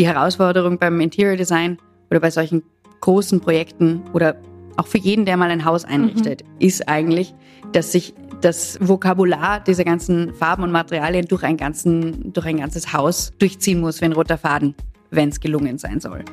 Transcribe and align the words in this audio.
Die 0.00 0.06
Herausforderung 0.06 0.78
beim 0.78 0.98
Interior 0.98 1.36
Design 1.36 1.76
oder 2.10 2.20
bei 2.20 2.30
solchen 2.30 2.62
großen 3.02 3.38
Projekten 3.38 4.00
oder 4.14 4.34
auch 4.78 4.86
für 4.86 4.96
jeden, 4.96 5.26
der 5.26 5.36
mal 5.36 5.50
ein 5.50 5.66
Haus 5.66 5.84
einrichtet, 5.84 6.42
mhm. 6.42 6.54
ist 6.58 6.88
eigentlich, 6.88 7.34
dass 7.72 7.92
sich 7.92 8.14
das 8.40 8.78
Vokabular 8.80 9.60
dieser 9.60 9.84
ganzen 9.84 10.32
Farben 10.32 10.62
und 10.62 10.72
Materialien 10.72 11.26
durch 11.26 11.42
ein, 11.42 11.58
ganzen, 11.58 12.32
durch 12.32 12.46
ein 12.46 12.56
ganzes 12.56 12.94
Haus 12.94 13.32
durchziehen 13.38 13.82
muss 13.82 14.00
wie 14.00 14.06
ein 14.06 14.14
roter 14.14 14.38
Faden, 14.38 14.74
wenn 15.10 15.28
es 15.28 15.38
gelungen 15.38 15.76
sein 15.76 16.00
soll. 16.00 16.24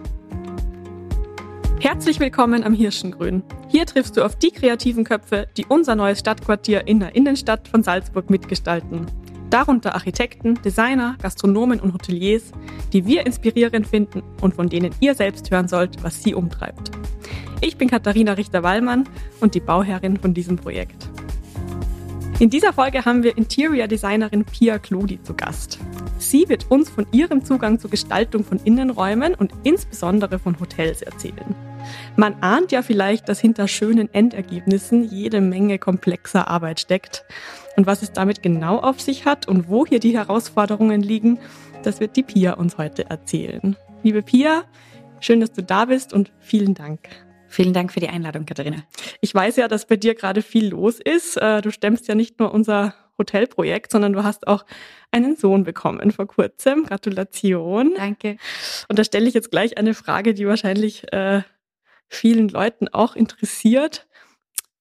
Herzlich 1.82 2.22
willkommen 2.22 2.64
am 2.64 2.74
Hirschengrün. 2.74 3.44
Hier 3.68 3.86
triffst 3.86 4.16
du 4.16 4.24
auf 4.24 4.38
die 4.38 4.52
kreativen 4.52 5.04
Köpfe, 5.04 5.50
die 5.58 5.66
unser 5.66 5.96
neues 5.96 6.20
Stadtquartier 6.20 6.88
in 6.88 7.02
der 7.02 7.18
Innenstadt 7.18 7.68
von 7.68 7.84
Salzburg 7.84 8.30
mitgestalten. 8.30 9.08
Darunter 9.50 9.96
Architekten, 9.96 10.56
Designer, 10.62 11.16
Gastronomen 11.22 11.80
und 11.80 11.94
Hoteliers, 11.94 12.52
die 12.92 13.06
wir 13.06 13.26
inspirierend 13.26 13.88
finden 13.88 14.22
und 14.42 14.56
von 14.56 14.68
denen 14.68 14.94
ihr 15.00 15.16
selbst 15.16 15.50
hören 15.52 15.70
sollt, 15.70 16.04
was 16.04 16.22
sie 16.22 16.34
umtreibt. 16.34 16.92
Ich 17.62 17.78
bin 17.78 17.90
Katharina 17.90 18.34
Richter-Wallmann 18.34 19.06
und 19.40 19.56
die 19.56 19.62
Bauherrin 19.62 20.18
von 20.18 20.34
diesem 20.34 20.58
Projekt. 20.58 21.10
In 22.40 22.50
dieser 22.50 22.74
Folge 22.74 23.06
haben 23.06 23.24
wir 23.24 23.38
Interior 23.38 23.88
Designerin 23.88 24.46
Pia 24.46 24.78
Klodi 24.78 25.22
zu 25.24 25.34
Gast. 25.34 25.80
Sie 26.20 26.48
wird 26.50 26.70
uns 26.70 26.90
von 26.90 27.08
ihrem 27.12 27.44
Zugang 27.44 27.80
zur 27.80 27.90
Gestaltung 27.90 28.44
von 28.44 28.60
Innenräumen 28.64 29.34
und 29.34 29.54
insbesondere 29.64 30.40
von 30.40 30.60
Hotels 30.60 31.02
erzählen. 31.02 31.56
Man 32.16 32.36
ahnt 32.42 32.72
ja 32.72 32.82
vielleicht, 32.82 33.30
dass 33.30 33.40
hinter 33.40 33.68
schönen 33.68 34.14
Endergebnissen 34.14 35.04
jede 35.04 35.42
Menge 35.42 35.80
komplexer 35.80 36.48
Arbeit 36.48 36.80
steckt. 36.80 37.26
Und 37.76 37.88
was 37.88 38.02
es 38.02 38.12
damit 38.12 38.42
genau 38.42 38.80
auf 38.80 39.02
sich 39.02 39.26
hat 39.26 39.48
und 39.48 39.70
wo 39.70 39.86
hier 39.86 40.00
die 40.00 40.16
Herausforderungen 40.16 41.02
liegen, 41.02 41.40
das 41.84 42.00
wird 42.00 42.16
die 42.16 42.24
Pia 42.24 42.54
uns 42.54 42.78
heute 42.78 43.10
erzählen. 43.10 43.76
Liebe 44.04 44.22
Pia, 44.22 44.64
schön, 45.20 45.40
dass 45.40 45.52
du 45.52 45.64
da 45.64 45.86
bist 45.86 46.14
und 46.14 46.32
vielen 46.40 46.74
Dank. 46.74 47.08
Vielen 47.48 47.74
Dank 47.74 47.94
für 47.94 48.00
die 48.00 48.10
Einladung, 48.10 48.46
Katharina. 48.46 48.84
Ich 49.22 49.34
weiß 49.34 49.56
ja, 49.56 49.68
dass 49.68 49.86
bei 49.86 49.96
dir 49.96 50.16
gerade 50.16 50.42
viel 50.42 50.70
los 50.70 51.00
ist. 51.00 51.38
Äh, 51.38 51.62
du 51.62 51.72
stemmst 51.72 52.08
ja 52.08 52.16
nicht 52.16 52.40
nur 52.40 52.54
unser 52.54 52.94
Hotelprojekt, 53.18 53.92
sondern 53.92 54.14
du 54.14 54.24
hast 54.24 54.48
auch 54.48 54.66
einen 55.12 55.36
Sohn 55.36 55.64
bekommen 55.64 56.12
vor 56.12 56.28
kurzem. 56.28 56.84
Gratulation. 56.86 57.94
Danke. 57.96 58.38
Und 58.90 59.00
da 59.00 59.04
stelle 59.04 59.28
ich 59.28 59.34
jetzt 59.34 59.50
gleich 59.50 59.78
eine 59.78 59.94
Frage, 59.94 60.34
die 60.34 60.48
wahrscheinlich 60.48 61.12
äh, 61.14 61.42
vielen 62.10 62.50
Leuten 62.50 62.88
auch 62.90 63.16
interessiert. 63.16 64.08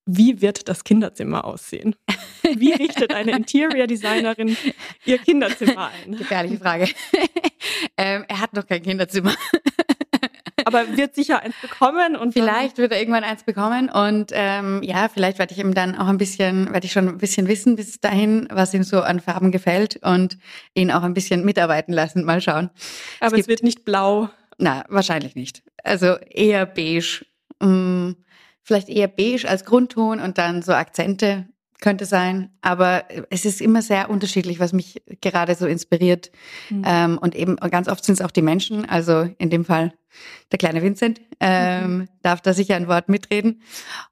Wie 0.07 0.41
wird 0.41 0.69
das 0.69 0.85
Kinderzimmer 0.85 1.45
aussehen? 1.45 1.97
Wie 2.43 2.73
richtet 2.73 3.13
eine 3.13 3.33
Interior 3.37 3.89
Designerin 3.89 4.57
ihr 5.05 5.19
Kinderzimmer 5.19 5.91
ein? 5.91 6.17
Gefährliche 6.17 6.59
Frage. 6.59 6.85
ähm, 7.97 8.25
er 8.29 8.41
hat 8.41 8.53
noch 8.53 8.67
kein 8.67 8.83
Kinderzimmer. 8.83 9.35
Aber 10.65 10.97
wird 10.97 11.15
sicher 11.15 11.43
eins 11.43 11.55
bekommen 11.63 12.17
und 12.17 12.33
vielleicht 12.33 12.79
wird 12.79 12.91
er 12.91 12.99
irgendwann 12.99 13.23
eins 13.23 13.45
bekommen 13.45 13.89
und 13.89 14.33
ähm, 14.33 14.83
ja, 14.83 15.09
vielleicht 15.09 15.39
werde 15.39 15.53
ich 15.55 15.61
ihm 15.61 15.75
dann 15.75 15.95
auch 15.95 16.09
ein 16.09 16.19
bisschen, 16.19 16.73
werde 16.73 16.87
ich 16.87 16.93
schon 16.93 17.09
ein 17.09 17.19
bisschen 17.19 17.47
wissen 17.47 17.77
bis 17.77 18.01
dahin, 18.01 18.49
was 18.51 18.75
ihm 18.75 18.83
so 18.83 19.03
an 19.03 19.21
Farben 19.21 19.53
gefällt 19.53 20.01
und 20.03 20.39
ihn 20.75 20.91
auch 20.91 21.05
ein 21.05 21.15
bisschen 21.15 21.45
mitarbeiten 21.45 21.93
lassen. 21.93 22.25
Mal 22.25 22.41
schauen. 22.41 22.71
Aber 23.21 23.37
es, 23.37 23.43
es 23.43 23.49
wird 23.49 23.63
nicht 23.63 23.85
blau. 23.85 24.29
Na, 24.59 24.85
wahrscheinlich 24.89 25.35
nicht. 25.35 25.63
Also 25.83 26.17
eher 26.31 26.67
beige. 26.67 27.25
Mm, 27.61 28.13
vielleicht 28.63 28.89
eher 28.89 29.09
beige 29.09 29.49
als 29.49 29.65
Grundton 29.65 30.21
und 30.21 30.39
dann 30.39 30.63
so 30.63 30.73
Akzente 30.73 31.47
könnte 31.81 32.07
sein. 32.07 32.51
Aber 32.63 33.05
es 33.31 33.45
ist 33.45 33.61
immer 33.61 33.83
sehr 33.83 34.09
unterschiedlich, 34.09 34.61
was 34.61 34.73
mich 34.73 35.03
gerade 35.21 35.55
so 35.55 35.67
inspiriert. 35.67 36.31
Mhm. 36.71 36.83
Ähm, 36.87 37.19
und 37.19 37.35
eben 37.35 37.57
ganz 37.57 37.89
oft 37.89 38.05
sind 38.05 38.15
es 38.15 38.23
auch 38.25 38.31
die 38.31 38.43
Menschen. 38.43 38.89
Also 38.89 39.29
in 39.39 39.51
dem 39.51 39.65
Fall 39.65 39.93
der 40.51 40.59
kleine 40.59 40.83
Vincent 40.83 41.21
ähm, 41.41 41.99
mhm. 41.99 42.09
darf 42.23 42.41
da 42.41 42.55
sicher 42.55 42.77
ein 42.77 42.89
Wort 42.89 43.09
mitreden. 43.09 43.63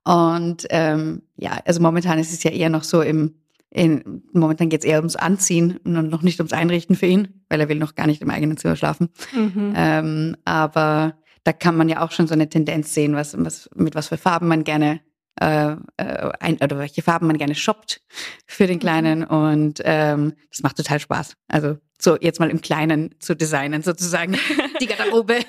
Und 0.04 0.66
ähm, 0.70 1.22
ja, 1.36 1.58
also 1.64 1.80
momentan 1.80 2.18
ist 2.18 2.32
es 2.32 2.42
ja 2.42 2.50
eher 2.50 2.68
noch 2.68 2.84
so 2.84 3.00
im 3.00 3.34
in, 3.74 4.22
momentan 4.32 4.68
geht 4.68 4.80
es 4.80 4.86
eher 4.86 4.98
ums 4.98 5.16
Anziehen 5.16 5.78
und 5.78 6.08
noch 6.08 6.22
nicht 6.22 6.38
ums 6.38 6.52
Einrichten 6.52 6.94
für 6.94 7.06
ihn, 7.06 7.44
weil 7.48 7.60
er 7.60 7.68
will 7.68 7.78
noch 7.78 7.96
gar 7.96 8.06
nicht 8.06 8.22
im 8.22 8.30
eigenen 8.30 8.56
Zimmer 8.56 8.76
schlafen. 8.76 9.10
Mhm. 9.32 9.74
Ähm, 9.76 10.36
aber 10.44 11.16
da 11.42 11.52
kann 11.52 11.76
man 11.76 11.88
ja 11.88 12.00
auch 12.00 12.12
schon 12.12 12.28
so 12.28 12.34
eine 12.34 12.48
Tendenz 12.48 12.94
sehen, 12.94 13.16
was, 13.16 13.36
was 13.36 13.68
mit 13.74 13.96
was 13.96 14.08
für 14.08 14.16
Farben 14.16 14.46
man 14.46 14.62
gerne 14.62 15.00
äh, 15.40 15.72
äh, 15.96 16.30
ein, 16.38 16.58
oder 16.62 16.78
welche 16.78 17.02
Farben 17.02 17.26
man 17.26 17.36
gerne 17.36 17.56
shoppt 17.56 18.00
für 18.46 18.68
den 18.68 18.76
mhm. 18.76 18.80
Kleinen. 18.80 19.24
Und 19.24 19.80
ähm, 19.84 20.34
das 20.50 20.62
macht 20.62 20.76
total 20.76 21.00
Spaß. 21.00 21.34
Also 21.48 21.76
so 22.00 22.16
jetzt 22.20 22.38
mal 22.38 22.50
im 22.50 22.60
Kleinen 22.60 23.16
zu 23.18 23.34
designen 23.34 23.82
sozusagen. 23.82 24.38
Die 24.80 24.86
Garderobe. 24.86 25.40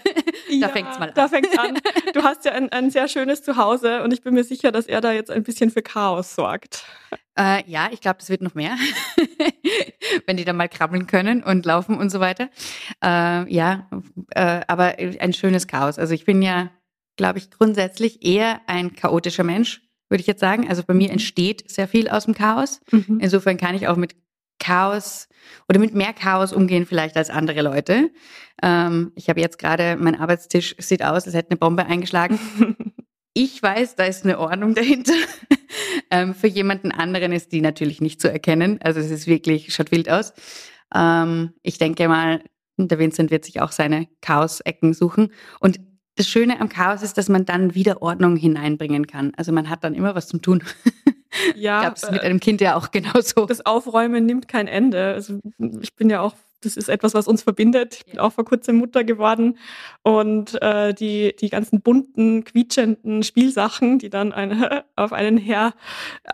da 0.49 0.53
ja, 0.53 0.69
fängt's 0.69 0.97
mal 0.97 1.09
an. 1.09 1.15
Da 1.15 1.27
fängt's 1.27 1.57
an. 1.57 1.77
Du 2.13 2.23
hast 2.23 2.45
ja 2.45 2.53
ein, 2.53 2.69
ein 2.71 2.89
sehr 2.89 3.07
schönes 3.07 3.43
Zuhause 3.43 4.01
und 4.01 4.11
ich 4.13 4.23
bin 4.23 4.33
mir 4.33 4.43
sicher, 4.43 4.71
dass 4.71 4.87
er 4.87 5.01
da 5.01 5.11
jetzt 5.11 5.29
ein 5.29 5.43
bisschen 5.43 5.69
für 5.69 5.83
Chaos 5.83 6.33
sorgt. 6.33 6.85
Äh, 7.37 7.69
ja, 7.69 7.89
ich 7.91 8.01
glaube, 8.01 8.17
das 8.19 8.29
wird 8.29 8.41
noch 8.41 8.55
mehr, 8.55 8.77
wenn 10.25 10.37
die 10.37 10.45
dann 10.45 10.55
mal 10.55 10.69
krabbeln 10.69 11.05
können 11.07 11.43
und 11.43 11.65
laufen 11.65 11.97
und 11.97 12.09
so 12.09 12.19
weiter. 12.19 12.49
Äh, 13.03 13.53
ja, 13.53 13.89
äh, 14.31 14.61
aber 14.67 14.95
ein 14.97 15.33
schönes 15.33 15.67
Chaos. 15.67 15.99
Also 15.99 16.13
ich 16.13 16.25
bin 16.25 16.41
ja, 16.41 16.71
glaube 17.17 17.39
ich, 17.39 17.51
grundsätzlich 17.51 18.25
eher 18.25 18.61
ein 18.67 18.95
chaotischer 18.95 19.43
Mensch, 19.43 19.81
würde 20.09 20.21
ich 20.21 20.27
jetzt 20.27 20.39
sagen. 20.39 20.69
Also 20.69 20.83
bei 20.83 20.93
mir 20.93 21.11
entsteht 21.11 21.69
sehr 21.69 21.87
viel 21.87 22.07
aus 22.07 22.25
dem 22.25 22.33
Chaos. 22.35 22.79
Mhm. 22.91 23.19
Insofern 23.21 23.57
kann 23.57 23.75
ich 23.75 23.87
auch 23.87 23.97
mit 23.97 24.15
Chaos 24.59 25.27
oder 25.67 25.79
mit 25.79 25.93
mehr 25.93 26.13
Chaos 26.13 26.53
umgehen 26.53 26.85
vielleicht 26.85 27.17
als 27.17 27.29
andere 27.29 27.61
Leute. 27.61 28.11
Ähm, 28.63 29.11
ich 29.15 29.29
habe 29.29 29.41
jetzt 29.41 29.59
gerade, 29.59 29.97
mein 29.97 30.19
Arbeitstisch 30.19 30.75
sieht 30.79 31.03
aus, 31.03 31.25
als 31.25 31.35
hätte 31.35 31.51
eine 31.51 31.57
Bombe 31.57 31.85
eingeschlagen. 31.85 32.39
ich 33.37 33.61
weiß, 33.61 33.95
da 33.95 34.05
ist 34.05 34.23
eine 34.23 34.39
Ordnung 34.39 34.73
dahinter. 34.73 35.13
ähm, 36.09 36.33
für 36.33 36.47
jemanden 36.47 36.91
anderen 36.91 37.33
ist 37.33 37.51
die 37.51 37.61
natürlich 37.61 38.01
nicht 38.01 38.21
zu 38.21 38.31
erkennen. 38.31 38.79
Also 38.81 39.01
es 39.01 39.11
ist 39.11 39.27
wirklich, 39.27 39.73
schaut 39.75 39.91
wild 39.91 40.09
aus. 40.09 40.33
Ähm, 40.95 41.51
ich 41.61 41.77
denke 41.77 42.07
mal, 42.07 42.41
der 42.77 42.97
Vincent 42.97 43.31
wird 43.31 43.43
sich 43.43 43.61
auch 43.61 43.73
seine 43.73 44.07
Chaos-Ecken 44.21 44.93
suchen. 44.93 45.33
Und 45.59 45.81
das 46.15 46.29
Schöne 46.29 46.61
am 46.61 46.69
Chaos 46.69 47.03
ist, 47.03 47.17
dass 47.17 47.27
man 47.27 47.45
dann 47.45 47.75
wieder 47.75 48.01
Ordnung 48.01 48.37
hineinbringen 48.37 49.05
kann. 49.05 49.33
Also 49.35 49.51
man 49.51 49.69
hat 49.69 49.83
dann 49.83 49.95
immer 49.95 50.15
was 50.15 50.27
zum 50.27 50.41
Tun. 50.41 50.63
Ja, 51.55 51.79
ich 51.79 51.81
glaube, 51.81 51.95
es 51.97 52.03
ist 52.03 52.11
mit 52.11 52.21
äh, 52.21 52.25
einem 52.25 52.39
Kind 52.39 52.61
ja 52.61 52.75
auch 52.75 52.91
genauso. 52.91 53.45
Das 53.45 53.65
Aufräumen 53.65 54.25
nimmt 54.25 54.47
kein 54.47 54.69
Ende. 54.69 55.13
Also 55.13 55.39
ich 55.81 55.93
bin 55.93 56.09
ja 56.09 56.21
auch 56.21 56.33
das 56.65 56.77
ist 56.77 56.89
etwas, 56.89 57.13
was 57.13 57.27
uns 57.27 57.43
verbindet. 57.43 57.95
Ich 57.95 58.05
bin 58.05 58.19
auch 58.19 58.33
vor 58.33 58.45
kurzem 58.45 58.77
Mutter 58.77 59.03
geworden 59.03 59.57
und 60.03 60.61
äh, 60.61 60.93
die, 60.93 61.35
die 61.39 61.49
ganzen 61.49 61.81
bunten, 61.81 62.43
quietschenden 62.43 63.23
Spielsachen, 63.23 63.99
die 63.99 64.09
dann 64.09 64.33
eine, 64.33 64.85
auf 64.95 65.13
einen 65.13 65.37
her 65.37 65.73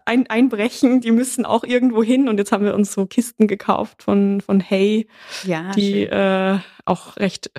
ein, 0.06 0.28
einbrechen, 0.28 1.02
die 1.02 1.12
müssen 1.12 1.46
auch 1.46 1.64
irgendwo 1.64 2.04
hin. 2.04 2.30
Und 2.30 2.38
jetzt 2.38 2.52
haben 2.52 2.66
wir 2.66 2.74
uns 2.74 2.94
so 2.94 3.06
Kisten 3.06 3.48
gekauft 3.48 4.04
von, 4.04 4.42
von 4.42 4.60
Hey, 4.60 5.08
ja, 5.44 5.72
die 5.72 6.04
äh, 6.04 6.60
auch 6.86 7.18
recht 7.18 7.52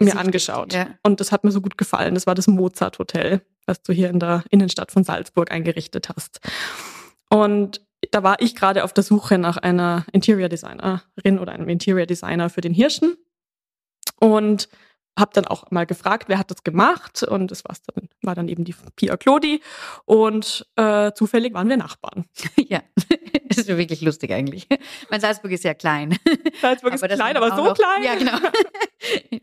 mir 0.00 0.16
angeschaut 0.16 0.72
ja. 0.72 0.86
und 1.02 1.20
das 1.20 1.32
hat 1.32 1.44
mir 1.44 1.50
so 1.50 1.60
gut 1.60 1.76
gefallen. 1.76 2.14
Das 2.14 2.26
war 2.26 2.34
das 2.34 2.46
Mozart 2.46 2.98
Hotel, 2.98 3.42
was 3.66 3.82
du 3.82 3.92
hier 3.92 4.10
in 4.10 4.20
der 4.20 4.44
Innenstadt 4.50 4.92
von 4.92 5.04
Salzburg 5.04 5.50
eingerichtet 5.50 6.08
hast. 6.08 6.40
Und 7.28 7.84
da 8.10 8.22
war 8.22 8.40
ich 8.40 8.54
gerade 8.54 8.84
auf 8.84 8.92
der 8.92 9.04
Suche 9.04 9.38
nach 9.38 9.56
einer 9.56 10.04
Interior 10.12 10.48
Designerin 10.48 11.38
oder 11.38 11.52
einem 11.52 11.68
Interior 11.68 12.06
Designer 12.06 12.50
für 12.50 12.60
den 12.60 12.74
Hirschen 12.74 13.16
und 14.20 14.68
habe 15.18 15.30
dann 15.34 15.46
auch 15.46 15.70
mal 15.70 15.86
gefragt, 15.86 16.28
wer 16.28 16.38
hat 16.38 16.50
das 16.50 16.64
gemacht 16.64 17.22
und 17.22 17.50
das 17.50 17.64
war's 17.64 17.82
dann, 17.82 18.08
war 18.22 18.34
dann 18.34 18.48
eben 18.48 18.64
die 18.64 18.74
Pia 18.96 19.16
Clodi 19.16 19.60
und 20.04 20.66
äh, 20.76 21.12
zufällig 21.12 21.54
waren 21.54 21.68
wir 21.68 21.76
Nachbarn. 21.76 22.24
Ja, 22.66 22.80
Das 23.56 23.58
ist 23.58 23.68
wirklich 23.68 24.00
lustig 24.00 24.32
eigentlich. 24.32 24.66
Mein 25.10 25.20
Salzburg 25.20 25.52
ist 25.52 25.64
ja 25.64 25.74
klein. 25.74 26.16
Salzburg 26.60 26.94
ist 26.94 27.04
klein, 27.04 27.36
aber 27.36 27.54
so 27.54 27.64
noch, 27.64 27.74
klein. 27.74 28.02
Ja, 28.02 28.14
genau. 28.14 28.38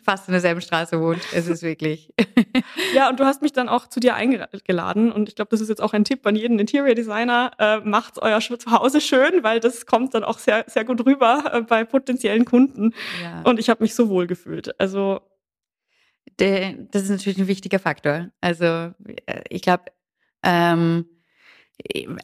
Fast 0.03 0.27
in 0.27 0.33
derselben 0.33 0.61
Straße 0.61 0.99
wohnt. 0.99 1.21
Es 1.33 1.47
ist 1.47 1.61
wirklich. 1.61 2.13
Ja, 2.93 3.09
und 3.09 3.19
du 3.19 3.25
hast 3.25 3.41
mich 3.41 3.53
dann 3.53 3.69
auch 3.69 3.87
zu 3.87 3.99
dir 3.99 4.15
eingeladen 4.15 5.11
und 5.11 5.29
ich 5.29 5.35
glaube, 5.35 5.49
das 5.49 5.61
ist 5.61 5.69
jetzt 5.69 5.81
auch 5.81 5.93
ein 5.93 6.03
Tipp 6.03 6.25
an 6.25 6.35
jeden 6.35 6.59
Interior 6.59 6.95
Designer. 6.95 7.51
Äh, 7.57 7.79
macht 7.79 8.21
euer 8.21 8.39
Zuhause 8.39 9.01
schön, 9.01 9.43
weil 9.43 9.59
das 9.59 9.85
kommt 9.85 10.13
dann 10.13 10.23
auch 10.23 10.39
sehr, 10.39 10.65
sehr 10.67 10.83
gut 10.83 11.05
rüber 11.05 11.43
äh, 11.53 11.61
bei 11.61 11.83
potenziellen 11.83 12.45
Kunden. 12.45 12.93
Ja. 13.21 13.43
Und 13.43 13.59
ich 13.59 13.69
habe 13.69 13.83
mich 13.83 13.95
so 13.95 14.09
wohl 14.09 14.27
gefühlt. 14.27 14.79
Also 14.79 15.21
das 16.37 17.03
ist 17.03 17.09
natürlich 17.09 17.39
ein 17.39 17.47
wichtiger 17.47 17.79
Faktor. 17.79 18.29
Also 18.41 18.65
äh, 18.65 19.43
ich 19.49 19.61
glaube, 19.61 19.85
ähm, 20.43 21.05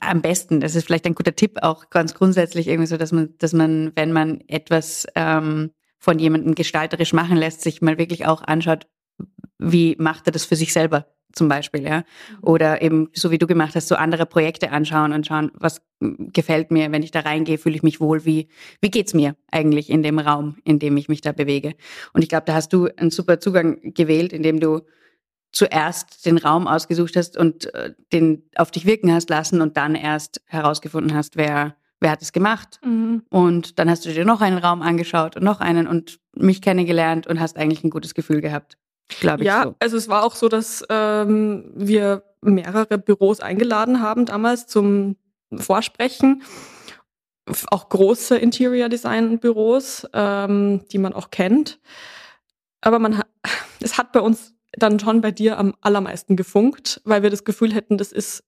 am 0.01 0.21
besten, 0.21 0.59
das 0.59 0.75
ist 0.75 0.85
vielleicht 0.85 1.05
ein 1.05 1.15
guter 1.15 1.35
Tipp, 1.35 1.59
auch 1.61 1.89
ganz 1.89 2.13
grundsätzlich 2.13 2.67
irgendwie 2.67 2.88
so, 2.88 2.97
dass 2.97 3.11
man, 3.11 3.35
dass 3.39 3.53
man, 3.53 3.91
wenn 3.95 4.11
man 4.11 4.41
etwas 4.47 5.07
ähm, 5.15 5.71
von 5.99 6.19
jemandem 6.19 6.55
gestalterisch 6.55 7.13
machen 7.13 7.38
lässt, 7.38 7.61
sich 7.61 7.81
mal 7.81 7.97
wirklich 7.97 8.25
auch 8.25 8.41
anschaut, 8.44 8.88
wie 9.57 9.95
macht 9.97 10.27
er 10.27 10.31
das 10.31 10.45
für 10.45 10.55
sich 10.55 10.73
selber 10.73 11.07
zum 11.37 11.47
Beispiel, 11.47 11.83
ja. 11.83 11.99
Mhm. 11.99 12.03
Oder 12.41 12.81
eben, 12.81 13.09
so 13.13 13.31
wie 13.31 13.37
du 13.37 13.47
gemacht 13.47 13.75
hast, 13.75 13.87
so 13.87 13.95
andere 13.95 14.25
Projekte 14.25 14.71
anschauen 14.71 15.13
und 15.13 15.27
schauen, 15.27 15.51
was 15.53 15.81
gefällt 15.99 16.71
mir, 16.71 16.91
wenn 16.91 17.03
ich 17.03 17.11
da 17.11 17.21
reingehe, 17.21 17.57
fühle 17.57 17.75
ich 17.75 17.83
mich 17.83 17.99
wohl, 17.99 18.25
wie, 18.25 18.49
wie 18.81 18.91
geht's 18.91 19.13
mir 19.13 19.35
eigentlich 19.51 19.89
in 19.89 20.03
dem 20.03 20.19
Raum, 20.19 20.57
in 20.63 20.79
dem 20.79 20.97
ich 20.97 21.09
mich 21.09 21.21
da 21.21 21.31
bewege. 21.31 21.75
Und 22.13 22.21
ich 22.21 22.29
glaube, 22.29 22.45
da 22.45 22.53
hast 22.53 22.73
du 22.73 22.87
einen 22.97 23.11
super 23.11 23.39
Zugang 23.39 23.79
gewählt, 23.93 24.33
indem 24.33 24.59
du 24.59 24.81
zuerst 25.51 26.25
den 26.25 26.37
Raum 26.37 26.67
ausgesucht 26.67 27.15
hast 27.15 27.37
und 27.37 27.73
äh, 27.73 27.93
den 28.11 28.43
auf 28.55 28.71
dich 28.71 28.85
wirken 28.85 29.11
hast 29.11 29.29
lassen 29.29 29.61
und 29.61 29.77
dann 29.77 29.95
erst 29.95 30.41
herausgefunden 30.45 31.15
hast, 31.15 31.37
wer, 31.37 31.75
wer 31.99 32.11
hat 32.11 32.21
es 32.21 32.33
gemacht. 32.33 32.79
Mhm. 32.85 33.23
Und 33.29 33.79
dann 33.79 33.89
hast 33.89 34.05
du 34.05 34.13
dir 34.13 34.25
noch 34.25 34.41
einen 34.41 34.57
Raum 34.57 34.81
angeschaut 34.81 35.35
und 35.35 35.43
noch 35.43 35.59
einen 35.59 35.87
und 35.87 36.19
mich 36.35 36.61
kennengelernt 36.61 37.27
und 37.27 37.39
hast 37.39 37.57
eigentlich 37.57 37.83
ein 37.83 37.89
gutes 37.89 38.13
Gefühl 38.13 38.41
gehabt. 38.41 38.77
Glaube 39.19 39.44
ich. 39.44 39.48
Ja, 39.48 39.63
so. 39.63 39.75
also 39.80 39.98
es 39.98 40.09
war 40.09 40.24
auch 40.24 40.36
so, 40.36 40.50
dass 40.50 40.83
ähm, 40.89 41.71
wir 41.75 42.24
mehrere 42.42 42.98
Büros 42.98 43.39
eingeladen 43.39 44.01
haben 44.01 44.25
damals 44.25 44.68
zum 44.68 45.15
Vorsprechen. 45.56 46.44
Auch 47.71 47.88
große 47.89 48.38
Interior 48.38 48.89
Design 48.89 49.39
Büros, 49.39 50.06
ähm, 50.13 50.86
die 50.92 50.98
man 50.98 51.13
auch 51.13 51.31
kennt. 51.31 51.80
Aber 52.81 53.00
man 53.00 53.18
hat, 53.18 53.27
es 53.80 53.98
hat 53.98 54.12
bei 54.12 54.19
uns 54.19 54.54
dann 54.74 55.00
schon 55.00 55.21
bei 55.21 55.31
dir 55.31 55.57
am 55.57 55.74
allermeisten 55.81 56.36
gefunkt, 56.36 57.01
weil 57.06 57.24
wir 57.24 57.30
das 57.30 57.45
Gefühl 57.45 57.74
hätten, 57.74 57.98
das 57.98 58.12
ist 58.12 58.44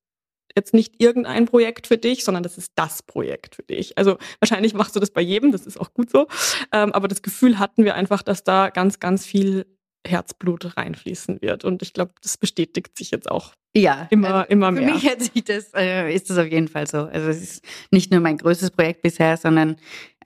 jetzt 0.54 0.74
nicht 0.74 1.00
irgendein 1.00 1.46
Projekt 1.46 1.86
für 1.86 1.96
dich, 1.96 2.24
sondern 2.24 2.42
das 2.42 2.58
ist 2.58 2.72
das 2.74 3.02
Projekt 3.02 3.54
für 3.54 3.62
dich. 3.62 3.96
Also 3.96 4.18
wahrscheinlich 4.40 4.74
machst 4.74 4.96
du 4.96 5.00
das 5.00 5.10
bei 5.10 5.20
jedem, 5.20 5.52
das 5.52 5.66
ist 5.66 5.80
auch 5.80 5.94
gut 5.94 6.10
so. 6.10 6.26
Ähm, 6.72 6.92
aber 6.92 7.08
das 7.08 7.22
Gefühl 7.22 7.58
hatten 7.58 7.84
wir 7.84 7.94
einfach, 7.94 8.22
dass 8.22 8.44
da 8.44 8.70
ganz, 8.70 9.00
ganz 9.00 9.24
viel 9.24 9.66
Herzblut 10.06 10.76
reinfließen 10.76 11.42
wird. 11.42 11.64
Und 11.64 11.82
ich 11.82 11.92
glaube, 11.92 12.12
das 12.22 12.36
bestätigt 12.38 12.96
sich 12.96 13.10
jetzt 13.10 13.30
auch 13.30 13.54
ja, 13.76 14.08
immer, 14.10 14.34
also 14.34 14.50
immer 14.50 14.72
mehr. 14.72 14.88
Für 14.88 14.94
mich 14.94 15.08
hat 15.08 15.22
sich 15.22 15.44
das, 15.44 15.72
äh, 15.74 16.12
ist 16.12 16.28
das 16.28 16.38
auf 16.38 16.50
jeden 16.50 16.66
Fall 16.66 16.88
so. 16.88 17.02
Also 17.02 17.28
es 17.28 17.40
ist 17.40 17.64
nicht 17.92 18.10
nur 18.10 18.20
mein 18.20 18.38
größtes 18.38 18.72
Projekt 18.72 19.02
bisher, 19.02 19.36
sondern 19.36 19.76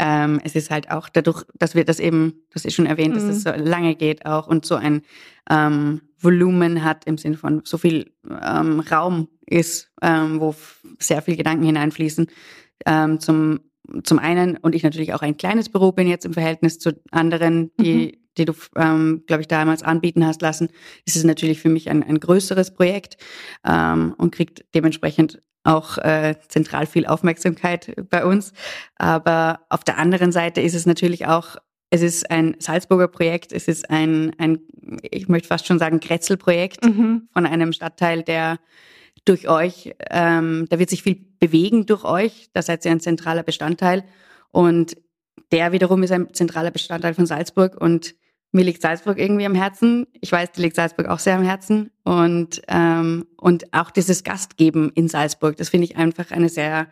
ähm, 0.00 0.40
es 0.44 0.54
ist 0.54 0.70
halt 0.70 0.90
auch 0.90 1.10
dadurch, 1.10 1.44
dass 1.54 1.74
wir 1.74 1.84
das 1.84 2.00
eben, 2.00 2.46
das 2.50 2.64
ist 2.64 2.74
schon 2.74 2.86
erwähnt, 2.86 3.14
mhm. 3.14 3.18
dass 3.18 3.36
es 3.36 3.42
so 3.42 3.50
lange 3.50 3.96
geht 3.96 4.24
auch 4.24 4.46
und 4.46 4.64
so 4.64 4.76
ein 4.76 5.02
ähm, 5.50 6.00
Volumen 6.18 6.84
hat 6.84 7.04
im 7.04 7.18
Sinne 7.18 7.36
von 7.36 7.60
so 7.64 7.76
viel 7.76 8.12
ähm, 8.42 8.80
Raum 8.80 9.28
ist, 9.44 9.92
ähm, 10.00 10.40
wo 10.40 10.54
sehr 10.98 11.20
viel 11.20 11.36
Gedanken 11.36 11.64
hineinfließen. 11.64 12.28
Ähm, 12.86 13.20
zum 13.20 13.60
zum 14.02 14.18
einen 14.18 14.56
und 14.56 14.74
ich 14.74 14.82
natürlich 14.82 15.14
auch 15.14 15.22
ein 15.22 15.36
kleines 15.36 15.68
Büro 15.68 15.92
bin 15.92 16.06
jetzt 16.06 16.24
im 16.24 16.32
Verhältnis 16.32 16.78
zu 16.78 16.92
anderen, 17.10 17.70
die, 17.78 17.94
mhm. 17.94 18.12
die 18.38 18.44
du, 18.44 18.54
ähm, 18.76 19.22
glaube 19.26 19.42
ich, 19.42 19.48
damals 19.48 19.82
anbieten 19.82 20.26
hast 20.26 20.42
lassen, 20.42 20.68
ist 21.04 21.16
es 21.16 21.24
natürlich 21.24 21.60
für 21.60 21.68
mich 21.68 21.90
ein, 21.90 22.02
ein 22.02 22.18
größeres 22.18 22.74
Projekt 22.74 23.16
ähm, 23.64 24.14
und 24.16 24.34
kriegt 24.34 24.64
dementsprechend 24.74 25.42
auch 25.64 25.98
äh, 25.98 26.34
zentral 26.48 26.86
viel 26.86 27.06
Aufmerksamkeit 27.06 27.94
bei 28.10 28.24
uns. 28.24 28.52
Aber 28.96 29.60
auf 29.70 29.84
der 29.84 29.98
anderen 29.98 30.32
Seite 30.32 30.60
ist 30.60 30.74
es 30.74 30.86
natürlich 30.86 31.26
auch, 31.26 31.56
es 31.90 32.02
ist 32.02 32.30
ein 32.30 32.56
Salzburger 32.58 33.08
Projekt, 33.08 33.52
es 33.52 33.68
ist 33.68 33.88
ein, 33.88 34.32
ein 34.38 34.58
ich 35.10 35.28
möchte 35.28 35.48
fast 35.48 35.66
schon 35.66 35.78
sagen, 35.78 36.00
Kretzelprojekt 36.00 36.84
mhm. 36.84 37.28
von 37.32 37.46
einem 37.46 37.72
Stadtteil, 37.72 38.22
der 38.22 38.58
durch 39.24 39.48
euch, 39.48 39.94
ähm, 40.10 40.66
da 40.68 40.78
wird 40.78 40.90
sich 40.90 41.02
viel 41.02 41.24
bewegen 41.38 41.86
durch 41.86 42.04
euch, 42.04 42.50
da 42.52 42.62
seid 42.62 42.84
ihr 42.84 42.90
ein 42.90 43.00
zentraler 43.00 43.42
Bestandteil. 43.42 44.04
Und 44.50 44.96
der 45.52 45.72
wiederum 45.72 46.02
ist 46.02 46.12
ein 46.12 46.32
zentraler 46.32 46.70
Bestandteil 46.70 47.14
von 47.14 47.26
Salzburg. 47.26 47.80
Und 47.80 48.14
mir 48.52 48.64
liegt 48.64 48.82
Salzburg 48.82 49.18
irgendwie 49.18 49.46
am 49.46 49.54
Herzen. 49.54 50.06
Ich 50.20 50.30
weiß, 50.30 50.52
dir 50.52 50.62
liegt 50.62 50.76
Salzburg 50.76 51.08
auch 51.08 51.18
sehr 51.18 51.36
am 51.36 51.42
Herzen. 51.42 51.90
Und 52.04 52.62
ähm, 52.68 53.26
und 53.36 53.72
auch 53.72 53.90
dieses 53.90 54.24
Gastgeben 54.24 54.90
in 54.94 55.08
Salzburg, 55.08 55.56
das 55.56 55.70
finde 55.70 55.86
ich 55.86 55.96
einfach 55.96 56.30
eine 56.30 56.48
sehr 56.48 56.86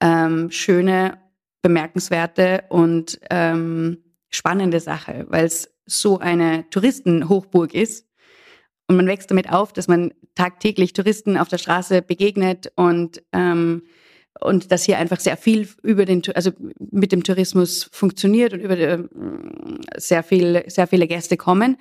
ähm, 0.00 0.50
schöne, 0.50 1.18
bemerkenswerte 1.62 2.64
und 2.68 3.18
ähm, 3.30 3.98
spannende 4.28 4.80
Sache, 4.80 5.26
weil 5.28 5.46
es 5.46 5.74
so 5.86 6.18
eine 6.18 6.68
Touristenhochburg 6.70 7.74
ist 7.74 8.05
und 8.88 8.96
man 8.96 9.06
wächst 9.06 9.30
damit 9.30 9.50
auf, 9.52 9.72
dass 9.72 9.88
man 9.88 10.12
tagtäglich 10.34 10.92
Touristen 10.92 11.36
auf 11.36 11.48
der 11.48 11.58
Straße 11.58 12.02
begegnet 12.02 12.72
und 12.76 13.22
ähm, 13.32 13.82
und 14.40 14.70
dass 14.70 14.84
hier 14.84 14.98
einfach 14.98 15.20
sehr 15.20 15.36
viel 15.36 15.68
über 15.82 16.04
den, 16.04 16.22
also 16.34 16.50
mit 16.78 17.12
dem 17.12 17.22
Tourismus 17.22 17.88
funktioniert 17.92 18.52
und 18.52 18.60
über 18.60 18.76
die, 18.76 19.04
sehr 19.96 20.22
viel, 20.22 20.64
sehr 20.66 20.86
viele 20.86 21.06
Gäste 21.06 21.36
kommen. 21.36 21.78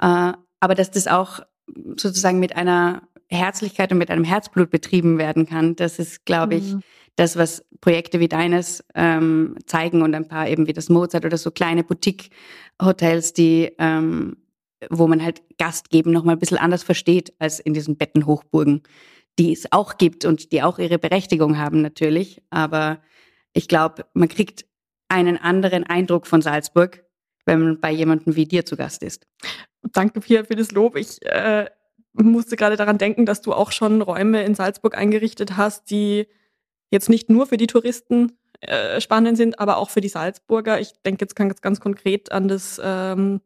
Äh, 0.00 0.32
aber 0.60 0.74
dass 0.74 0.90
das 0.90 1.06
auch 1.06 1.40
sozusagen 1.96 2.40
mit 2.40 2.56
einer 2.56 3.02
Herzlichkeit 3.28 3.92
und 3.92 3.98
mit 3.98 4.10
einem 4.10 4.24
Herzblut 4.24 4.70
betrieben 4.70 5.18
werden 5.18 5.46
kann, 5.46 5.76
das 5.76 5.98
ist, 5.98 6.24
glaube 6.24 6.56
ich, 6.56 6.74
mhm. 6.74 6.80
das, 7.16 7.36
was 7.36 7.64
Projekte 7.80 8.20
wie 8.20 8.28
deines 8.28 8.84
ähm, 8.94 9.56
zeigen 9.66 10.02
und 10.02 10.14
ein 10.14 10.28
paar 10.28 10.48
eben 10.48 10.66
wie 10.66 10.72
das 10.72 10.88
Mozart 10.88 11.24
oder 11.24 11.36
so 11.36 11.50
kleine 11.50 11.84
Boutique-Hotels, 11.84 13.32
die 13.34 13.72
ähm, 13.78 14.36
wo 14.90 15.06
man 15.06 15.22
halt 15.22 15.42
Gastgeben 15.58 16.12
nochmal 16.12 16.36
ein 16.36 16.38
bisschen 16.38 16.58
anders 16.58 16.82
versteht 16.82 17.32
als 17.38 17.60
in 17.60 17.74
diesen 17.74 17.96
Bettenhochburgen, 17.96 18.82
die 19.38 19.52
es 19.52 19.70
auch 19.72 19.98
gibt 19.98 20.24
und 20.24 20.52
die 20.52 20.62
auch 20.62 20.78
ihre 20.78 20.98
Berechtigung 20.98 21.58
haben 21.58 21.82
natürlich. 21.82 22.42
Aber 22.50 23.00
ich 23.52 23.68
glaube, 23.68 24.06
man 24.14 24.28
kriegt 24.28 24.64
einen 25.08 25.36
anderen 25.36 25.84
Eindruck 25.84 26.26
von 26.26 26.42
Salzburg, 26.42 27.04
wenn 27.46 27.62
man 27.62 27.80
bei 27.80 27.90
jemandem 27.90 28.36
wie 28.36 28.46
dir 28.46 28.64
zu 28.64 28.76
Gast 28.76 29.02
ist. 29.02 29.26
Danke, 29.92 30.20
Pia, 30.20 30.44
für 30.44 30.56
das 30.56 30.72
Lob. 30.72 30.96
Ich 30.96 31.24
äh, 31.26 31.68
musste 32.12 32.56
gerade 32.56 32.76
daran 32.76 32.98
denken, 32.98 33.26
dass 33.26 33.42
du 33.42 33.52
auch 33.52 33.72
schon 33.72 34.02
Räume 34.02 34.44
in 34.44 34.54
Salzburg 34.54 34.96
eingerichtet 34.96 35.56
hast, 35.56 35.90
die 35.90 36.26
jetzt 36.90 37.08
nicht 37.08 37.28
nur 37.28 37.46
für 37.46 37.56
die 37.56 37.66
Touristen 37.66 38.32
äh, 38.60 39.00
spannend 39.00 39.36
sind, 39.36 39.58
aber 39.58 39.76
auch 39.76 39.90
für 39.90 40.00
die 40.00 40.08
Salzburger. 40.08 40.80
Ich 40.80 40.92
denke 41.04 41.24
jetzt 41.24 41.36
ganz, 41.36 41.60
ganz 41.60 41.80
konkret 41.80 42.32
an 42.32 42.48
das 42.48 42.80
ähm, 42.82 43.40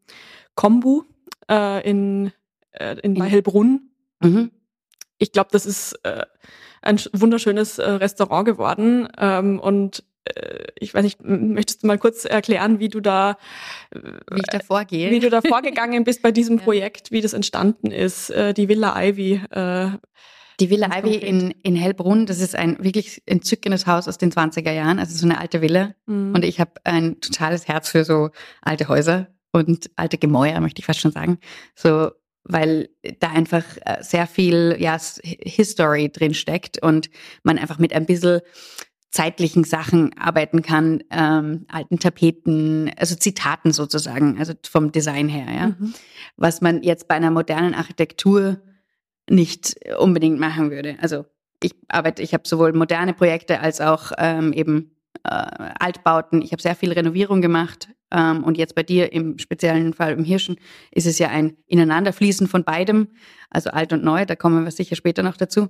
Kombu, 0.54 1.02
äh, 1.50 1.88
in, 1.88 2.32
äh, 2.72 2.96
in, 3.02 3.16
in 3.16 3.22
Hellbrunn. 3.22 3.90
Mhm. 4.20 4.50
Ich 5.18 5.32
glaube, 5.32 5.50
das 5.52 5.66
ist 5.66 5.94
äh, 6.04 6.24
ein 6.82 7.00
wunderschönes 7.12 7.78
äh, 7.78 7.90
Restaurant 7.90 8.46
geworden. 8.46 9.08
Ähm, 9.18 9.58
und 9.58 10.04
äh, 10.24 10.66
ich 10.78 10.94
weiß 10.94 11.02
nicht, 11.02 11.22
möchtest 11.22 11.82
du 11.82 11.86
mal 11.86 11.98
kurz 11.98 12.24
erklären, 12.24 12.78
wie 12.78 12.88
du 12.88 13.00
da, 13.00 13.36
äh, 13.90 14.00
wie 14.30 14.40
ich 14.40 14.46
da 14.50 14.60
vorgehe, 14.60 15.10
wie 15.10 15.20
du 15.20 15.30
da 15.30 15.40
vorgegangen 15.46 16.04
bist 16.04 16.22
bei 16.22 16.32
diesem 16.32 16.58
ja. 16.58 16.64
Projekt, 16.64 17.10
wie 17.10 17.20
das 17.20 17.32
entstanden 17.32 17.90
ist, 17.90 18.30
äh, 18.30 18.54
die 18.54 18.68
Villa 18.68 18.94
Ivy. 19.02 19.40
Die 20.60 20.70
Villa 20.70 20.88
Ivy 20.98 21.14
in, 21.14 21.52
in 21.62 21.76
Hellbrunn, 21.76 22.26
das 22.26 22.40
ist 22.40 22.56
ein 22.56 22.82
wirklich 22.82 23.22
entzückendes 23.26 23.86
Haus 23.86 24.08
aus 24.08 24.18
den 24.18 24.32
20er 24.32 24.72
Jahren, 24.72 24.98
also 24.98 25.16
so 25.16 25.24
eine 25.24 25.38
alte 25.38 25.60
Villa. 25.60 25.94
Mhm. 26.06 26.34
Und 26.34 26.44
ich 26.44 26.58
habe 26.58 26.72
ein 26.82 27.20
totales 27.20 27.68
Herz 27.68 27.90
für 27.90 28.02
so 28.02 28.30
alte 28.60 28.88
Häuser 28.88 29.28
und 29.52 29.90
alte 29.96 30.18
Gemäuer, 30.18 30.60
möchte 30.60 30.80
ich 30.80 30.86
fast 30.86 31.00
schon 31.00 31.12
sagen. 31.12 31.38
So, 31.74 32.10
weil 32.44 32.88
da 33.20 33.30
einfach 33.30 33.64
äh, 33.84 34.02
sehr 34.02 34.26
viel 34.26 34.76
ja, 34.78 34.98
History 35.22 36.10
drin 36.10 36.34
steckt 36.34 36.82
und 36.82 37.10
man 37.42 37.58
einfach 37.58 37.78
mit 37.78 37.92
ein 37.92 38.06
bisschen 38.06 38.40
zeitlichen 39.10 39.64
Sachen 39.64 40.16
arbeiten 40.18 40.62
kann, 40.62 41.02
ähm, 41.10 41.64
alten 41.68 41.98
Tapeten, 41.98 42.90
also 42.98 43.14
Zitaten 43.14 43.72
sozusagen, 43.72 44.38
also 44.38 44.52
vom 44.68 44.92
Design 44.92 45.28
her, 45.28 45.46
ja. 45.52 45.66
Mhm. 45.68 45.94
Was 46.36 46.60
man 46.60 46.82
jetzt 46.82 47.08
bei 47.08 47.14
einer 47.14 47.30
modernen 47.30 47.74
Architektur 47.74 48.60
nicht 49.30 49.76
unbedingt 49.98 50.38
machen 50.38 50.70
würde. 50.70 50.96
Also 51.00 51.24
ich 51.62 51.74
arbeite, 51.88 52.22
ich 52.22 52.34
habe 52.34 52.46
sowohl 52.46 52.72
moderne 52.72 53.14
Projekte 53.14 53.60
als 53.60 53.80
auch 53.80 54.12
ähm, 54.18 54.52
eben 54.52 54.96
äh, 55.24 55.28
Altbauten. 55.28 56.42
Ich 56.42 56.52
habe 56.52 56.62
sehr 56.62 56.76
viel 56.76 56.92
Renovierung 56.92 57.42
gemacht 57.42 57.88
Ähm, 58.10 58.44
und 58.44 58.56
jetzt 58.56 58.74
bei 58.74 58.82
dir 58.82 59.12
im 59.12 59.38
speziellen 59.38 59.92
Fall 59.94 60.12
im 60.12 60.24
Hirschen 60.24 60.56
ist 60.90 61.06
es 61.06 61.18
ja 61.18 61.28
ein 61.28 61.56
Ineinanderfließen 61.66 62.46
von 62.48 62.64
beidem, 62.64 63.08
also 63.50 63.70
alt 63.70 63.92
und 63.92 64.04
neu, 64.04 64.24
da 64.24 64.36
kommen 64.36 64.64
wir 64.64 64.70
sicher 64.70 64.96
später 64.96 65.22
noch 65.22 65.36
dazu. 65.36 65.68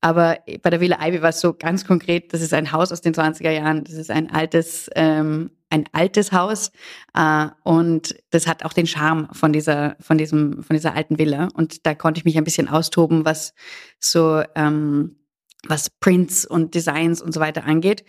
Aber 0.00 0.38
bei 0.62 0.70
der 0.70 0.80
Villa 0.80 0.98
Ivy 1.00 1.22
war 1.22 1.30
es 1.30 1.40
so 1.40 1.54
ganz 1.54 1.84
konkret, 1.84 2.32
das 2.32 2.40
ist 2.40 2.54
ein 2.54 2.72
Haus 2.72 2.92
aus 2.92 3.00
den 3.00 3.14
20er 3.14 3.50
Jahren, 3.50 3.84
das 3.84 3.94
ist 3.94 4.10
ein 4.10 4.30
altes, 4.30 4.90
ähm, 4.94 5.50
ein 5.70 5.84
altes 5.92 6.32
Haus 6.32 6.70
äh, 7.14 7.46
und 7.64 8.14
das 8.30 8.46
hat 8.46 8.64
auch 8.64 8.72
den 8.72 8.86
Charme 8.86 9.28
von 9.32 9.52
dieser, 9.52 9.96
von 10.00 10.18
diesem, 10.18 10.62
von 10.62 10.74
dieser 10.74 10.94
alten 10.94 11.18
Villa. 11.18 11.48
Und 11.54 11.86
da 11.86 11.94
konnte 11.94 12.18
ich 12.18 12.24
mich 12.24 12.38
ein 12.38 12.44
bisschen 12.44 12.68
austoben, 12.68 13.24
was 13.24 13.54
so 13.98 14.42
ähm, 14.54 15.16
was 15.68 15.90
Prints 15.90 16.46
und 16.46 16.74
Designs 16.74 17.20
und 17.20 17.32
so 17.32 17.40
weiter 17.40 17.64
angeht. 17.64 18.04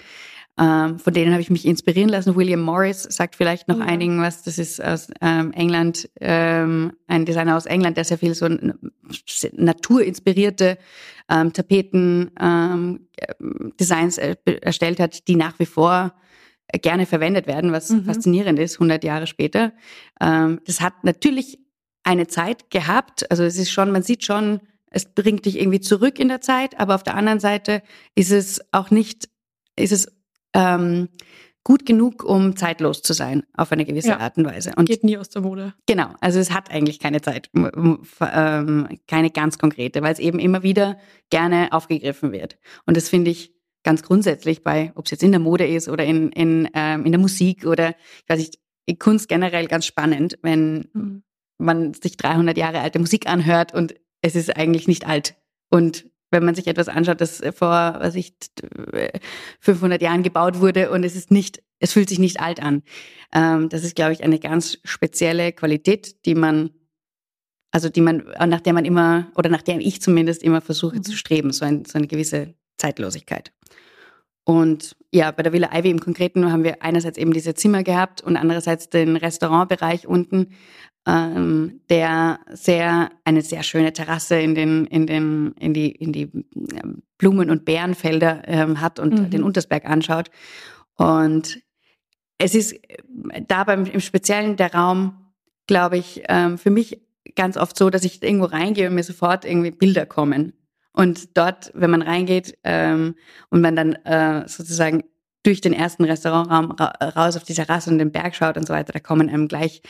Ähm, 0.60 0.98
von 0.98 1.14
denen 1.14 1.32
habe 1.34 1.42
ich 1.42 1.52
mich 1.52 1.66
inspirieren 1.66 2.10
lassen. 2.10 2.36
William 2.36 2.62
Morris 2.62 3.04
sagt 3.04 3.36
vielleicht 3.36 3.68
noch 3.68 3.78
ja. 3.78 3.86
einigen 3.86 4.20
was. 4.20 4.42
Das 4.44 4.58
ist 4.58 4.84
aus 4.84 5.10
ähm, 5.22 5.52
England, 5.54 6.10
ähm, 6.20 6.94
ein 7.08 7.26
Designer 7.26 7.56
aus 7.58 7.68
England, 7.68 7.98
der 7.98 8.06
sehr 8.06 8.18
viel 8.18 8.34
so 8.34 8.50
naturinspirierte 9.54 10.80
ähm, 11.30 11.54
Tapeten, 11.54 12.32
ähm, 12.40 13.08
Designs 13.80 14.18
erstellt 14.18 15.00
hat, 15.00 15.28
die 15.28 15.36
nach 15.36 15.60
wie 15.60 15.66
vor 15.66 16.14
gerne 16.82 17.06
verwendet 17.06 17.48
werden, 17.48 17.72
was 17.72 17.90
mhm. 17.90 18.06
faszinierend 18.06 18.60
ist, 18.60 18.76
100 18.76 19.04
Jahre 19.04 19.28
später. 19.28 19.74
Ähm, 20.20 20.60
das 20.66 20.82
hat 20.82 21.04
natürlich 21.04 21.60
eine 22.04 22.28
Zeit 22.28 22.72
gehabt. 22.72 23.30
Also 23.30 23.44
es 23.44 23.58
ist 23.58 23.70
schon, 23.70 23.92
man 23.92 24.04
sieht 24.04 24.24
schon, 24.24 24.62
es 24.90 25.06
bringt 25.06 25.46
dich 25.46 25.60
irgendwie 25.60 25.82
zurück 25.82 26.20
in 26.20 26.30
der 26.30 26.42
Zeit, 26.42 26.80
aber 26.80 26.96
auf 26.96 27.04
der 27.04 27.16
anderen 27.16 27.40
Seite 27.40 27.84
ist 28.16 28.32
es 28.32 28.62
auch 28.72 28.90
nicht, 28.92 29.30
ist 29.76 29.92
es 29.92 30.17
ähm, 30.54 31.10
gut 31.68 31.86
genug, 31.86 32.24
um 32.24 32.56
zeitlos 32.56 33.02
zu 33.02 33.12
sein, 33.12 33.44
auf 33.54 33.74
eine 33.74 33.84
gewisse 33.84 34.10
ja. 34.10 34.20
Art 34.20 34.38
und 34.38 34.46
Weise. 34.46 34.72
Und 34.78 34.88
Geht 34.88 35.04
nie 35.04 35.18
aus 35.18 35.28
der 35.28 35.42
Mode. 35.42 35.74
Genau, 35.86 36.14
also 36.22 36.40
es 36.40 36.52
hat 36.52 36.72
eigentlich 36.72 37.00
keine 37.00 37.22
Zeit, 37.22 37.50
ähm, 37.54 38.88
keine 39.06 39.32
ganz 39.32 39.58
konkrete, 39.58 40.02
weil 40.02 40.14
es 40.14 40.20
eben 40.20 40.40
immer 40.40 40.64
wieder 40.64 40.98
gerne 41.30 41.68
aufgegriffen 41.72 42.32
wird. 42.32 42.58
Und 42.86 42.96
das 42.96 43.10
finde 43.10 43.32
ich 43.32 43.54
ganz 43.84 44.02
grundsätzlich 44.02 44.64
bei, 44.64 44.94
ob 44.96 45.06
es 45.06 45.12
jetzt 45.12 45.24
in 45.24 45.32
der 45.32 45.42
Mode 45.42 45.68
ist 45.68 45.90
oder 45.90 46.06
in, 46.06 46.32
in, 46.32 46.70
ähm, 46.74 47.06
in 47.06 47.12
der 47.12 47.20
Musik 47.20 47.66
oder, 47.66 47.90
ich 47.90 48.30
weiß 48.30 48.40
nicht, 48.40 48.60
in 48.86 48.98
Kunst 48.98 49.28
generell 49.28 49.68
ganz 49.68 49.86
spannend, 49.86 50.40
wenn 50.42 50.90
mhm. 50.94 51.24
man 51.58 51.94
sich 51.94 52.16
300 52.16 52.58
Jahre 52.58 52.80
alte 52.80 53.00
Musik 53.00 53.28
anhört 53.28 53.74
und 53.74 53.94
es 54.22 54.36
ist 54.36 54.56
eigentlich 54.56 54.88
nicht 54.88 55.06
alt. 55.06 55.36
Und 55.70 56.07
wenn 56.32 56.46
man 56.46 56.56
sich 56.56 56.68
etwas 56.68 56.90
anschaut, 56.90 57.22
das 57.22 57.42
vor, 57.56 57.96
was 58.00 58.16
ich, 58.16 58.34
500 59.60 60.02
Jahren 60.02 60.24
gebaut 60.24 60.60
wurde 60.60 60.92
und 60.92 61.04
es 61.04 61.16
ist 61.16 61.32
nicht, 61.32 61.64
es 61.80 61.94
fühlt 61.94 62.10
sich 62.10 62.20
nicht 62.20 62.40
alt 62.40 62.62
an. 62.62 62.84
Ähm, 63.34 63.70
das 63.70 63.84
ist, 63.84 63.96
glaube 63.96 64.14
ich, 64.14 64.24
eine 64.24 64.40
ganz 64.40 64.80
spezielle 64.84 65.52
Qualität, 65.52 66.26
die 66.26 66.36
man, 66.36 66.72
also 67.72 67.90
die 67.90 68.02
man, 68.02 68.26
nach 68.48 68.62
der 68.62 68.74
man 68.74 68.86
immer, 68.86 69.32
oder 69.36 69.50
nach 69.50 69.62
der 69.62 69.80
ich 69.80 70.02
zumindest 70.02 70.44
immer 70.44 70.62
versuche 70.62 70.98
mhm. 70.98 71.04
zu 71.04 71.14
streben, 71.14 71.52
so, 71.52 71.66
ein, 71.66 71.86
so 71.86 71.98
eine 71.98 72.08
gewisse 72.08 72.56
Zeitlosigkeit. 72.78 73.52
Und 74.44 74.96
ja, 75.12 75.32
bei 75.32 75.44
der 75.44 75.52
Villa 75.52 75.78
Ivy 75.78 75.90
im 75.90 76.00
Konkreten 76.00 76.50
haben 76.50 76.64
wir 76.64 76.82
einerseits 76.82 77.18
eben 77.18 77.34
diese 77.34 77.54
Zimmer 77.54 77.84
gehabt 77.84 78.22
und 78.22 78.38
andererseits 78.38 78.90
den 78.90 79.18
Restaurantbereich 79.18 80.08
unten, 80.08 80.54
ähm, 81.08 81.80
der 81.90 82.40
sehr 82.52 83.10
eine 83.24 83.42
sehr 83.42 83.64
schöne 83.64 83.94
Terrasse 83.94 84.40
in 84.40 84.54
den 84.54 84.86
in 84.86 85.08
den 85.08 85.54
in 85.60 85.74
die 85.74 85.92
in 85.92 86.12
die 86.12 86.24
ähm, 86.24 87.02
Blumen 87.18 87.50
und 87.50 87.66
Bärenfelder 87.66 88.44
ähm, 88.46 88.82
hat 88.82 89.00
und 89.00 89.14
mhm. 89.14 89.30
den 89.30 89.44
Untersberg 89.44 89.86
anschaut 89.86 90.30
und 90.96 91.60
es 92.38 92.54
ist 92.54 92.74
äh, 92.74 92.98
da 93.48 93.64
beim 93.64 93.86
im 93.86 94.02
Speziellen 94.02 94.58
der 94.58 94.74
Raum, 94.74 95.32
glaube 95.66 95.98
ich, 95.98 96.24
ähm, 96.28 96.58
für 96.58 96.72
mich 96.72 97.02
ganz 97.36 97.58
oft 97.58 97.78
so, 97.78 97.90
dass 97.90 98.04
ich 98.04 98.22
irgendwo 98.22 98.46
reingehe 98.46 98.90
und 98.90 98.96
mir 98.96 99.04
sofort 99.04 99.46
irgendwie 99.46 99.72
Bilder 99.72 100.06
kommen 100.06 100.54
und 100.92 101.38
dort, 101.38 101.72
wenn 101.74 101.92
man 101.92 102.02
reingeht 102.02 102.58
ähm, 102.64 103.16
und 103.50 103.62
man 103.62 103.76
dann 103.76 103.94
äh, 103.94 104.48
sozusagen 104.48 105.04
durch 105.44 105.62
den 105.62 105.74
ersten 105.74 106.04
Restaurantraum 106.04 106.72
ra 106.72 106.88
raus 107.16 107.38
auf 107.38 107.44
die 107.44 107.54
Terrasse 107.54 107.90
und 107.90 108.00
den 108.00 108.12
Berg 108.12 108.36
schaut 108.36 108.58
und 108.58 108.68
so 108.68 108.74
weiter, 108.74 108.92
da 108.92 109.00
kommen 109.00 109.30
einem 109.30 109.48
gleich 109.48 109.82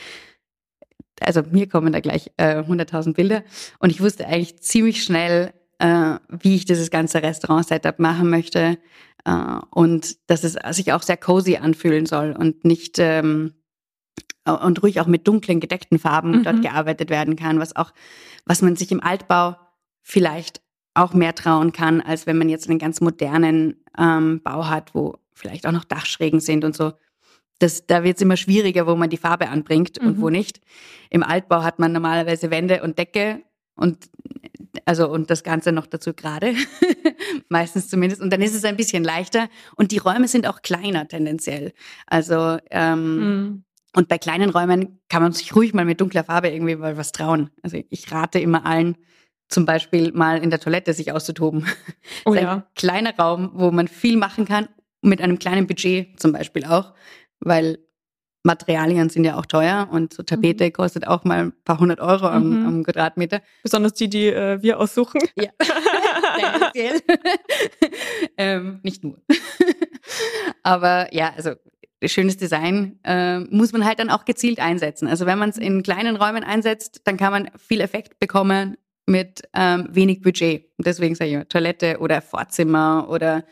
also 1.22 1.42
mir 1.50 1.68
kommen 1.68 1.92
da 1.92 2.00
gleich 2.00 2.30
äh, 2.36 2.60
100.000 2.60 3.14
Bilder 3.14 3.42
und 3.78 3.90
ich 3.90 4.00
wusste 4.00 4.26
eigentlich 4.26 4.60
ziemlich 4.60 5.02
schnell, 5.02 5.52
äh, 5.78 6.16
wie 6.28 6.56
ich 6.56 6.64
dieses 6.64 6.90
ganze 6.90 7.22
Restaurant-Setup 7.22 7.98
machen 7.98 8.30
möchte 8.30 8.78
äh, 9.24 9.58
und 9.70 10.16
dass 10.30 10.44
es 10.44 10.56
sich 10.76 10.92
auch 10.92 11.02
sehr 11.02 11.16
cozy 11.16 11.56
anfühlen 11.56 12.06
soll 12.06 12.32
und 12.32 12.64
nicht 12.64 12.98
ähm, 12.98 13.54
und 14.44 14.82
ruhig 14.82 15.00
auch 15.00 15.06
mit 15.06 15.28
dunklen 15.28 15.60
gedeckten 15.60 15.98
Farben 15.98 16.38
mhm. 16.38 16.44
dort 16.44 16.62
gearbeitet 16.62 17.10
werden 17.10 17.36
kann, 17.36 17.60
was 17.60 17.76
auch 17.76 17.92
was 18.46 18.62
man 18.62 18.76
sich 18.76 18.90
im 18.90 19.02
Altbau 19.02 19.56
vielleicht 20.02 20.62
auch 20.94 21.12
mehr 21.12 21.34
trauen 21.34 21.72
kann, 21.72 22.00
als 22.00 22.26
wenn 22.26 22.38
man 22.38 22.48
jetzt 22.48 22.68
einen 22.68 22.78
ganz 22.78 23.00
modernen 23.00 23.84
ähm, 23.96 24.40
Bau 24.42 24.66
hat, 24.66 24.94
wo 24.94 25.18
vielleicht 25.32 25.66
auch 25.66 25.72
noch 25.72 25.84
Dachschrägen 25.84 26.40
sind 26.40 26.64
und 26.64 26.74
so. 26.74 26.92
Das, 27.58 27.86
da 27.86 28.04
wird 28.04 28.16
es 28.16 28.22
immer 28.22 28.36
schwieriger, 28.36 28.86
wo 28.86 28.94
man 28.94 29.10
die 29.10 29.16
Farbe 29.16 29.48
anbringt 29.48 30.00
mhm. 30.00 30.08
und 30.08 30.20
wo 30.20 30.26
mhm. 30.26 30.32
nicht. 30.32 30.60
Im 31.10 31.22
Altbau 31.22 31.62
hat 31.62 31.78
man 31.78 31.92
normalerweise 31.92 32.50
Wände 32.50 32.82
und 32.82 32.98
Decke 32.98 33.42
und 33.74 34.10
also 34.84 35.08
und 35.08 35.30
das 35.30 35.42
Ganze 35.42 35.72
noch 35.72 35.86
dazu 35.86 36.12
gerade, 36.14 36.54
meistens 37.48 37.88
zumindest. 37.88 38.20
Und 38.20 38.32
dann 38.32 38.42
ist 38.42 38.54
es 38.54 38.64
ein 38.64 38.76
bisschen 38.76 39.04
leichter 39.04 39.48
und 39.76 39.92
die 39.92 39.98
Räume 39.98 40.28
sind 40.28 40.46
auch 40.46 40.62
kleiner 40.62 41.08
tendenziell. 41.08 41.72
Also 42.06 42.58
ähm, 42.70 43.16
mhm. 43.16 43.64
und 43.94 44.08
bei 44.08 44.18
kleinen 44.18 44.50
Räumen 44.50 45.00
kann 45.08 45.22
man 45.22 45.32
sich 45.32 45.54
ruhig 45.54 45.74
mal 45.74 45.84
mit 45.84 46.00
dunkler 46.00 46.24
Farbe 46.24 46.48
irgendwie 46.48 46.76
mal 46.76 46.96
was 46.96 47.12
trauen. 47.12 47.50
Also 47.62 47.78
ich 47.88 48.10
rate 48.12 48.38
immer 48.38 48.66
allen, 48.66 48.96
zum 49.48 49.64
Beispiel 49.64 50.12
mal 50.12 50.42
in 50.42 50.50
der 50.50 50.60
Toilette 50.60 50.92
sich 50.92 51.12
auszutoben. 51.12 51.66
Oh 52.24 52.34
ja. 52.34 52.54
Ein 52.54 52.62
kleiner 52.74 53.16
Raum, 53.16 53.50
wo 53.54 53.70
man 53.70 53.88
viel 53.88 54.16
machen 54.16 54.44
kann, 54.44 54.68
mit 55.02 55.20
einem 55.20 55.38
kleinen 55.38 55.66
Budget 55.66 56.18
zum 56.20 56.32
Beispiel 56.32 56.64
auch 56.64 56.94
weil 57.40 57.78
Materialien 58.44 59.10
sind 59.10 59.24
ja 59.24 59.36
auch 59.36 59.46
teuer 59.46 59.88
und 59.90 60.14
so 60.14 60.22
Tapete 60.22 60.64
mhm. 60.64 60.72
kostet 60.72 61.06
auch 61.06 61.24
mal 61.24 61.46
ein 61.46 61.52
paar 61.64 61.78
hundert 61.80 62.00
Euro 62.00 62.26
am, 62.26 62.60
mhm. 62.60 62.66
am 62.66 62.84
Quadratmeter. 62.84 63.42
Besonders 63.62 63.94
die, 63.94 64.08
die 64.08 64.26
äh, 64.26 64.62
wir 64.62 64.78
aussuchen. 64.80 65.20
Ja, 65.36 65.50
ähm, 68.36 68.80
nicht 68.82 69.04
nur. 69.04 69.20
Aber 70.62 71.12
ja, 71.12 71.32
also 71.36 71.52
schönes 72.04 72.36
Design 72.36 72.98
äh, 73.04 73.40
muss 73.40 73.72
man 73.72 73.84
halt 73.84 73.98
dann 73.98 74.10
auch 74.10 74.24
gezielt 74.24 74.60
einsetzen. 74.60 75.08
Also 75.08 75.26
wenn 75.26 75.38
man 75.38 75.50
es 75.50 75.58
in 75.58 75.82
kleinen 75.82 76.16
Räumen 76.16 76.44
einsetzt, 76.44 77.02
dann 77.04 77.16
kann 77.16 77.32
man 77.32 77.50
viel 77.58 77.80
Effekt 77.80 78.20
bekommen 78.20 78.76
mit 79.06 79.42
ähm, 79.54 79.88
wenig 79.90 80.20
Budget. 80.20 80.66
deswegen 80.78 81.14
sage 81.14 81.30
ich 81.30 81.34
immer 81.34 81.48
Toilette 81.48 81.98
oder 81.98 82.22
Vorzimmer 82.22 83.08
oder 83.08 83.44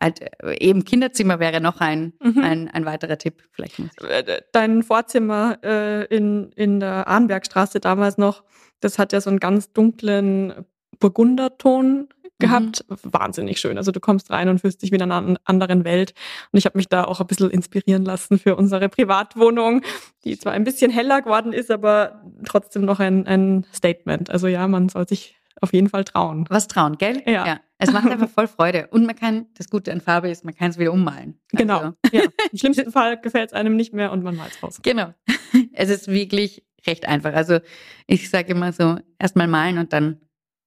halt, 0.00 0.20
eben 0.60 0.84
Kinderzimmer 0.84 1.38
wäre 1.38 1.60
noch 1.60 1.80
ein, 1.80 2.12
mhm. 2.22 2.42
ein, 2.42 2.68
ein 2.68 2.84
weiterer 2.86 3.18
Tipp. 3.18 3.42
Vielleicht 3.52 3.78
äh, 4.02 4.42
Dein 4.52 4.82
Vorzimmer 4.82 5.58
äh, 5.62 6.04
in, 6.06 6.52
in 6.52 6.80
der 6.80 7.06
Arnbergstraße 7.08 7.80
damals 7.80 8.18
noch, 8.18 8.42
das 8.80 8.98
hat 8.98 9.12
ja 9.12 9.20
so 9.20 9.30
einen 9.30 9.40
ganz 9.40 9.72
dunklen 9.72 10.64
Burgunderton 10.98 12.08
gehabt. 12.40 12.84
Mhm. 12.88 12.96
Wahnsinnig 13.04 13.60
schön. 13.60 13.76
Also 13.76 13.92
du 13.92 14.00
kommst 14.00 14.30
rein 14.30 14.48
und 14.48 14.60
fühlst 14.60 14.82
dich 14.82 14.90
wie 14.90 14.96
in 14.96 15.02
einer 15.02 15.36
anderen 15.44 15.84
Welt. 15.84 16.14
Und 16.50 16.58
ich 16.58 16.64
habe 16.64 16.78
mich 16.78 16.88
da 16.88 17.04
auch 17.04 17.20
ein 17.20 17.26
bisschen 17.26 17.50
inspirieren 17.50 18.04
lassen 18.04 18.38
für 18.38 18.56
unsere 18.56 18.88
Privatwohnung, 18.88 19.82
die 20.24 20.38
zwar 20.38 20.52
ein 20.52 20.64
bisschen 20.64 20.90
heller 20.90 21.22
geworden 21.22 21.52
ist, 21.52 21.70
aber 21.70 22.24
trotzdem 22.44 22.84
noch 22.84 22.98
ein, 22.98 23.26
ein 23.26 23.66
Statement. 23.72 24.30
Also 24.30 24.48
ja, 24.48 24.66
man 24.66 24.88
soll 24.88 25.06
sich 25.06 25.39
auf 25.60 25.72
jeden 25.72 25.88
Fall 25.88 26.04
trauen. 26.04 26.46
Was 26.48 26.68
trauen, 26.68 26.98
gell? 26.98 27.22
Ja. 27.26 27.46
ja. 27.46 27.60
Es 27.78 27.92
macht 27.92 28.08
einfach 28.10 28.28
voll 28.34 28.46
Freude. 28.46 28.88
Und 28.90 29.06
man 29.06 29.16
kann, 29.16 29.46
das 29.56 29.68
Gute 29.68 29.92
an 29.92 30.00
Farbe 30.00 30.30
ist, 30.30 30.44
man 30.44 30.54
kann 30.54 30.70
es 30.70 30.78
wieder 30.78 30.92
ummalen. 30.92 31.40
Genau. 31.52 31.78
Also. 31.78 31.94
Ja. 32.12 32.22
Im 32.52 32.58
schlimmsten 32.58 32.92
Fall 32.92 33.20
gefällt 33.20 33.50
es 33.50 33.52
einem 33.52 33.76
nicht 33.76 33.92
mehr 33.92 34.12
und 34.12 34.22
man 34.22 34.36
malt 34.36 34.52
es 34.52 34.62
raus. 34.62 34.80
Genau. 34.82 35.14
Es 35.72 35.90
ist 35.90 36.06
wirklich 36.08 36.64
recht 36.86 37.08
einfach. 37.08 37.34
Also 37.34 37.58
ich 38.06 38.30
sage 38.30 38.52
immer 38.52 38.72
so, 38.72 38.98
erstmal 39.18 39.48
malen 39.48 39.78
und 39.78 39.92
dann 39.92 40.20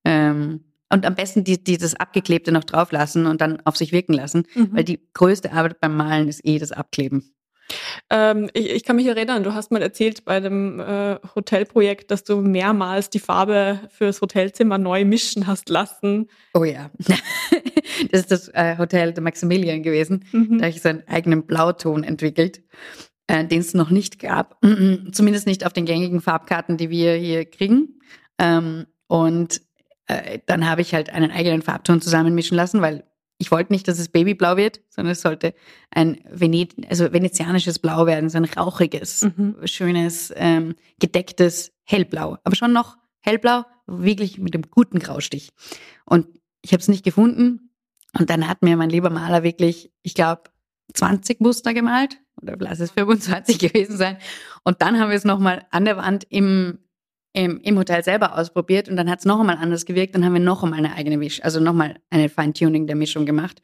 ähm, 0.06 0.66
und 0.94 1.06
am 1.06 1.16
besten 1.16 1.44
die, 1.44 1.63
dieses 1.63 1.96
Abgeklebte 1.96 2.52
noch 2.52 2.63
drauf 2.63 2.92
lassen 2.92 3.25
und 3.25 3.42
dann 3.42 3.62
auf 3.66 3.78
sich 3.78 3.92
wirken 3.92 4.13
lassen, 4.13 4.46
mhm. 4.54 4.70
weil 4.74 4.84
die 4.84 5.00
größte 5.13 5.52
Arbeit 5.52 5.80
beim 5.80 5.98
Malen 5.98 6.28
ist 6.28 6.46
eh 6.46 6.60
das 6.60 6.72
Abkleben. 6.72 7.34
Ähm, 8.10 8.50
ich, 8.53 8.70
ich, 8.70 8.84
kann 8.84 8.96
mich 8.96 9.08
erinnern, 9.08 9.43
du 9.43 9.53
hast 9.53 9.72
mal 9.72 9.82
erzählt 9.82 10.25
bei 10.25 10.39
dem 10.39 10.79
äh, 10.79 11.17
Hotelprojekt, 11.36 12.12
dass 12.12 12.24
du 12.24 12.38
mehrmals 12.41 13.10
die 13.10 13.20
Farbe 13.20 13.79
fürs 13.89 14.22
Hotelzimmer 14.22 14.77
neu 14.77 15.05
mischen 15.05 15.48
hast 15.48 15.70
lassen. 15.70 16.29
Oh 16.53 16.63
ja. 16.63 16.91
das 18.12 18.22
ist 18.22 18.32
das 18.32 18.48
äh, 18.50 18.77
Hotel 18.77 19.13
der 19.13 19.24
Maximilian 19.24 19.84
gewesen. 19.84 20.25
Mhm. 20.32 20.60
Da 20.60 20.65
habe 20.65 20.75
ich 20.75 20.82
so 20.82 20.89
einen 20.89 21.08
eigenen 21.08 21.46
Blauton 21.46 22.03
entwickelt, 22.03 22.62
äh, 23.27 23.46
den 23.46 23.62
es 23.62 23.74
noch 23.74 23.89
nicht 23.89 24.20
gab. 24.20 24.58
Zumindest 25.12 25.48
nicht 25.48 25.65
auf 25.65 25.74
den 25.74 25.86
gängigen 25.86 26.22
Farbkarten, 26.22 26.77
die 26.77 26.89
wir 26.89 27.15
hier 27.15 27.46
kriegen. 27.46 28.00
Ähm, 28.38 28.86
und 29.08 29.62
äh, 30.08 30.39
dann 30.46 30.70
habe 30.70 30.82
ich 30.82 30.93
halt 30.93 31.10
einen 31.10 31.32
eigenen 31.32 31.62
Farbton 31.62 32.01
zusammenmischen 32.01 32.58
lassen, 32.58 32.82
weil 32.82 33.03
ich 33.44 33.52
wollte 33.52 33.74
nicht, 33.74 33.90
dass 33.90 34.00
es 34.00 34.08
Babyblau 34.08 34.56
wird, 34.56 34.80
sondern 34.90 35.12
es 35.12 35.22
sollte 35.22 35.54
ein 35.92 36.22
Venet 36.32 36.76
also 36.90 37.12
venezianisches 37.12 37.78
Blau 37.78 38.06
werden, 38.06 38.30
so 38.30 38.38
ein 38.38 38.46
rauchiges, 38.46 39.24
mhm. 39.24 39.58
schönes, 39.66 40.32
ähm, 40.38 40.76
gedecktes 40.98 41.74
Hellblau. 41.84 42.38
Aber 42.46 42.56
schon 42.56 42.72
noch 42.72 42.96
hellblau, 43.20 43.66
wirklich 43.86 44.38
mit 44.38 44.56
einem 44.56 44.64
guten 44.72 45.00
Graustich. 45.00 45.50
Und 46.06 46.28
ich 46.62 46.72
habe 46.72 46.80
es 46.80 46.88
nicht 46.88 47.04
gefunden. 47.04 47.74
Und 48.18 48.30
dann 48.30 48.48
hat 48.48 48.62
mir 48.62 48.78
mein 48.78 48.90
lieber 48.90 49.10
Maler 49.10 49.44
wirklich, 49.44 49.92
ich 50.04 50.14
glaube, 50.14 50.44
20 50.94 51.42
Muster 51.42 51.74
gemalt 51.74 52.22
oder 52.42 52.56
lass 52.58 52.80
es 52.80 52.92
25 52.92 53.60
gewesen 53.60 53.98
sein. 53.98 54.20
Und 54.64 54.82
dann 54.82 55.02
haben 55.02 55.10
wir 55.10 55.18
es 55.18 55.26
nochmal 55.26 55.66
an 55.70 55.84
der 55.84 55.98
Wand 55.98 56.26
im, 56.30 56.80
im, 57.34 57.60
im 57.62 57.78
Hotel 57.78 58.04
selber 58.04 58.38
ausprobiert 58.38 58.88
und 58.88 58.96
dann 58.96 59.10
hat 59.10 59.20
es 59.20 59.25
noch 59.25 59.40
einmal 59.40 59.58
anders 59.58 59.86
gewirkt. 59.86 60.16
Dann 60.16 60.24
haben 60.24 60.34
wir 60.34 60.40
noch 60.40 60.63
einmal 60.63 60.80
eine 60.80 60.96
eigene 60.96 61.18
Mischung, 61.18 61.44
also 61.44 61.60
nochmal 61.60 62.00
eine 62.10 62.30
Feintuning 62.30 62.88
der 62.88 62.96
Mischung 62.96 63.25
gemacht. 63.25 63.62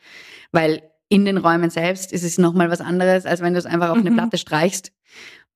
Weil 0.52 0.82
in 1.08 1.26
den 1.26 1.38
Räumen 1.38 1.70
selbst 1.70 2.12
ist 2.12 2.24
es 2.24 2.38
nochmal 2.38 2.70
was 2.70 2.82
anderes, 2.82 3.26
als 3.26 3.42
wenn 3.42 3.54
du 3.54 3.60
es 3.60 3.66
einfach 3.66 3.90
auf 3.90 3.98
eine 3.98 4.12
mhm. 4.12 4.16
Platte 4.16 4.38
streichst. 4.38 4.92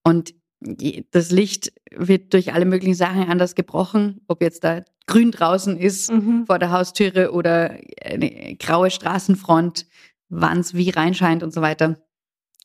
Und 0.03 0.33
das 1.11 1.31
Licht 1.31 1.73
wird 1.91 2.33
durch 2.33 2.53
alle 2.53 2.65
möglichen 2.65 2.95
Sachen 2.95 3.27
anders 3.27 3.55
gebrochen, 3.55 4.21
ob 4.27 4.41
jetzt 4.41 4.63
da 4.63 4.83
grün 5.07 5.31
draußen 5.31 5.77
ist 5.77 6.11
mhm. 6.11 6.45
vor 6.45 6.59
der 6.59 6.71
Haustüre 6.71 7.31
oder 7.31 7.77
eine 8.03 8.55
graue 8.57 8.89
Straßenfront, 8.89 9.85
wann 10.29 10.59
es 10.59 10.73
wie 10.73 10.89
reinscheint 10.89 11.43
und 11.43 11.53
so 11.53 11.61
weiter. 11.61 11.97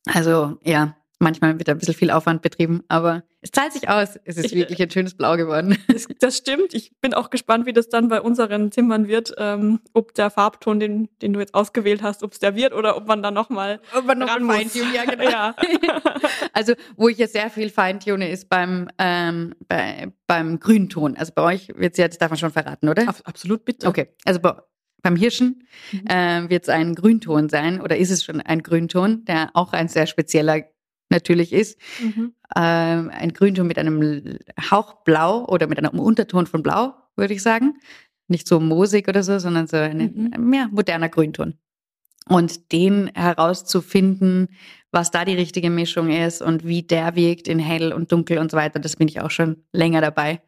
Also 0.06 0.58
ja, 0.62 0.96
manchmal 1.18 1.58
wird 1.58 1.68
da 1.68 1.72
ein 1.72 1.78
bisschen 1.78 1.94
viel 1.94 2.10
Aufwand 2.10 2.42
betrieben, 2.42 2.82
aber 2.88 3.24
es 3.40 3.50
zahlt 3.52 3.72
sich 3.72 3.88
aus. 3.88 4.18
Es 4.24 4.36
ist 4.36 4.46
ich, 4.46 4.54
wirklich 4.54 4.82
ein 4.82 4.90
schönes 4.90 5.14
Blau 5.14 5.36
geworden. 5.36 5.76
Das, 5.88 6.06
das, 6.20 6.36
stimmt. 6.36 6.74
Ich 6.74 6.92
bin 7.00 7.14
auch 7.14 7.30
gespannt, 7.30 7.66
wie 7.66 7.72
das 7.72 7.88
dann 7.88 8.08
bei 8.08 8.20
unseren 8.20 8.70
Zimmern 8.70 9.08
wird, 9.08 9.34
ähm, 9.38 9.80
ob 9.94 10.14
der 10.14 10.30
Farbton, 10.30 10.78
den, 10.78 11.08
den 11.22 11.32
du 11.32 11.40
jetzt 11.40 11.54
ausgewählt 11.54 12.02
hast, 12.02 12.22
ob 12.22 12.32
es 12.32 12.38
der 12.38 12.54
wird 12.54 12.72
oder 12.72 12.96
ob 12.96 13.06
man 13.06 13.22
dann 13.22 13.34
nochmal 13.34 13.80
ob 13.96 14.04
man 14.04 14.18
noch 14.18 14.28
Feintune, 14.28 14.94
ja, 14.94 15.04
genau. 15.10 15.24
ja. 15.24 15.56
also 16.52 16.74
wo 16.96 17.08
ich 17.08 17.18
jetzt 17.18 17.32
sehr 17.32 17.50
viel 17.50 17.70
feintune, 17.70 18.30
ist 18.30 18.48
beim 18.48 18.88
ähm, 18.98 19.54
bei, 19.66 20.12
beim 20.26 20.60
Grünton. 20.60 21.16
Also 21.16 21.32
bei 21.34 21.42
euch 21.42 21.68
wird 21.74 21.92
es 21.92 21.98
jetzt, 21.98 22.20
darf 22.20 22.30
man 22.30 22.38
schon 22.38 22.52
verraten, 22.52 22.88
oder? 22.88 23.08
Absolut, 23.24 23.64
bitte. 23.64 23.88
Okay, 23.88 24.08
also 24.24 24.40
bei, 24.40 24.54
beim 25.02 25.16
Hirschen 25.16 25.66
mhm. 25.92 26.06
äh, 26.06 26.50
wird 26.50 26.64
es 26.64 26.68
ein 26.68 26.94
Grünton 26.94 27.48
sein 27.48 27.80
oder 27.80 27.96
ist 27.96 28.10
es 28.10 28.24
schon 28.24 28.40
ein 28.40 28.62
Grünton, 28.62 29.24
der 29.24 29.50
auch 29.54 29.72
ein 29.72 29.88
sehr 29.88 30.06
spezieller 30.06 30.62
natürlich 31.10 31.52
ist. 31.52 31.78
Mhm. 32.02 32.34
Ähm, 32.56 33.10
ein 33.12 33.32
Grünton 33.32 33.66
mit 33.66 33.78
einem 33.78 34.38
Hauch 34.70 35.02
Blau 35.04 35.44
oder 35.46 35.66
mit 35.66 35.78
einem 35.78 35.98
Unterton 35.98 36.46
von 36.46 36.62
Blau, 36.62 36.94
würde 37.16 37.34
ich 37.34 37.42
sagen. 37.42 37.78
Nicht 38.28 38.46
so 38.46 38.60
moosig 38.60 39.08
oder 39.08 39.22
so, 39.22 39.38
sondern 39.38 39.66
so 39.66 39.76
ein 39.76 40.32
mhm. 40.36 40.54
ja, 40.54 40.68
moderner 40.70 41.08
Grünton. 41.08 41.54
Und 42.28 42.72
den 42.72 43.10
herauszufinden, 43.14 44.48
was 44.90 45.10
da 45.10 45.24
die 45.24 45.34
richtige 45.34 45.70
Mischung 45.70 46.10
ist 46.10 46.42
und 46.42 46.66
wie 46.66 46.82
der 46.82 47.16
wirkt 47.16 47.48
in 47.48 47.58
hell 47.58 47.92
und 47.92 48.12
dunkel 48.12 48.38
und 48.38 48.50
so 48.50 48.56
weiter, 48.56 48.80
das 48.80 48.96
bin 48.96 49.08
ich 49.08 49.20
auch 49.20 49.30
schon 49.30 49.64
länger 49.72 50.02
dabei. 50.02 50.42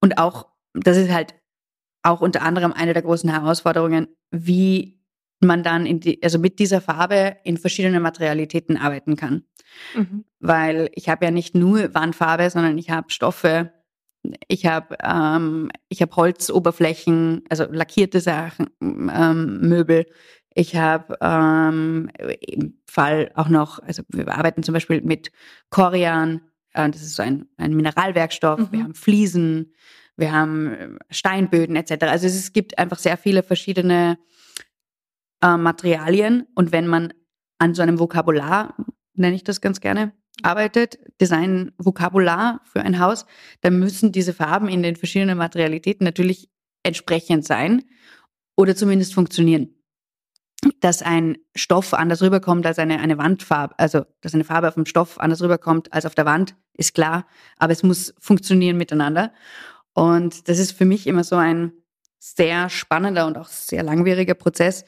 Und 0.00 0.18
auch, 0.18 0.48
das 0.74 0.96
ist 0.96 1.12
halt 1.12 1.34
auch 2.02 2.20
unter 2.20 2.42
anderem 2.42 2.72
eine 2.72 2.92
der 2.92 3.02
großen 3.02 3.30
Herausforderungen, 3.30 4.08
wie 4.30 4.98
man 5.40 5.62
dann 5.62 5.86
in 5.86 6.00
die, 6.00 6.22
also 6.22 6.38
mit 6.38 6.58
dieser 6.58 6.80
Farbe 6.80 7.36
in 7.44 7.56
verschiedenen 7.56 8.02
Materialitäten 8.02 8.76
arbeiten 8.76 9.16
kann. 9.16 9.44
Mhm. 9.94 10.24
Weil 10.40 10.90
ich 10.94 11.08
habe 11.08 11.24
ja 11.24 11.30
nicht 11.30 11.54
nur 11.54 11.94
Wandfarbe, 11.94 12.48
sondern 12.50 12.78
ich 12.78 12.90
habe 12.90 13.10
Stoffe, 13.10 13.72
ich 14.48 14.66
habe 14.66 14.96
ähm, 15.02 15.70
ich 15.88 16.00
habe 16.00 16.16
Holzoberflächen, 16.16 17.42
also 17.48 17.64
lackierte 17.70 18.20
Sachen, 18.20 18.70
ähm, 18.80 19.60
Möbel. 19.60 20.06
Ich 20.54 20.76
habe 20.76 21.16
ähm, 21.20 22.10
im 22.40 22.78
Fall 22.86 23.32
auch 23.34 23.48
noch, 23.48 23.80
also 23.80 24.02
wir 24.08 24.28
arbeiten 24.28 24.62
zum 24.62 24.72
Beispiel 24.72 25.02
mit 25.02 25.32
Korian, 25.70 26.42
äh, 26.72 26.88
das 26.88 27.02
ist 27.02 27.16
so 27.16 27.22
ein, 27.22 27.46
ein 27.56 27.74
Mineralwerkstoff. 27.74 28.60
Mhm. 28.60 28.68
Wir 28.70 28.84
haben 28.84 28.94
Fliesen, 28.94 29.72
wir 30.16 30.32
haben 30.32 30.72
äh, 30.74 30.88
Steinböden 31.10 31.76
etc. 31.76 32.04
Also 32.04 32.26
es 32.26 32.52
gibt 32.52 32.78
einfach 32.78 32.98
sehr 32.98 33.16
viele 33.16 33.42
verschiedene 33.42 34.18
äh, 35.44 35.56
Materialien 35.58 36.46
und 36.54 36.72
wenn 36.72 36.86
man 36.86 37.12
an 37.58 37.74
so 37.74 37.82
einem 37.82 37.98
Vokabular, 37.98 38.74
nenne 39.14 39.36
ich 39.36 39.44
das 39.44 39.60
ganz 39.60 39.80
gerne, 39.80 40.12
arbeitet, 40.42 40.98
Design-Vokabular 41.20 42.60
für 42.64 42.80
ein 42.80 42.98
Haus, 42.98 43.26
dann 43.60 43.78
müssen 43.78 44.10
diese 44.10 44.32
Farben 44.32 44.68
in 44.68 44.82
den 44.82 44.96
verschiedenen 44.96 45.38
Materialitäten 45.38 46.04
natürlich 46.04 46.50
entsprechend 46.82 47.44
sein 47.44 47.84
oder 48.56 48.74
zumindest 48.74 49.14
funktionieren. 49.14 49.70
Dass 50.80 51.02
ein 51.02 51.36
Stoff 51.54 51.92
anders 51.92 52.22
rüberkommt 52.22 52.66
als 52.66 52.78
eine, 52.78 52.98
eine 53.00 53.18
Wandfarbe, 53.18 53.78
also 53.78 54.04
dass 54.22 54.34
eine 54.34 54.44
Farbe 54.44 54.68
auf 54.68 54.74
dem 54.74 54.86
Stoff 54.86 55.20
anders 55.20 55.42
rüberkommt 55.42 55.92
als 55.92 56.06
auf 56.06 56.14
der 56.14 56.24
Wand, 56.24 56.56
ist 56.72 56.94
klar, 56.94 57.26
aber 57.58 57.72
es 57.72 57.82
muss 57.82 58.14
funktionieren 58.18 58.78
miteinander. 58.78 59.32
Und 59.92 60.48
das 60.48 60.58
ist 60.58 60.72
für 60.72 60.86
mich 60.86 61.06
immer 61.06 61.22
so 61.22 61.36
ein 61.36 61.72
sehr 62.18 62.70
spannender 62.70 63.26
und 63.26 63.36
auch 63.36 63.48
sehr 63.48 63.82
langwieriger 63.82 64.34
Prozess, 64.34 64.86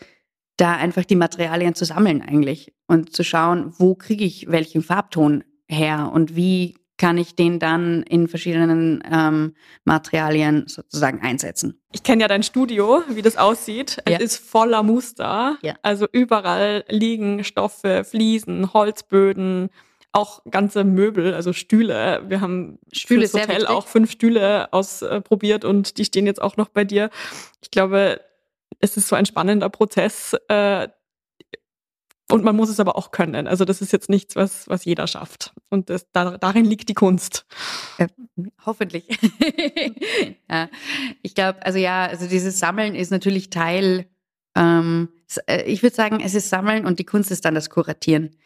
da 0.57 0.73
einfach 0.73 1.05
die 1.05 1.17
Materialien 1.17 1.75
zu 1.75 1.85
sammeln 1.85 2.23
eigentlich 2.23 2.73
und 2.87 3.15
zu 3.15 3.25
schauen, 3.25 3.75
wo 3.79 3.95
kriege 3.95 4.25
ich 4.25 4.51
welchen 4.51 4.83
Farbton 4.83 5.45
her 5.69 6.11
und 6.13 6.37
wie 6.37 6.75
kann 6.99 7.19
ich 7.19 7.35
den 7.35 7.59
dann 7.59 8.03
in 8.05 8.27
verschiedenen 8.27 9.03
ähm, 9.11 9.55
Materialien 9.85 10.67
sozusagen 10.67 11.21
einsetzen. 11.21 11.81
Ich 11.93 12.03
kenne 12.03 12.23
ja 12.23 12.29
dein 12.29 12.43
Studio, 12.43 13.03
wie 13.11 13.23
das 13.23 13.37
aussieht. 13.37 13.99
Es 14.05 14.13
ja. 14.13 14.19
ist 14.19 14.37
voller 14.39 14.83
Muster. 14.83 15.59
Ja. 15.63 15.75
Also 15.83 16.07
überall 16.11 16.85
liegen 16.89 17.45
Stoffe, 17.45 18.05
Fliesen, 18.05 18.73
Holzböden, 18.73 19.69
auch 20.13 20.43
ganze 20.51 20.85
Möbel, 20.85 21.35
also 21.35 21.53
Stühle. 21.53 22.23
Wir 22.29 22.41
haben 22.41 22.79
Stühle 22.93 23.29
fürs 23.29 23.43
Hotel 23.43 23.67
auch 23.67 23.87
fünf 23.87 24.11
Stühle 24.11 24.73
ausprobiert 24.73 25.67
und 25.67 25.99
die 25.99 26.07
stehen 26.07 26.27
jetzt 26.27 26.41
auch 26.41 26.57
noch 26.57 26.69
bei 26.69 26.85
dir. 26.85 27.11
Ich 27.61 27.71
glaube, 27.71 28.21
es 28.79 28.97
ist 28.97 29.09
so 29.09 29.17
ein 29.17 29.27
spannender 29.27 29.69
Prozess. 29.69 30.35
Äh, 30.49 30.89
und 32.29 32.43
man 32.43 32.57
muss 32.57 32.69
es 32.69 32.81
aber 32.81 32.97
auch 32.97 33.13
können. 33.13 33.47
Also 33.47 33.65
das 33.65 33.81
ist 33.81 33.93
jetzt 33.93 34.11
nichts, 34.11 34.35
was, 34.35 34.69
was 34.69 34.85
jeder 34.85 35.07
schafft. 35.07 35.55
Und 35.71 35.91
das, 35.91 36.11
da, 36.11 36.37
darin 36.39 36.65
liegt 36.65 36.89
die 36.89 36.95
Kunst. 36.95 37.47
Äh, 37.99 38.09
hoffentlich. 38.65 39.07
ja. 40.51 40.69
Ich 41.23 41.37
glaube, 41.37 41.65
also 41.65 41.79
ja, 41.79 42.07
also 42.07 42.27
dieses 42.27 42.59
Sammeln 42.59 42.97
ist 42.97 43.13
natürlich 43.13 43.51
Teil, 43.51 44.07
ähm, 44.57 45.09
äh, 45.47 45.63
ich 45.65 45.85
würde 45.85 45.95
sagen, 45.95 46.21
es 46.21 46.35
ist 46.35 46.51
Sammeln 46.51 46.85
und 46.85 46.99
die 46.99 47.05
Kunst 47.05 47.31
ist 47.31 47.45
dann 47.45 47.55
das 47.55 47.71
Kuratieren. 47.71 48.37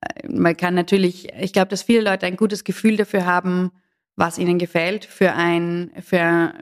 Äh, 0.00 0.28
man 0.28 0.56
kann 0.56 0.74
natürlich, 0.74 1.28
ich 1.34 1.52
glaube, 1.52 1.68
dass 1.68 1.82
viele 1.82 2.00
Leute 2.00 2.24
ein 2.24 2.36
gutes 2.36 2.64
Gefühl 2.64 2.96
dafür 2.96 3.26
haben, 3.26 3.70
was 4.20 4.38
ihnen 4.38 4.58
gefällt 4.58 5.06
für 5.06 5.32
ein, 5.32 5.90
für, 6.02 6.52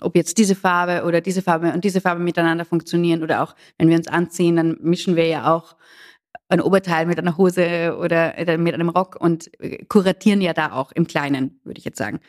ob 0.00 0.16
jetzt 0.16 0.38
diese 0.38 0.54
Farbe 0.54 1.04
oder 1.04 1.20
diese 1.20 1.42
Farbe 1.42 1.72
und 1.72 1.84
diese 1.84 2.00
Farbe 2.00 2.22
miteinander 2.22 2.64
funktionieren 2.64 3.22
oder 3.22 3.42
auch, 3.42 3.54
wenn 3.76 3.90
wir 3.90 3.96
uns 3.96 4.08
anziehen, 4.08 4.56
dann 4.56 4.78
mischen 4.80 5.14
wir 5.14 5.26
ja 5.26 5.54
auch 5.54 5.76
ein 6.48 6.62
Oberteil 6.62 7.04
mit 7.04 7.18
einer 7.18 7.36
Hose 7.36 7.94
oder 8.00 8.34
mit 8.56 8.72
einem 8.72 8.88
Rock 8.88 9.16
und 9.20 9.50
kuratieren 9.88 10.40
ja 10.40 10.54
da 10.54 10.72
auch 10.72 10.90
im 10.92 11.06
Kleinen, 11.06 11.60
würde 11.62 11.78
ich 11.78 11.84
jetzt 11.84 11.98
sagen. 11.98 12.20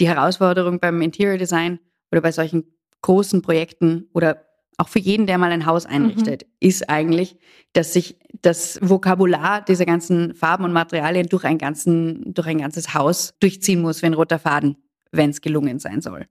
Die 0.00 0.08
Herausforderung 0.08 0.80
beim 0.80 1.02
Interior 1.02 1.36
Design 1.36 1.78
oder 2.10 2.22
bei 2.22 2.32
solchen 2.32 2.64
großen 3.02 3.42
Projekten 3.42 4.08
oder 4.14 4.47
auch 4.78 4.88
für 4.88 5.00
jeden, 5.00 5.26
der 5.26 5.38
mal 5.38 5.50
ein 5.50 5.66
Haus 5.66 5.86
einrichtet, 5.86 6.44
mhm. 6.44 6.68
ist 6.68 6.88
eigentlich, 6.88 7.36
dass 7.72 7.92
sich 7.92 8.18
das 8.42 8.78
Vokabular 8.80 9.62
dieser 9.62 9.84
ganzen 9.84 10.34
Farben 10.34 10.64
und 10.64 10.72
Materialien 10.72 11.26
durch 11.26 11.44
ein, 11.44 11.58
ganzen, 11.58 12.32
durch 12.32 12.46
ein 12.46 12.58
ganzes 12.58 12.94
Haus 12.94 13.34
durchziehen 13.40 13.82
muss 13.82 14.02
wie 14.02 14.06
ein 14.06 14.14
roter 14.14 14.38
Faden, 14.38 14.76
wenn 15.10 15.30
es 15.30 15.40
gelungen 15.40 15.80
sein 15.80 16.00
soll. 16.00 16.26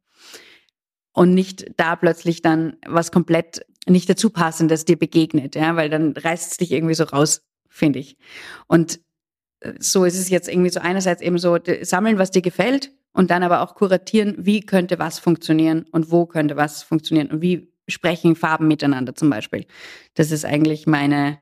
Und 1.12 1.34
nicht 1.34 1.66
da 1.76 1.96
plötzlich 1.96 2.42
dann 2.42 2.78
was 2.86 3.12
komplett 3.12 3.66
nicht 3.86 4.10
dazu 4.10 4.30
passendes 4.30 4.86
dir 4.86 4.98
begegnet, 4.98 5.56
ja, 5.56 5.76
weil 5.76 5.90
dann 5.90 6.14
reißt 6.14 6.52
es 6.52 6.58
dich 6.58 6.72
irgendwie 6.72 6.94
so 6.94 7.04
raus, 7.04 7.42
finde 7.70 8.00
ich. 8.00 8.18
Und 8.68 9.02
äh, 9.60 9.74
so 9.80 10.06
ist 10.06 10.18
es 10.18 10.30
jetzt 10.30 10.48
irgendwie 10.48 10.70
so 10.70 10.80
einerseits 10.80 11.22
eben 11.22 11.38
so 11.38 11.58
sammeln, 11.82 12.18
was 12.18 12.32
dir 12.32 12.42
gefällt 12.42 12.94
und 13.12 13.30
dann 13.30 13.44
aber 13.44 13.62
auch 13.62 13.76
kuratieren, 13.76 14.36
wie 14.38 14.62
könnte 14.62 15.00
was 15.00 15.20
funktionieren 15.20 15.86
und 15.92 16.12
wo 16.12 16.26
könnte 16.28 16.56
was 16.56 16.84
funktionieren 16.84 17.32
und 17.32 17.42
wie 17.42 17.74
sprechen 17.88 18.36
Farben 18.36 18.68
miteinander 18.68 19.16
zum 19.16 19.30
Beispiel. 19.30 19.66
Das 20.14 20.32
ist 20.32 20.46
eigentlich 20.46 20.88
meine, 20.88 21.40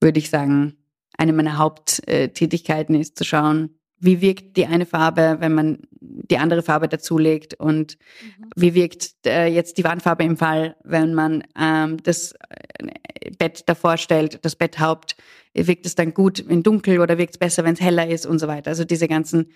würde 0.00 0.18
ich 0.18 0.30
sagen, 0.30 0.76
eine 1.16 1.32
meiner 1.32 1.58
Haupttätigkeiten 1.58 2.94
ist 2.94 3.18
zu 3.18 3.24
schauen, 3.24 3.78
wie 3.98 4.20
wirkt 4.20 4.56
die 4.56 4.66
eine 4.66 4.84
Farbe, 4.84 5.36
wenn 5.38 5.54
man 5.54 5.78
die 6.00 6.38
andere 6.38 6.62
Farbe 6.62 6.88
dazulegt 6.88 7.54
und 7.54 7.98
mhm. 8.20 8.50
wie 8.56 8.74
wirkt 8.74 9.10
äh, 9.26 9.46
jetzt 9.46 9.78
die 9.78 9.84
Wandfarbe 9.84 10.24
im 10.24 10.36
Fall, 10.36 10.76
wenn 10.82 11.14
man 11.14 11.44
ähm, 11.56 12.02
das 12.02 12.32
äh, 12.32 13.30
Bett 13.38 13.68
davor 13.68 13.96
stellt, 13.98 14.44
das 14.44 14.56
Betthaupt, 14.56 15.16
wirkt 15.54 15.86
es 15.86 15.94
dann 15.94 16.14
gut 16.14 16.40
in 16.40 16.64
dunkel 16.64 16.98
oder 16.98 17.16
wirkt 17.16 17.34
es 17.34 17.38
besser, 17.38 17.62
wenn 17.64 17.74
es 17.74 17.80
heller 17.80 18.08
ist 18.08 18.26
und 18.26 18.40
so 18.40 18.48
weiter. 18.48 18.70
Also 18.70 18.84
diese 18.84 19.06
ganzen, 19.06 19.52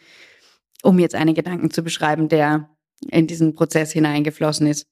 um 0.82 1.00
jetzt 1.00 1.16
einen 1.16 1.34
Gedanken 1.34 1.72
zu 1.72 1.82
beschreiben, 1.82 2.28
der 2.28 2.70
in 3.10 3.26
diesen 3.26 3.54
Prozess 3.54 3.90
hineingeflossen 3.90 4.68
ist. 4.68 4.86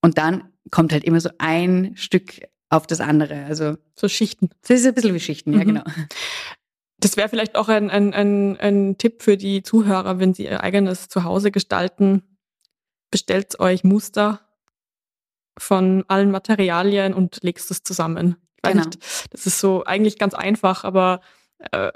Und 0.00 0.18
dann 0.18 0.52
kommt 0.70 0.92
halt 0.92 1.04
immer 1.04 1.20
so 1.20 1.30
ein 1.38 1.92
Stück 1.96 2.40
auf 2.68 2.86
das 2.86 3.00
andere. 3.00 3.44
Also 3.44 3.76
so 3.94 4.08
Schichten. 4.08 4.50
Das 4.66 4.80
ist 4.80 4.86
ein 4.86 4.94
bisschen 4.94 5.14
wie 5.14 5.20
Schichten, 5.20 5.52
ja, 5.52 5.60
Mhm. 5.60 5.66
genau. 5.66 5.82
Das 6.98 7.16
wäre 7.16 7.28
vielleicht 7.28 7.56
auch 7.56 7.68
ein, 7.68 7.90
ein, 7.90 8.14
ein, 8.14 8.56
ein 8.58 8.98
Tipp 8.98 9.22
für 9.22 9.36
die 9.36 9.62
Zuhörer, 9.62 10.18
wenn 10.18 10.32
sie 10.32 10.44
ihr 10.44 10.62
eigenes 10.62 11.08
Zuhause 11.08 11.50
gestalten. 11.50 12.22
Bestellt 13.10 13.60
euch 13.60 13.84
Muster 13.84 14.40
von 15.58 16.04
allen 16.08 16.30
Materialien 16.30 17.14
und 17.14 17.42
legst 17.42 17.70
es 17.70 17.82
zusammen. 17.82 18.36
Genau. 18.62 18.84
nicht, 18.84 18.98
das 19.30 19.46
ist 19.46 19.60
so 19.60 19.84
eigentlich 19.84 20.18
ganz 20.18 20.34
einfach, 20.34 20.84
aber 20.84 21.20
äh, 21.72 21.90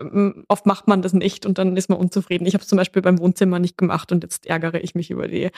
oft 0.48 0.66
macht 0.66 0.88
man 0.88 1.02
das 1.02 1.12
nicht 1.12 1.44
und 1.46 1.58
dann 1.58 1.76
ist 1.76 1.88
man 1.88 1.98
unzufrieden. 1.98 2.46
Ich 2.46 2.54
habe 2.54 2.62
es 2.62 2.68
zum 2.68 2.76
Beispiel 2.78 3.02
beim 3.02 3.18
Wohnzimmer 3.18 3.58
nicht 3.58 3.76
gemacht 3.76 4.10
und 4.12 4.22
jetzt 4.24 4.46
ärgere 4.46 4.80
ich 4.82 4.94
mich 4.94 5.10
über 5.10 5.28
die. 5.28 5.50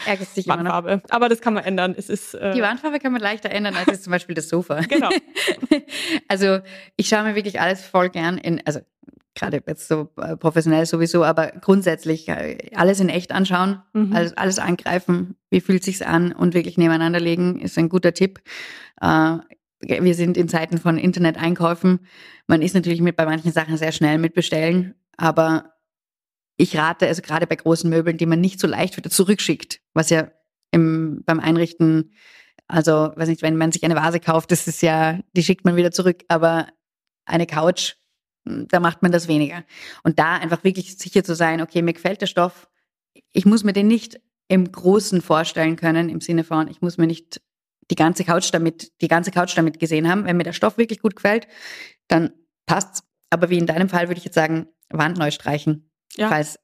Wandfarbe. 0.49 1.03
Aber 1.11 1.29
das 1.29 1.41
kann 1.41 1.55
man 1.55 1.65
ändern. 1.65 1.95
Es 1.97 2.09
ist 2.09 2.35
äh, 2.35 2.55
Die 2.55 2.63
Wandfarbe 2.63 2.99
kann 2.99 3.13
man 3.13 3.21
leichter 3.21 3.51
ändern 3.51 3.75
als 3.77 3.87
jetzt 3.87 4.05
zum 4.05 4.11
Beispiel 4.11 4.35
das 4.35 4.49
Sofa. 4.49 4.81
Genau. 4.81 5.09
Also 6.29 6.61
ich 6.97 7.09
schaue 7.09 7.25
mir 7.25 7.35
wirklich 7.35 7.61
alles 7.61 7.85
voll 7.85 8.09
gern 8.11 8.39
in, 8.39 8.61
also 8.67 8.81
gerade 9.35 9.63
jetzt 9.67 9.89
so 9.89 10.09
äh, 10.21 10.37
professionell 10.37 10.87
sowieso, 10.87 11.25
aber 11.25 11.49
grundsätzlich 11.61 12.29
äh, 12.29 12.71
alles 12.75 13.01
in 13.01 13.09
echt 13.09 13.33
anschauen, 13.33 13.83
Mhm. 13.93 14.13
alles, 14.15 14.37
alles 14.37 14.59
angreifen, 14.59 15.37
wie 15.51 15.61
fühlt 15.61 15.85
sich's 15.85 16.03
an 16.03 16.33
und 16.33 16.55
wirklich 16.55 16.77
nebeneinander 16.79 17.21
legen, 17.21 17.61
ist 17.61 17.79
ein 17.79 17.89
guter 17.89 18.13
Tipp. 18.15 18.41
Äh, 19.01 19.37
wir 19.83 20.15
sind 20.15 20.37
in 20.37 20.49
Zeiten 20.49 20.79
von 20.79 20.99
Internet-Einkäufen. 20.99 22.07
Man 22.47 22.63
ist 22.63 22.75
natürlich 22.75 23.01
mit 23.01 23.17
bei 23.17 23.25
manchen 23.25 23.53
Sachen 23.53 23.77
sehr 23.77 23.93
schnell 23.93 24.19
mit 24.19 24.35
bestellen, 24.35 24.95
aber 25.17 25.73
ich 26.57 26.77
rate, 26.77 27.07
also 27.07 27.23
gerade 27.23 27.47
bei 27.47 27.57
großen 27.57 27.91
Möbeln, 27.91 28.19
die 28.19 28.27
man 28.27 28.41
nicht 28.41 28.61
so 28.61 28.67
leicht 28.67 28.97
wieder 28.97 29.11
zurückschickt, 29.11 29.81
was 29.95 30.11
ja 30.11 30.31
im, 30.71 31.23
beim 31.25 31.41
Einrichten, 31.41 32.13
also 32.69 33.13
weiß 33.17 33.29
nicht, 33.29 33.43
wenn 33.43 33.57
man 33.57 33.73
sich 33.73 33.85
eine 33.85 33.97
Vase 33.97 34.21
kauft, 34.21 34.51
das 34.53 34.69
ist 34.69 34.83
ja, 34.83 35.19
die 35.35 35.43
schickt 35.43 35.65
man 35.65 35.77
wieder 35.77 35.91
zurück, 35.91 36.23
aber 36.29 36.69
eine 37.25 37.47
Couch, 37.47 37.95
hm, 38.47 38.69
da 38.69 38.81
macht 38.81 39.03
man 39.03 39.13
das 39.13 39.29
weniger. 39.29 39.65
Und 40.05 40.19
da 40.19 40.37
einfach 40.37 40.63
wirklich 40.65 40.97
sicher 40.97 41.25
zu 41.25 41.35
sein, 41.35 41.61
okay, 41.61 41.83
mir 41.83 41.93
gefällt 41.93 42.21
der 42.21 42.27
Stoff, 42.27 42.69
ich 43.33 43.45
muss 43.45 43.65
mir 43.65 43.73
den 43.73 43.89
nicht 43.89 44.21
im 44.49 44.71
Großen 44.71 45.21
vorstellen 45.21 45.77
können, 45.77 46.09
im 46.09 46.21
Sinne 46.21 46.45
von, 46.45 46.69
ich 46.69 46.81
muss 46.83 46.99
mir 46.99 47.07
nicht 47.07 47.41
die 47.91 47.95
ganze 47.97 48.25
Couch 48.25 48.51
damit, 48.53 48.93
die 49.01 49.09
ganze 49.09 49.31
Couch 49.31 49.57
damit 49.57 49.79
gesehen 49.81 50.09
haben. 50.09 50.25
Wenn 50.25 50.37
mir 50.37 50.45
der 50.45 50.53
Stoff 50.53 50.79
wirklich 50.79 51.01
gut 51.01 51.17
gefällt, 51.17 51.47
dann 52.09 52.33
passt's. 52.67 53.03
Aber 53.31 53.51
wie 53.51 53.59
in 53.59 53.67
deinem 53.67 53.89
Fall 53.89 54.09
würde 54.09 54.19
ich 54.19 54.25
jetzt 54.25 54.35
sagen, 54.35 54.67
Wand 54.91 55.19
neu 55.19 55.31
streichen. 55.31 55.91
Ja. 56.17 56.29
Falls, 56.29 56.59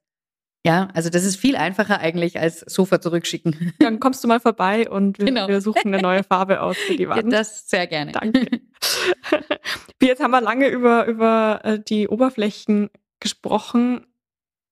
ja, 0.65 0.89
also 0.93 1.09
das 1.09 1.23
ist 1.25 1.37
viel 1.37 1.55
einfacher 1.55 1.99
eigentlich 1.99 2.39
als 2.39 2.59
Sofa 2.59 3.01
zurückschicken. 3.01 3.73
Dann 3.79 3.99
kommst 3.99 4.23
du 4.23 4.27
mal 4.27 4.39
vorbei 4.39 4.89
und 4.89 5.17
wir, 5.17 5.25
Genau. 5.25 5.47
wir 5.47 5.61
suchen 5.61 5.93
eine 5.93 6.01
neue 6.01 6.23
Farbe 6.23 6.61
aus 6.61 6.77
für 6.77 6.95
die 6.95 7.03
Ja, 7.09 7.09
Wand. 7.09 7.31
das 7.33 7.67
sehr 7.69 7.87
gerne. 7.87 8.11
Danke. 8.11 8.45
Jetzt 10.01 10.21
haben 10.21 10.31
wir 10.31 10.41
lange 10.41 10.67
über, 10.67 11.05
über 11.05 11.61
äh, 11.63 11.79
die 11.79 12.07
Oberflächen 12.07 12.89
gesprochen. 13.19 14.05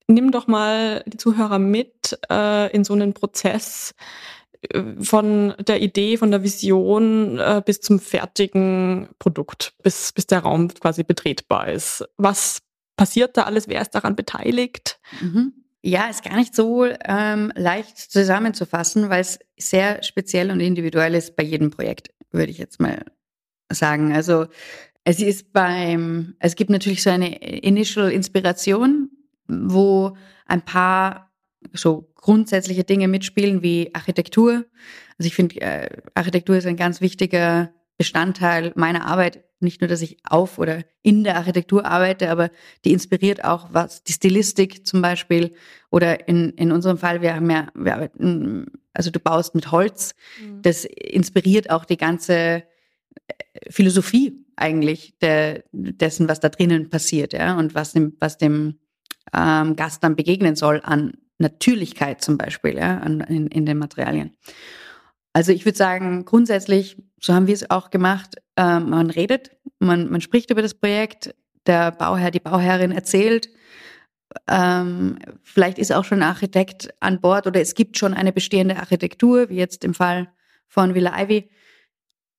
Nimm 0.06 0.30
doch 0.30 0.46
mal 0.46 1.02
die 1.06 1.16
Zuhörer 1.18 1.58
mit 1.58 2.18
äh, 2.30 2.70
in 2.74 2.84
so 2.84 2.94
einen 2.94 3.12
Prozess 3.12 3.94
von 5.00 5.54
der 5.58 5.80
Idee, 5.80 6.16
von 6.16 6.30
der 6.30 6.42
Vision 6.42 7.38
äh, 7.38 7.62
bis 7.64 7.80
zum 7.80 8.00
fertigen 8.00 9.08
Produkt, 9.18 9.74
bis, 9.82 10.12
bis 10.12 10.26
der 10.26 10.40
Raum 10.40 10.68
quasi 10.68 11.04
betretbar 11.04 11.68
ist. 11.68 12.04
Was 12.16 12.60
passiert 12.96 13.36
da 13.36 13.44
alles? 13.44 13.68
Wer 13.68 13.80
ist 13.80 13.94
daran 13.94 14.16
beteiligt? 14.16 15.00
Mhm. 15.20 15.52
Ja, 15.82 16.08
ist 16.08 16.24
gar 16.24 16.36
nicht 16.36 16.54
so 16.54 16.84
ähm, 16.84 17.52
leicht 17.54 17.96
zusammenzufassen, 17.96 19.10
weil 19.10 19.20
es 19.20 19.38
sehr 19.56 20.02
speziell 20.02 20.50
und 20.50 20.60
individuell 20.60 21.14
ist 21.14 21.36
bei 21.36 21.44
jedem 21.44 21.70
Projekt, 21.70 22.10
würde 22.32 22.50
ich 22.50 22.58
jetzt 22.58 22.80
mal 22.80 23.04
sagen. 23.70 24.12
Also 24.12 24.46
es 25.04 25.20
ist 25.20 25.52
beim, 25.52 26.34
es 26.40 26.56
gibt 26.56 26.70
natürlich 26.70 27.02
so 27.02 27.10
eine 27.10 27.36
Initial 27.40 28.10
Inspiration, 28.10 29.10
wo 29.46 30.16
ein 30.46 30.64
paar 30.64 31.32
so 31.72 32.07
grundsätzliche 32.18 32.84
Dinge 32.84 33.08
mitspielen 33.08 33.62
wie 33.62 33.94
Architektur. 33.94 34.66
Also 35.18 35.26
ich 35.26 35.34
finde, 35.34 35.60
äh, 35.60 35.88
Architektur 36.14 36.56
ist 36.56 36.66
ein 36.66 36.76
ganz 36.76 37.00
wichtiger 37.00 37.72
Bestandteil 37.96 38.72
meiner 38.76 39.06
Arbeit. 39.06 39.44
Nicht 39.60 39.80
nur, 39.80 39.88
dass 39.88 40.02
ich 40.02 40.18
auf 40.24 40.58
oder 40.58 40.84
in 41.02 41.24
der 41.24 41.36
Architektur 41.36 41.84
arbeite, 41.84 42.30
aber 42.30 42.50
die 42.84 42.92
inspiriert 42.92 43.44
auch 43.44 43.68
was, 43.72 44.04
die 44.04 44.12
Stilistik 44.12 44.86
zum 44.86 45.02
Beispiel. 45.02 45.54
Oder 45.90 46.28
in, 46.28 46.50
in 46.50 46.70
unserem 46.70 46.98
Fall, 46.98 47.22
wir 47.22 47.34
haben 47.34 47.50
ja, 47.50 47.68
wir 47.74 47.94
arbeiten, 47.94 48.66
also 48.92 49.10
du 49.10 49.18
baust 49.18 49.54
mit 49.54 49.72
Holz. 49.72 50.14
Das 50.62 50.84
inspiriert 50.84 51.70
auch 51.70 51.84
die 51.84 51.96
ganze 51.96 52.34
äh, 52.34 52.62
Philosophie 53.68 54.44
eigentlich 54.54 55.18
der, 55.20 55.64
dessen, 55.72 56.28
was 56.28 56.40
da 56.40 56.48
drinnen 56.48 56.90
passiert, 56.90 57.32
ja, 57.32 57.56
und 57.56 57.74
was 57.74 57.92
dem, 57.92 58.16
was 58.20 58.38
dem 58.38 58.78
ähm, 59.32 59.76
Gast 59.76 60.04
dann 60.04 60.16
begegnen 60.16 60.56
soll 60.56 60.80
an 60.82 61.12
Natürlichkeit 61.38 62.22
zum 62.22 62.36
Beispiel, 62.36 62.76
ja, 62.76 62.98
in, 62.98 63.46
in 63.46 63.66
den 63.66 63.78
Materialien. 63.78 64.36
Also 65.32 65.52
ich 65.52 65.64
würde 65.64 65.78
sagen, 65.78 66.24
grundsätzlich, 66.24 66.96
so 67.20 67.32
haben 67.32 67.46
wir 67.46 67.54
es 67.54 67.70
auch 67.70 67.90
gemacht, 67.90 68.36
ähm, 68.56 68.90
man 68.90 69.10
redet, 69.10 69.52
man, 69.78 70.10
man 70.10 70.20
spricht 70.20 70.50
über 70.50 70.62
das 70.62 70.74
Projekt, 70.74 71.34
der 71.66 71.92
Bauherr, 71.92 72.30
die 72.30 72.40
Bauherrin 72.40 72.92
erzählt, 72.92 73.48
ähm, 74.46 75.18
vielleicht 75.42 75.78
ist 75.78 75.92
auch 75.92 76.04
schon 76.04 76.22
ein 76.22 76.28
Architekt 76.28 76.90
an 77.00 77.20
Bord 77.20 77.46
oder 77.46 77.60
es 77.60 77.74
gibt 77.74 77.98
schon 77.98 78.14
eine 78.14 78.32
bestehende 78.32 78.76
Architektur, 78.76 79.48
wie 79.48 79.56
jetzt 79.56 79.84
im 79.84 79.94
Fall 79.94 80.28
von 80.66 80.94
Villa 80.94 81.18
Ivy. 81.22 81.50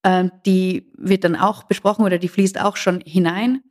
Ähm, 0.04 0.30
die 0.46 0.90
wird 0.96 1.24
dann 1.24 1.36
auch 1.36 1.64
besprochen 1.64 2.04
oder 2.04 2.18
die 2.18 2.28
fließt 2.28 2.60
auch 2.60 2.76
schon 2.76 3.00
hinein. 3.04 3.62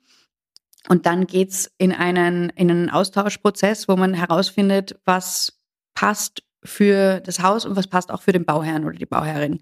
Und 0.87 1.05
dann 1.05 1.27
geht's 1.27 1.69
in 1.77 1.91
einen, 1.91 2.49
in 2.51 2.71
einen 2.71 2.89
Austauschprozess, 2.89 3.87
wo 3.87 3.95
man 3.95 4.13
herausfindet, 4.13 4.99
was 5.05 5.59
passt 5.93 6.43
für 6.63 7.19
das 7.21 7.41
Haus 7.41 7.65
und 7.65 7.75
was 7.75 7.87
passt 7.87 8.11
auch 8.11 8.21
für 8.21 8.31
den 8.31 8.45
Bauherrn 8.45 8.85
oder 8.85 8.97
die 8.97 9.05
Bauherrin. 9.05 9.59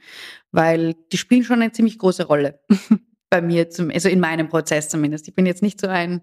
Weil 0.51 0.95
die 1.11 1.17
spielen 1.17 1.43
schon 1.43 1.61
eine 1.61 1.71
ziemlich 1.71 1.97
große 1.97 2.25
Rolle. 2.25 2.59
Bei 3.29 3.41
mir, 3.41 3.69
zum, 3.69 3.91
also 3.91 4.07
in 4.07 4.19
meinem 4.19 4.47
Prozess 4.47 4.89
zumindest. 4.89 5.27
Ich 5.27 5.35
bin 5.35 5.45
jetzt 5.45 5.61
nicht 5.61 5.81
so 5.81 5.87
ein, 5.87 6.21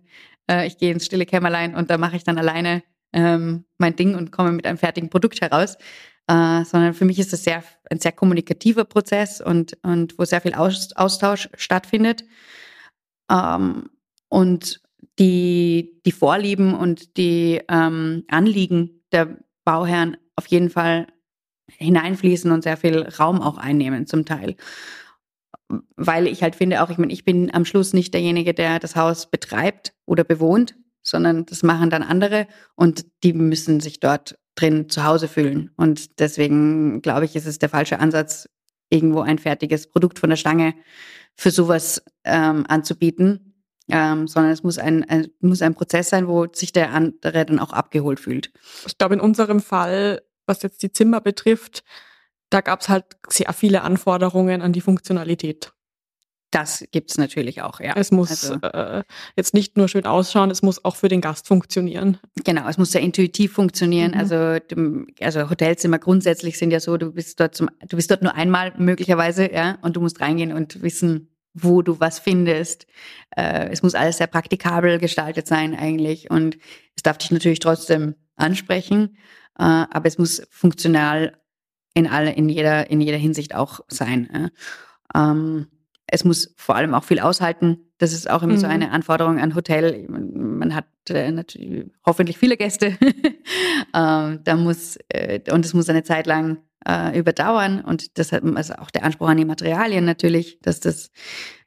äh, 0.50 0.66
ich 0.66 0.78
gehe 0.78 0.90
ins 0.90 1.04
stille 1.04 1.26
Kämmerlein 1.26 1.74
und 1.74 1.90
da 1.90 1.98
mache 1.98 2.16
ich 2.16 2.24
dann 2.24 2.38
alleine 2.38 2.82
ähm, 3.12 3.64
mein 3.76 3.94
Ding 3.94 4.14
und 4.14 4.32
komme 4.32 4.52
mit 4.52 4.66
einem 4.66 4.78
fertigen 4.78 5.10
Produkt 5.10 5.40
heraus. 5.40 5.76
Äh, 6.26 6.64
sondern 6.64 6.94
für 6.94 7.04
mich 7.04 7.18
ist 7.18 7.34
das 7.34 7.44
sehr, 7.44 7.62
ein 7.90 8.00
sehr 8.00 8.12
kommunikativer 8.12 8.86
Prozess 8.86 9.42
und, 9.42 9.76
und 9.82 10.18
wo 10.18 10.24
sehr 10.24 10.40
viel 10.40 10.54
Aus, 10.54 10.92
Austausch 10.94 11.50
stattfindet. 11.56 12.24
Ähm, 13.30 13.90
und 14.30 14.80
die, 15.18 16.00
die 16.04 16.12
Vorlieben 16.12 16.74
und 16.74 17.16
die 17.16 17.60
ähm, 17.68 18.24
Anliegen 18.28 19.02
der 19.12 19.38
Bauherren 19.64 20.16
auf 20.36 20.46
jeden 20.46 20.70
Fall 20.70 21.06
hineinfließen 21.78 22.50
und 22.50 22.62
sehr 22.62 22.76
viel 22.76 23.02
Raum 23.02 23.40
auch 23.40 23.58
einnehmen 23.58 24.06
zum 24.06 24.24
Teil. 24.24 24.56
Weil 25.96 26.26
ich 26.26 26.42
halt 26.42 26.56
finde 26.56 26.82
auch, 26.82 26.90
ich 26.90 26.98
meine, 26.98 27.12
ich 27.12 27.24
bin 27.24 27.52
am 27.54 27.64
Schluss 27.64 27.92
nicht 27.92 28.12
derjenige, 28.12 28.54
der 28.54 28.78
das 28.78 28.96
Haus 28.96 29.30
betreibt 29.30 29.94
oder 30.06 30.24
bewohnt, 30.24 30.76
sondern 31.02 31.46
das 31.46 31.62
machen 31.62 31.90
dann 31.90 32.02
andere 32.02 32.46
und 32.74 33.06
die 33.22 33.32
müssen 33.32 33.80
sich 33.80 34.00
dort 34.00 34.38
drin 34.56 34.88
zu 34.88 35.04
Hause 35.04 35.28
fühlen. 35.28 35.70
Und 35.76 36.20
deswegen 36.20 37.02
glaube 37.02 37.24
ich, 37.24 37.34
ist 37.36 37.46
es 37.46 37.58
der 37.58 37.68
falsche 37.68 37.98
Ansatz, 37.98 38.48
irgendwo 38.90 39.20
ein 39.20 39.38
fertiges 39.38 39.88
Produkt 39.88 40.18
von 40.18 40.30
der 40.30 40.36
Stange 40.36 40.74
für 41.36 41.50
sowas 41.50 42.02
ähm, 42.24 42.64
anzubieten, 42.68 43.53
ähm, 43.90 44.26
sondern 44.26 44.52
es 44.52 44.62
muss 44.62 44.78
ein, 44.78 45.04
ein, 45.08 45.28
muss 45.40 45.62
ein 45.62 45.74
Prozess 45.74 46.08
sein, 46.08 46.26
wo 46.28 46.46
sich 46.52 46.72
der 46.72 46.92
andere 46.92 47.44
dann 47.44 47.58
auch 47.58 47.72
abgeholt 47.72 48.20
fühlt. 48.20 48.52
Ich 48.86 48.98
glaube, 48.98 49.14
in 49.14 49.20
unserem 49.20 49.60
Fall, 49.60 50.22
was 50.46 50.62
jetzt 50.62 50.82
die 50.82 50.92
Zimmer 50.92 51.20
betrifft, 51.20 51.84
da 52.50 52.60
gab 52.60 52.80
es 52.80 52.88
halt 52.88 53.04
sehr 53.28 53.52
viele 53.52 53.82
Anforderungen 53.82 54.62
an 54.62 54.72
die 54.72 54.80
Funktionalität. 54.80 55.72
Das 56.50 56.84
gibt's 56.92 57.18
natürlich 57.18 57.62
auch, 57.62 57.80
ja. 57.80 57.94
Es 57.96 58.12
muss 58.12 58.30
Also- 58.30 58.60
äh, 58.62 59.02
jetzt 59.34 59.54
nicht 59.54 59.76
nur 59.76 59.88
schön 59.88 60.06
ausschauen, 60.06 60.52
es 60.52 60.62
muss 60.62 60.84
auch 60.84 60.94
für 60.94 61.08
den 61.08 61.20
Gast 61.20 61.48
funktionieren. 61.48 62.18
Genau, 62.44 62.68
es 62.68 62.78
muss 62.78 62.92
sehr 62.92 63.00
intuitiv 63.00 63.52
funktionieren. 63.52 64.12
Mhm. 64.12 64.18
Also, 64.18 64.58
also 65.20 65.50
Hotelzimmer 65.50 65.98
grundsätzlich 65.98 66.56
sind 66.56 66.70
ja 66.70 66.78
so, 66.78 66.96
du 66.96 67.10
bist 67.10 67.40
dort 67.40 67.56
zum, 67.56 67.70
du 67.88 67.96
bist 67.96 68.08
dort 68.08 68.22
nur 68.22 68.36
einmal 68.36 68.72
möglicherweise, 68.78 69.52
ja, 69.52 69.78
und 69.82 69.96
du 69.96 70.00
musst 70.00 70.20
reingehen 70.20 70.52
und 70.52 70.80
wissen, 70.80 71.33
wo 71.54 71.82
du 71.82 72.00
was 72.00 72.18
findest. 72.18 72.86
Äh, 73.36 73.68
es 73.70 73.82
muss 73.82 73.94
alles 73.94 74.18
sehr 74.18 74.26
praktikabel 74.26 74.98
gestaltet 74.98 75.46
sein 75.46 75.74
eigentlich 75.74 76.30
und 76.30 76.58
es 76.96 77.02
darf 77.02 77.18
dich 77.18 77.30
natürlich 77.30 77.60
trotzdem 77.60 78.16
ansprechen, 78.36 79.16
äh, 79.58 79.62
aber 79.62 80.06
es 80.06 80.18
muss 80.18 80.42
funktional 80.50 81.38
in 81.94 82.08
alle, 82.08 82.32
in 82.32 82.48
jeder, 82.48 82.90
in 82.90 83.00
jeder 83.00 83.18
Hinsicht 83.18 83.54
auch 83.54 83.80
sein. 83.86 84.50
Ähm, 85.14 85.68
es 86.06 86.24
muss 86.24 86.52
vor 86.56 86.74
allem 86.74 86.92
auch 86.92 87.04
viel 87.04 87.20
aushalten. 87.20 87.78
Das 87.98 88.12
ist 88.12 88.28
auch 88.28 88.42
immer 88.42 88.58
so 88.58 88.66
Mhm. 88.66 88.72
eine 88.72 88.90
Anforderung 88.90 89.38
an 89.38 89.54
Hotel. 89.54 90.06
Man, 90.08 90.58
man 90.58 90.74
hat 90.74 90.86
äh, 91.08 91.30
natürlich 91.30 91.86
hoffentlich 92.04 92.36
viele 92.36 92.56
Gäste. 92.56 92.98
ähm, 93.94 94.40
da 94.42 94.56
muss, 94.56 94.98
und 95.50 95.64
es 95.64 95.72
muss 95.72 95.88
eine 95.88 96.02
Zeit 96.02 96.26
lang 96.26 96.58
äh, 96.88 97.18
überdauern 97.18 97.80
und 97.80 98.18
deshalb 98.18 98.44
also 98.56 98.74
auch 98.74 98.90
der 98.90 99.04
Anspruch 99.04 99.28
an 99.28 99.36
die 99.36 99.44
Materialien 99.44 100.04
natürlich, 100.04 100.60
dass 100.60 100.80
das, 100.80 101.10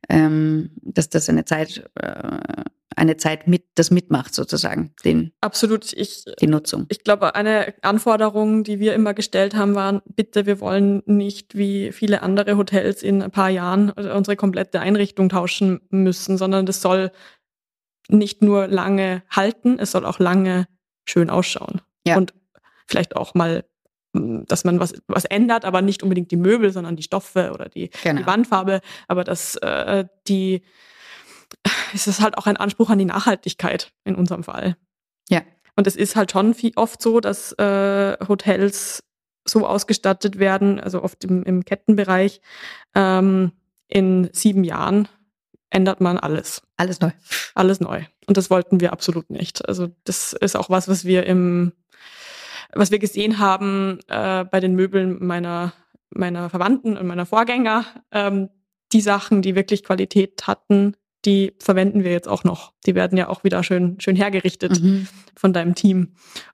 ähm, 0.10 0.72
dass 0.82 1.10
das 1.10 1.30
eine 1.30 1.46
Zeit, 1.46 1.90
äh, 1.96 2.64
eine 2.96 3.18
Zeit 3.18 3.48
mit 3.48 3.66
das 3.76 3.92
mitmacht 3.92 4.34
sozusagen, 4.34 4.94
den 5.06 5.32
absolut. 5.42 5.94
Ich 5.94 6.26
die 6.40 6.48
Nutzung. 6.48 6.86
Ich 6.90 7.04
glaube, 7.04 7.36
eine 7.36 7.74
Anforderung, 7.82 8.64
die 8.64 8.80
wir 8.80 8.94
immer 8.94 9.14
gestellt 9.14 9.56
haben, 9.56 9.76
war: 9.76 10.02
Bitte, 10.06 10.46
wir 10.46 10.60
wollen 10.60 11.04
nicht 11.06 11.56
wie 11.56 11.92
viele 11.92 12.22
andere 12.22 12.58
Hotels 12.58 13.04
in 13.04 13.22
ein 13.22 13.32
paar 13.32 13.50
Jahren 13.50 13.92
unsere 13.92 14.36
komplette 14.36 14.80
Einrichtung 14.80 15.30
tauschen 15.30 15.82
müssen, 15.90 16.38
sondern 16.38 16.66
das 16.66 16.82
soll 16.82 17.12
nicht 18.10 18.42
nur 18.42 18.68
lange 18.68 19.24
halten, 19.30 19.80
es 19.80 19.92
soll 19.92 20.06
auch 20.06 20.20
lange 20.20 20.68
schön 21.06 21.30
ausschauen. 21.30 21.82
Ja. 22.06 22.18
Und 22.18 22.34
vielleicht 22.88 23.16
auch 23.16 23.34
mal, 23.34 23.66
dass 24.48 24.64
man 24.64 24.80
was, 24.80 24.94
was 25.08 25.26
ändert, 25.26 25.66
aber 25.66 25.82
nicht 25.82 26.04
unbedingt 26.04 26.32
die 26.32 26.38
Möbel, 26.38 26.72
sondern 26.72 26.96
die 26.96 27.04
Stoffe 27.04 27.52
oder 27.54 27.70
die, 27.70 27.90
Genau. 28.04 28.22
die 28.22 28.28
Wandfarbe. 28.28 28.82
Aber 29.08 29.24
dass 29.24 29.56
äh, 29.58 30.06
die, 30.28 30.62
es 31.94 32.08
ist 32.08 32.22
halt 32.22 32.38
auch 32.38 32.48
ein 32.48 32.58
Anspruch 32.58 32.90
an 32.90 33.00
die 33.00 33.06
Nachhaltigkeit 33.06 33.92
in 34.04 34.16
unserem 34.16 34.44
Fall. 34.44 34.78
Ja. 35.30 35.42
Und 35.76 35.88
es 35.88 35.96
ist 35.96 36.16
halt 36.16 36.32
schon 36.32 36.54
viel, 36.54 36.72
oft 36.76 37.02
so, 37.02 37.20
dass 37.20 37.52
äh, 37.54 38.18
Hotels 38.28 39.04
so 39.46 39.66
ausgestattet 39.66 40.40
werden, 40.40 40.80
also 40.80 41.04
oft 41.04 41.24
im, 41.24 41.44
im 41.44 41.64
Kettenbereich, 41.64 42.42
ähm, 42.96 43.52
in 43.88 44.30
sieben 44.34 44.64
Jahren 44.64 45.08
ändert 45.70 46.02
man 46.02 46.18
alles 46.18 46.62
Alles 46.78 47.00
neu. 47.00 47.12
alles 47.56 47.80
neu. 47.80 48.04
Und 48.26 48.38
das 48.38 48.50
wollten 48.50 48.80
wir 48.82 48.92
absolut 48.92 49.30
nicht. 49.30 49.68
Also 49.68 49.90
das 50.04 50.34
ist 50.34 50.56
auch 50.58 50.70
was, 50.70 50.88
was 50.88 51.06
wir 51.06 51.26
im, 51.26 51.72
was 52.74 52.92
wir 52.92 53.00
gesehen 53.00 53.40
haben 53.40 54.00
äh, 54.08 54.44
bei 54.46 54.60
den 54.60 54.76
Möbeln 54.76 55.18
meiner 55.26 55.74
meiner 56.10 56.50
Verwandten 56.50 56.98
und 56.98 57.06
meiner 57.08 57.26
Vorgänger. 57.26 57.86
Ähm, 58.12 58.50
die 58.94 59.02
Sachen, 59.02 59.42
die 59.42 59.56
wirklich 59.56 59.84
Qualität 59.84 60.48
hatten, 60.48 60.96
die 61.26 61.54
verwenden 61.60 62.06
wir 62.06 62.12
jetzt 62.12 62.30
auch 62.30 62.46
noch. 62.46 62.72
Die 62.86 62.96
werden 62.96 63.18
ja 63.18 63.28
auch 63.28 63.44
wieder 63.44 63.62
schön 63.64 64.00
schön 64.00 64.16
hergerichtet 64.16 64.82
Mhm. 64.82 65.08
von 65.36 65.52
deinem 65.52 65.76
Team 65.76 66.14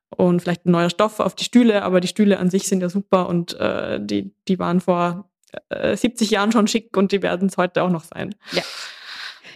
und 0.10 0.42
vielleicht 0.42 0.66
ein 0.66 0.72
neuer 0.72 0.90
Stoff 0.90 1.20
auf 1.20 1.36
die 1.36 1.44
Stühle, 1.44 1.84
aber 1.84 2.00
die 2.00 2.08
Stühle 2.08 2.40
an 2.40 2.50
sich 2.50 2.68
sind 2.68 2.82
ja 2.82 2.90
super 2.90 3.28
und 3.30 3.54
äh, 3.60 4.00
die 4.04 4.34
die 4.48 4.58
waren 4.58 4.82
vor 4.82 5.30
äh, 5.70 5.96
70 5.96 6.32
Jahren 6.32 6.52
schon 6.52 6.68
schick 6.68 6.98
und 6.98 7.12
die 7.12 7.22
werden 7.22 7.48
es 7.50 7.58
heute 7.58 7.84
auch 7.84 7.90
noch 7.92 8.04
sein. 8.04 8.34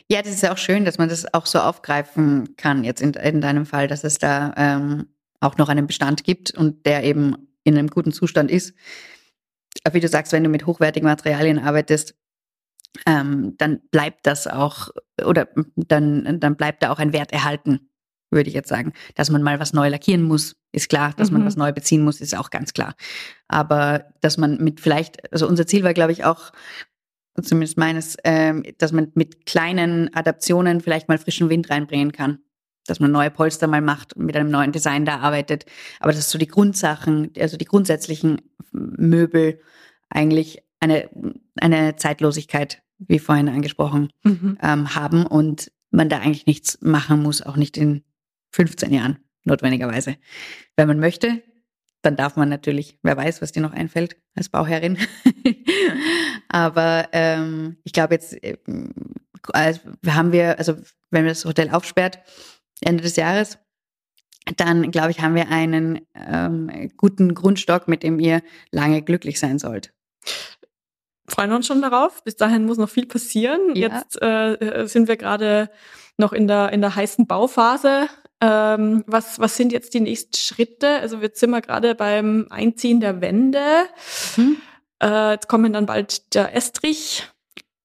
Ja, 0.09 0.21
das 0.21 0.31
ist 0.31 0.43
ja 0.43 0.53
auch 0.53 0.57
schön, 0.57 0.85
dass 0.85 0.97
man 0.99 1.09
das 1.09 1.33
auch 1.33 1.45
so 1.45 1.59
aufgreifen 1.59 2.55
kann, 2.55 2.83
jetzt 2.83 3.01
in, 3.01 3.13
in 3.13 3.41
deinem 3.41 3.65
Fall, 3.65 3.87
dass 3.87 4.03
es 4.03 4.19
da 4.19 4.53
ähm, 4.55 5.07
auch 5.39 5.57
noch 5.57 5.69
einen 5.69 5.87
Bestand 5.87 6.23
gibt 6.23 6.51
und 6.51 6.85
der 6.85 7.03
eben 7.03 7.35
in 7.63 7.77
einem 7.77 7.89
guten 7.89 8.11
Zustand 8.11 8.49
ist. 8.49 8.73
Aber 9.83 9.93
wie 9.95 9.99
du 9.99 10.07
sagst, 10.07 10.31
wenn 10.31 10.43
du 10.43 10.49
mit 10.49 10.65
hochwertigen 10.65 11.07
Materialien 11.07 11.59
arbeitest, 11.59 12.15
ähm, 13.05 13.55
dann 13.57 13.81
bleibt 13.91 14.25
das 14.25 14.47
auch, 14.47 14.89
oder 15.23 15.47
dann, 15.75 16.39
dann 16.39 16.55
bleibt 16.55 16.81
da 16.81 16.91
auch 16.91 16.99
ein 16.99 17.13
Wert 17.13 17.31
erhalten, 17.31 17.89
würde 18.31 18.49
ich 18.49 18.55
jetzt 18.55 18.69
sagen. 18.69 18.93
Dass 19.15 19.29
man 19.29 19.43
mal 19.43 19.59
was 19.59 19.73
neu 19.73 19.89
lackieren 19.89 20.23
muss, 20.23 20.55
ist 20.71 20.89
klar. 20.89 21.13
Dass 21.15 21.29
man 21.29 21.41
Mhm. 21.41 21.45
was 21.45 21.57
neu 21.57 21.71
beziehen 21.73 22.03
muss, 22.03 22.21
ist 22.21 22.35
auch 22.35 22.49
ganz 22.49 22.73
klar. 22.73 22.95
Aber 23.47 24.05
dass 24.21 24.37
man 24.37 24.57
mit 24.63 24.79
vielleicht, 24.79 25.31
also 25.31 25.47
unser 25.47 25.67
Ziel 25.67 25.83
war, 25.83 25.93
glaube 25.93 26.11
ich, 26.11 26.25
auch, 26.25 26.51
zumindest 27.39 27.77
meines, 27.77 28.17
ähm, 28.23 28.63
dass 28.79 28.91
man 28.91 29.11
mit 29.13 29.45
kleinen 29.45 30.11
Adaptionen 30.15 30.81
vielleicht 30.81 31.07
mal 31.07 31.19
frischen 31.19 31.49
Wind 31.49 31.69
reinbringen 31.69 32.11
kann. 32.11 32.39
Dass 32.87 32.99
man 32.99 33.11
neue 33.11 33.31
Polster 33.31 33.67
mal 33.67 33.81
macht 33.81 34.13
und 34.13 34.25
mit 34.25 34.35
einem 34.35 34.49
neuen 34.49 34.71
Design 34.71 35.05
da 35.05 35.19
arbeitet. 35.19 35.65
Aber 35.99 36.11
dass 36.11 36.29
so 36.29 36.37
die 36.37 36.47
Grundsachen, 36.47 37.31
also 37.37 37.57
die 37.57 37.65
grundsätzlichen 37.65 38.41
Möbel 38.71 39.59
eigentlich 40.09 40.63
eine, 40.79 41.09
eine 41.59 41.95
Zeitlosigkeit, 41.95 42.81
wie 42.99 43.19
vorhin 43.19 43.49
angesprochen, 43.49 44.09
ähm, 44.61 44.95
haben 44.95 45.25
und 45.25 45.71
man 45.91 46.09
da 46.09 46.19
eigentlich 46.19 46.45
nichts 46.45 46.79
machen 46.81 47.21
muss, 47.21 47.41
auch 47.41 47.55
nicht 47.55 47.77
in 47.77 48.03
15 48.51 48.93
Jahren 48.93 49.19
notwendigerweise. 49.43 50.17
Wenn 50.75 50.87
man 50.87 50.99
möchte, 50.99 51.41
dann 52.01 52.15
darf 52.15 52.35
man 52.35 52.49
natürlich, 52.49 52.99
wer 53.03 53.17
weiß, 53.17 53.41
was 53.41 53.51
dir 53.51 53.61
noch 53.61 53.73
einfällt 53.73 54.17
als 54.35 54.49
Bauherrin. 54.49 54.97
Aber 56.49 57.09
ähm, 57.11 57.77
ich 57.83 57.93
glaube 57.93 58.13
jetzt 58.13 58.41
äh, 58.43 58.57
haben 60.07 60.31
wir, 60.31 60.59
also 60.59 60.75
wenn 61.09 61.23
wir 61.23 61.31
das 61.31 61.45
Hotel 61.45 61.69
aufsperrt, 61.69 62.19
Ende 62.81 63.03
des 63.03 63.15
Jahres, 63.15 63.57
dann 64.55 64.91
glaube 64.91 65.11
ich, 65.11 65.21
haben 65.21 65.35
wir 65.35 65.49
einen 65.49 66.01
ähm, 66.15 66.91
guten 66.95 67.33
Grundstock, 67.33 67.87
mit 67.87 68.03
dem 68.03 68.19
ihr 68.19 68.41
lange 68.71 69.01
glücklich 69.01 69.39
sein 69.39 69.59
sollt. 69.59 69.93
freuen 71.27 71.51
uns 71.51 71.67
schon 71.67 71.81
darauf. 71.81 72.23
Bis 72.23 72.37
dahin 72.37 72.65
muss 72.65 72.77
noch 72.77 72.89
viel 72.89 73.05
passieren. 73.05 73.75
Ja. 73.75 73.89
Jetzt 73.89 74.21
äh, 74.21 74.85
sind 74.87 75.07
wir 75.07 75.17
gerade 75.17 75.69
noch 76.17 76.33
in 76.33 76.47
der, 76.47 76.71
in 76.71 76.81
der 76.81 76.95
heißen 76.95 77.27
Bauphase. 77.27 78.07
Ähm, 78.39 79.03
was, 79.07 79.39
was 79.39 79.57
sind 79.57 79.71
jetzt 79.71 79.93
die 79.93 79.99
nächsten 79.99 80.37
Schritte? 80.37 80.99
Also 80.99 81.17
jetzt 81.17 81.39
sind 81.39 81.49
wir 81.49 81.61
gerade 81.61 81.95
beim 81.95 82.47
Einziehen 82.49 82.99
der 82.99 83.19
Wände. 83.19 83.85
Hm? 84.35 84.57
Äh, 85.01 85.31
jetzt 85.31 85.47
kommen 85.47 85.73
dann 85.73 85.85
bald 85.85 86.33
der 86.35 86.55
Estrich. 86.55 87.27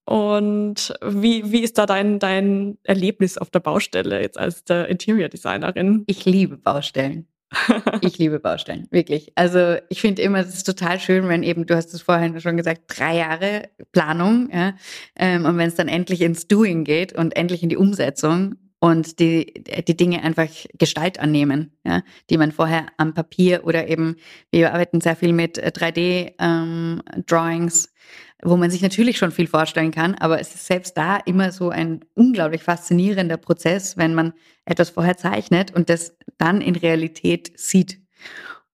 Und 0.05 0.93
wie, 1.05 1.53
wie 1.53 1.62
ist 1.62 1.79
da 1.79 1.87
dein, 1.87 2.19
dein 2.19 2.79
Erlebnis 2.83 3.38
auf 3.38 3.51
der 3.51 3.61
Baustelle 3.61 4.21
jetzt 4.21 4.38
als 4.38 4.65
der 4.65 4.88
Interior 4.88 5.29
Designerin? 5.29 6.03
Ich 6.07 6.25
liebe 6.25 6.57
Baustellen. 6.57 7.29
Ich 8.01 8.19
liebe 8.19 8.41
Baustellen, 8.41 8.88
wirklich. 8.91 9.33
Also 9.35 9.77
ich 9.88 10.01
finde 10.01 10.23
immer, 10.23 10.41
es 10.41 10.55
ist 10.55 10.65
total 10.65 10.99
schön, 10.99 11.29
wenn 11.29 11.43
eben, 11.43 11.67
du 11.67 11.77
hast 11.77 11.93
es 11.95 12.03
vorhin 12.03 12.41
schon 12.41 12.57
gesagt, 12.57 12.83
drei 12.88 13.17
Jahre 13.17 13.69
Planung, 13.93 14.49
ja, 14.53 14.75
ähm, 15.17 15.45
und 15.45 15.59
wenn 15.59 15.69
es 15.69 15.75
dann 15.75 15.88
endlich 15.88 16.23
ins 16.23 16.49
Doing 16.49 16.85
geht 16.85 17.12
und 17.12 17.37
endlich 17.37 17.62
in 17.62 17.69
die 17.69 17.77
Umsetzung 17.77 18.55
und 18.81 19.21
die, 19.21 19.62
die 19.87 19.97
Dinge 19.97 20.23
einfach 20.23 20.49
Gestalt 20.79 21.21
annehmen, 21.21 21.77
ja, 21.85 22.03
die 22.31 22.38
man 22.38 22.53
vorher 22.53 22.87
am 22.97 23.12
Papier 23.15 23.65
oder 23.65 23.88
eben, 23.88 24.17
wir 24.51 24.73
arbeiten 24.73 25.01
sehr 25.01 25.17
viel 25.17 25.33
mit 25.33 25.59
3D-Drawings, 25.59 27.93
wo 28.42 28.57
man 28.57 28.70
sich 28.70 28.83
natürlich 28.83 29.18
schon 29.18 29.31
viel 29.31 29.46
vorstellen 29.46 29.92
kann, 29.92 30.16
aber 30.16 30.40
es 30.40 30.55
ist 30.55 30.66
selbst 30.66 30.96
da 30.96 31.16
immer 31.16 31.52
so 31.52 31.70
ein 31.70 32.05
unglaublich 32.14 32.62
faszinierender 32.62 33.37
Prozess, 33.37 33.96
wenn 33.96 34.14
man 34.14 34.33
etwas 34.64 34.90
vorher 34.90 35.16
zeichnet 35.16 35.72
und 35.72 35.88
das 35.88 36.16
dann 36.38 36.61
in 36.61 36.74
Realität 36.74 37.52
sieht. 37.55 38.00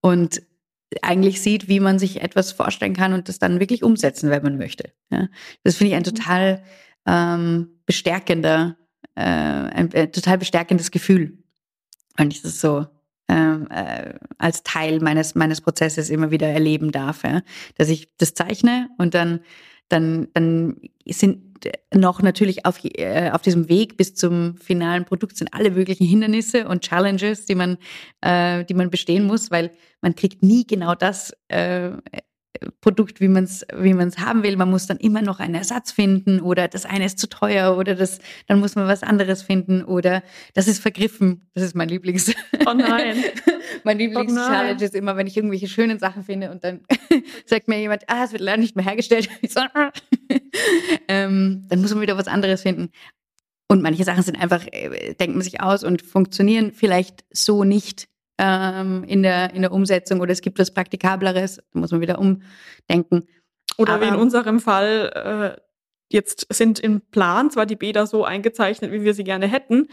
Und 0.01 0.43
eigentlich 1.03 1.43
sieht, 1.43 1.69
wie 1.69 1.81
man 1.81 1.99
sich 1.99 2.23
etwas 2.23 2.53
vorstellen 2.53 2.95
kann 2.95 3.13
und 3.13 3.29
das 3.29 3.39
dann 3.39 3.61
wirklich 3.61 3.83
umsetzen, 3.83 4.31
wenn 4.31 4.43
man 4.43 4.57
möchte. 4.57 4.93
Ja, 5.11 5.29
das 5.65 5.77
finde 5.77 5.93
ich 5.93 5.97
ein 5.97 6.05
total 6.05 6.63
ähm, 7.07 7.81
bestärkender, 7.85 8.77
äh, 9.15 9.23
ein, 9.23 9.93
äh, 9.93 10.11
total 10.11 10.39
bestärkendes 10.39 10.91
Gefühl, 10.91 11.39
wenn 12.17 12.31
ich 12.31 12.41
das 12.41 12.61
so 12.61 12.87
äh, 13.29 14.15
als 14.39 14.63
Teil 14.63 15.01
meines 15.01 15.35
meines 15.35 15.61
Prozesses 15.61 16.11
immer 16.11 16.31
wieder 16.31 16.49
erleben 16.49 16.93
darf, 16.93 17.25
ja? 17.25 17.43
dass 17.77 17.89
ich 17.89 18.09
das 18.19 18.35
zeichne 18.35 18.89
und 18.99 19.15
dann 19.15 19.41
dann 19.89 20.29
dann 20.35 20.77
sind 21.07 21.49
noch 21.95 22.23
natürlich 22.23 22.67
auf, 22.67 22.81
äh, 22.85 23.31
auf 23.31 23.43
diesem 23.43 23.69
Weg 23.69 23.97
bis 23.97 24.15
zum 24.15 24.57
finalen 24.59 25.05
Produkt 25.05 25.37
sind 25.37 25.53
alle 25.53 25.71
möglichen 25.71 26.07
Hindernisse 26.07 26.69
und 26.69 26.83
Challenges, 26.83 27.47
die 27.47 27.55
man, 27.55 27.79
äh, 28.21 28.65
die 28.65 28.75
man 28.75 28.91
bestehen 28.91 29.27
muss, 29.27 29.51
weil 29.51 29.73
man 30.01 30.15
kriegt 30.15 30.43
nie 30.43 30.67
genau 30.67 30.95
das 30.95 31.33
äh, 31.49 31.91
Produkt, 32.81 33.21
wie 33.21 33.29
man 33.29 33.45
es 33.45 33.65
wie 33.77 33.95
man's 33.95 34.19
haben 34.19 34.43
will. 34.43 34.57
Man 34.57 34.71
muss 34.71 34.87
dann 34.87 34.97
immer 34.97 35.23
noch 35.23 35.39
einen 35.39 35.55
Ersatz 35.55 35.93
finden 35.93 36.41
oder 36.41 36.67
das 36.67 36.87
eine 36.87 37.05
ist 37.05 37.19
zu 37.19 37.29
teuer 37.29 37.77
oder 37.77 37.95
das, 37.95 38.19
dann 38.47 38.59
muss 38.59 38.75
man 38.75 38.89
was 38.89 39.03
anderes 39.03 39.43
finden 39.43 39.85
oder 39.85 40.23
das 40.55 40.67
ist 40.67 40.81
vergriffen. 40.81 41.49
Das 41.55 41.63
ist 41.63 41.77
mein 41.77 41.89
Lieblings. 41.89 42.35
Oh 42.67 42.75
nein. 42.75 43.23
mein 43.85 43.97
Oh 43.97 44.01
Lieblings-Challenge 44.01 44.75
nein. 44.75 44.81
ist 44.81 44.95
immer, 44.95 45.17
wenn 45.17 45.27
ich 45.27 45.37
irgendwelche 45.37 45.69
schönen 45.69 45.99
Sachen 45.99 46.25
finde 46.25 46.51
und 46.51 46.65
dann 46.65 46.81
sagt 47.47 47.69
mir 47.69 47.79
jemand, 47.79 48.09
ah, 48.09 48.25
es 48.25 48.33
wird 48.33 48.43
leider 48.43 48.59
nicht 48.59 48.77
mehr 48.77 48.85
hergestellt. 48.85 49.29
So, 49.49 49.61
ah. 49.61 49.93
ähm, 51.07 51.65
dann 51.69 51.81
muss 51.81 51.93
man 51.93 52.03
wieder 52.03 52.19
was 52.19 52.29
anderes 52.29 52.63
finden. 52.63 52.91
Und 53.69 53.83
manche 53.83 54.05
Sachen 54.05 54.23
sind 54.23 54.41
einfach, 54.41 54.67
äh, 54.73 55.15
denkt 55.15 55.37
man 55.37 55.43
sich 55.43 55.61
aus 55.61 55.85
und 55.85 56.03
funktionieren 56.03 56.73
vielleicht 56.73 57.25
so 57.31 57.65
nicht 57.65 58.09
ähm, 58.39 59.05
in, 59.05 59.23
der, 59.23 59.53
in 59.55 59.63
der 59.63 59.73
Umsetzung 59.73 60.21
oder 60.21 60.33
es 60.33 60.41
gibt 60.41 60.59
was 60.59 60.73
Praktikableres, 60.73 61.57
da 61.73 61.79
muss 61.81 61.91
man 61.91 62.01
wieder 62.01 62.19
umdenken. 62.19 63.27
Oder 63.77 64.01
wie 64.01 64.05
in 64.07 64.15
Aber- 64.15 64.23
unserem 64.23 64.61
Fall, 64.61 65.57
äh, 65.59 65.61
jetzt 66.11 66.47
sind 66.51 66.81
im 66.81 67.03
Plan 67.03 67.51
zwar 67.51 67.67
die 67.67 67.77
Bäder 67.77 68.07
so 68.07 68.25
eingezeichnet, 68.25 68.93
wie 68.93 69.03
wir 69.03 69.13
sie 69.13 69.25
gerne 69.25 69.47
hätten, 69.47 69.89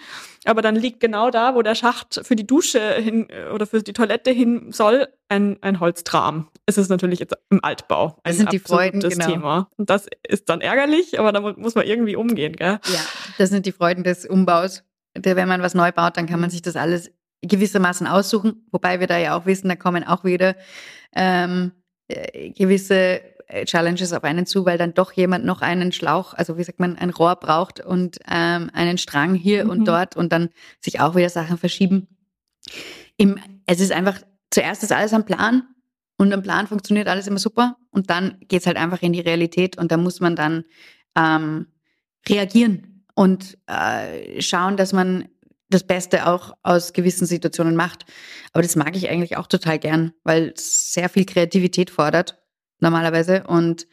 aber 0.45 0.61
dann 0.61 0.75
liegt 0.77 1.01
genau 1.01 1.29
da, 1.29 1.55
wo 1.55 1.61
der 1.61 1.75
Schacht 1.75 2.21
für 2.23 2.37
die 2.37 2.47
Dusche 2.47 2.79
hin 2.93 3.27
äh, 3.29 3.49
oder 3.53 3.67
für 3.67 3.83
die 3.83 3.91
Toilette 3.93 4.31
hin 4.31 4.71
soll, 4.71 5.07
ein, 5.27 5.57
ein 5.61 5.79
Holztram. 5.81 6.47
Es 6.65 6.77
ist 6.77 6.87
natürlich 6.89 7.19
jetzt 7.19 7.35
im 7.49 7.61
Altbau 7.63 8.15
ein 8.23 8.31
Das 8.31 8.37
sind 8.37 8.53
die 8.53 8.59
Freuden, 8.59 9.01
genau. 9.01 9.25
Thema. 9.27 9.69
Und 9.77 9.89
das 9.89 10.07
ist 10.27 10.47
dann 10.49 10.61
ärgerlich, 10.61 11.19
aber 11.19 11.31
da 11.33 11.41
mu- 11.41 11.53
muss 11.57 11.75
man 11.75 11.85
irgendwie 11.85 12.15
umgehen, 12.15 12.55
gell? 12.55 12.79
Ja, 12.85 12.99
das 13.37 13.49
sind 13.49 13.65
die 13.65 13.71
Freuden 13.73 14.03
des 14.05 14.25
Umbaus. 14.25 14.83
Wenn 15.17 15.47
man 15.49 15.61
was 15.61 15.73
neu 15.75 15.91
baut, 15.91 16.15
dann 16.17 16.27
kann 16.27 16.39
man 16.39 16.49
sich 16.49 16.61
das 16.61 16.75
alles 16.75 17.11
gewissermaßen 17.47 18.07
aussuchen. 18.07 18.67
Wobei 18.71 18.99
wir 18.99 19.07
da 19.07 19.17
ja 19.17 19.37
auch 19.37 19.45
wissen, 19.45 19.69
da 19.69 19.75
kommen 19.75 20.03
auch 20.03 20.23
wieder 20.23 20.55
ähm, 21.15 21.71
äh, 22.07 22.51
gewisse 22.51 23.21
äh, 23.47 23.65
Challenges 23.65 24.13
auf 24.13 24.23
einen 24.23 24.45
zu, 24.45 24.65
weil 24.65 24.77
dann 24.77 24.93
doch 24.93 25.11
jemand 25.11 25.45
noch 25.45 25.61
einen 25.61 25.91
Schlauch, 25.91 26.33
also 26.33 26.57
wie 26.57 26.63
sagt 26.63 26.79
man, 26.79 26.97
ein 26.97 27.11
Rohr 27.11 27.35
braucht 27.35 27.79
und 27.79 28.19
ähm, 28.29 28.69
einen 28.73 28.97
Strang 28.97 29.35
hier 29.35 29.65
mhm. 29.65 29.69
und 29.69 29.87
dort 29.87 30.15
und 30.15 30.31
dann 30.31 30.49
sich 30.79 30.99
auch 30.99 31.15
wieder 31.15 31.29
Sachen 31.29 31.57
verschieben. 31.57 32.07
Im, 33.17 33.37
es 33.65 33.79
ist 33.79 33.91
einfach, 33.91 34.19
zuerst 34.49 34.83
ist 34.83 34.91
alles 34.91 35.13
am 35.13 35.25
Plan 35.25 35.63
und 36.17 36.33
am 36.33 36.41
Plan 36.41 36.67
funktioniert 36.67 37.07
alles 37.07 37.27
immer 37.27 37.39
super 37.39 37.77
und 37.91 38.09
dann 38.09 38.37
geht's 38.47 38.65
halt 38.65 38.77
einfach 38.77 39.01
in 39.01 39.13
die 39.13 39.21
Realität 39.21 39.77
und 39.77 39.91
da 39.91 39.97
muss 39.97 40.19
man 40.19 40.35
dann 40.35 40.63
ähm, 41.15 41.67
reagieren 42.27 43.03
und 43.13 43.57
äh, 43.67 44.41
schauen, 44.41 44.75
dass 44.75 44.91
man 44.91 45.27
das 45.69 45.83
Beste 45.83 46.27
auch 46.27 46.55
aus 46.63 46.93
gewissen 46.93 47.25
Situationen 47.25 47.75
macht. 47.75 48.05
Aber 48.53 48.61
das 48.61 48.75
mag 48.75 48.95
ich 48.95 49.09
eigentlich 49.09 49.37
auch 49.37 49.47
total 49.47 49.79
gern, 49.79 50.13
weil 50.23 50.53
es 50.55 50.93
sehr 50.93 51.09
viel 51.09 51.25
Kreativität 51.25 51.89
fordert, 51.89 52.37
normalerweise. 52.79 53.43
Und 53.47 53.87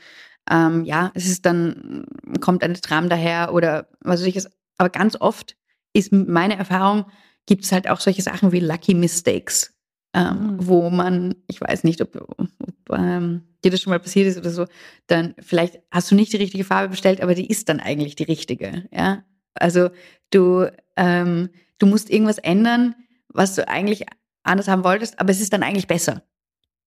ähm, 0.50 0.84
ja, 0.84 1.10
es 1.14 1.26
ist 1.26 1.46
dann, 1.46 2.06
kommt 2.40 2.62
ein 2.62 2.74
Tram 2.74 3.08
daher 3.08 3.54
oder 3.54 3.88
was 4.00 4.20
weiß 4.20 4.26
ich. 4.26 4.36
Es, 4.36 4.50
aber 4.76 4.90
ganz 4.90 5.16
oft 5.20 5.56
ist 5.92 6.12
meine 6.12 6.56
Erfahrung, 6.56 7.06
gibt 7.46 7.64
es 7.64 7.72
halt 7.72 7.88
auch 7.88 8.00
solche 8.00 8.22
Sachen 8.22 8.52
wie 8.52 8.60
Lucky 8.60 8.94
Mistakes, 8.94 9.74
ähm, 10.14 10.56
mhm. 10.56 10.66
wo 10.66 10.90
man, 10.90 11.36
ich 11.48 11.60
weiß 11.60 11.84
nicht, 11.84 12.00
ob, 12.00 12.16
ob 12.38 12.48
ähm, 12.90 13.42
dir 13.64 13.70
das 13.70 13.80
schon 13.80 13.90
mal 13.90 14.00
passiert 14.00 14.26
ist 14.26 14.38
oder 14.38 14.50
so, 14.50 14.66
dann 15.06 15.34
vielleicht 15.40 15.80
hast 15.90 16.10
du 16.10 16.14
nicht 16.14 16.32
die 16.32 16.38
richtige 16.38 16.64
Farbe 16.64 16.90
bestellt, 16.90 17.20
aber 17.20 17.34
die 17.34 17.46
ist 17.46 17.68
dann 17.68 17.80
eigentlich 17.80 18.16
die 18.16 18.24
richtige. 18.24 18.88
Ja, 18.92 19.24
also 19.54 19.90
du, 20.30 20.70
ähm, 20.96 21.50
du 21.78 21.86
musst 21.86 22.10
irgendwas 22.10 22.38
ändern, 22.38 22.94
was 23.28 23.54
du 23.54 23.66
eigentlich 23.68 24.06
anders 24.42 24.68
haben 24.68 24.84
wolltest, 24.84 25.20
aber 25.20 25.30
es 25.30 25.40
ist 25.40 25.52
dann 25.52 25.62
eigentlich 25.62 25.86
besser. 25.86 26.22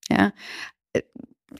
Ja, 0.09 0.33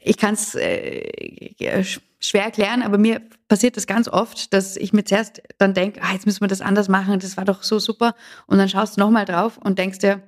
ich 0.01 0.17
kann 0.17 0.35
es 0.35 0.55
äh, 0.55 1.83
schwer 2.19 2.43
erklären, 2.43 2.81
aber 2.81 2.97
mir 2.97 3.21
passiert 3.47 3.77
das 3.77 3.87
ganz 3.87 4.07
oft, 4.07 4.53
dass 4.53 4.77
ich 4.77 4.93
mir 4.93 5.03
zuerst 5.03 5.41
dann 5.57 5.73
denke, 5.73 6.01
ah, 6.03 6.13
jetzt 6.13 6.25
müssen 6.25 6.41
wir 6.41 6.47
das 6.47 6.61
anders 6.61 6.89
machen, 6.89 7.19
das 7.19 7.37
war 7.37 7.45
doch 7.45 7.63
so 7.63 7.79
super. 7.79 8.15
Und 8.47 8.57
dann 8.57 8.69
schaust 8.69 8.97
du 8.97 9.01
nochmal 9.01 9.25
drauf 9.25 9.57
und 9.57 9.79
denkst 9.79 9.99
dir, 9.99 10.21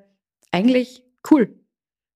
eigentlich 0.51 1.03
cool. 1.31 1.59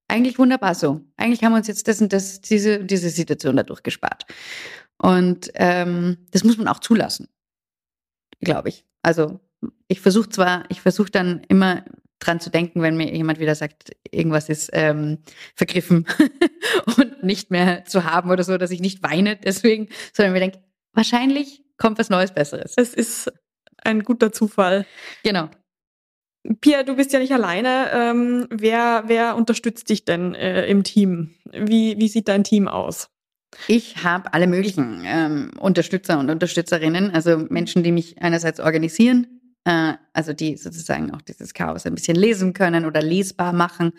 Eigentlich 0.08 0.40
wunderbar 0.40 0.76
so. 0.76 1.02
Eigentlich 1.18 1.44
haben 1.44 1.54
wir 1.54 1.58
uns 1.58 1.68
jetzt 1.68 1.88
das 1.88 2.02
und 2.02 2.12
das, 2.12 2.42
diese, 2.42 2.84
diese 2.84 3.10
Situation 3.10 3.56
dadurch 3.56 3.84
gespart. 3.84 4.26
Und 4.98 5.52
ähm, 5.56 6.18
das 6.32 6.44
muss 6.44 6.58
man 6.58 6.68
auch 6.68 6.80
zulassen, 6.80 7.28
glaube 8.42 8.70
ich. 8.70 8.86
Also 9.02 9.40
ich 9.88 10.02
versuche 10.02 10.30
zwar, 10.30 10.66
ich 10.70 10.82
versuche 10.82 11.12
dann 11.12 11.42
immer 11.48 11.86
dran 12.20 12.40
zu 12.40 12.50
denken, 12.50 12.82
wenn 12.82 12.98
mir 12.98 13.12
jemand 13.14 13.40
wieder 13.40 13.56
sagt, 13.56 13.92
irgendwas 14.10 14.50
ist 14.50 14.70
ähm, 14.74 15.20
vergriffen 15.56 16.06
und 16.98 17.24
nicht 17.24 17.52
mehr 17.52 17.86
zu 17.86 18.04
haben 18.04 18.30
oder 18.30 18.44
so, 18.44 18.58
dass 18.58 18.72
ich 18.72 18.80
nicht 18.80 19.04
weine 19.04 19.36
deswegen, 19.36 19.90
sondern 20.14 20.34
mir 20.34 20.40
denke, 20.40 20.60
wahrscheinlich 20.94 21.64
kommt 21.78 21.98
was 21.98 22.10
Neues, 22.10 22.32
Besseres. 22.32 22.74
Es 22.78 22.94
ist 22.94 23.32
ein 23.84 24.04
guter 24.04 24.32
Zufall. 24.32 24.86
Genau. 25.24 25.50
Pia, 26.60 26.84
du 26.84 26.96
bist 26.96 27.14
ja 27.14 27.20
nicht 27.20 27.34
alleine. 27.34 27.90
Ähm, 27.94 28.48
wer, 28.50 29.04
wer 29.08 29.36
unterstützt 29.36 29.90
dich 29.90 30.06
denn 30.06 30.34
äh, 30.34 30.66
im 30.68 30.84
Team? 30.84 31.36
Wie, 31.52 31.98
wie 31.98 32.08
sieht 32.08 32.28
dein 32.28 32.44
Team 32.44 32.68
aus? 32.68 33.11
Ich 33.68 34.04
habe 34.04 34.34
alle 34.34 34.48
möglichen 34.48 35.04
ähm, 35.06 35.52
Unterstützer 35.60 36.20
und 36.20 36.30
Unterstützerinnen, 36.30 37.12
also 37.12 37.38
Menschen, 37.50 37.84
die 37.84 37.92
mich 37.92 38.22
einerseits 38.22 38.60
organisieren, 38.60 39.28
äh, 39.66 39.94
also 40.14 40.34
die 40.34 40.58
sozusagen 40.58 41.12
auch 41.12 41.22
dieses 41.22 41.54
Chaos 41.54 41.86
ein 41.86 41.96
bisschen 41.96 42.16
lesen 42.16 42.54
können 42.54 42.86
oder 42.86 43.02
lesbar 43.02 43.54
machen 43.54 43.92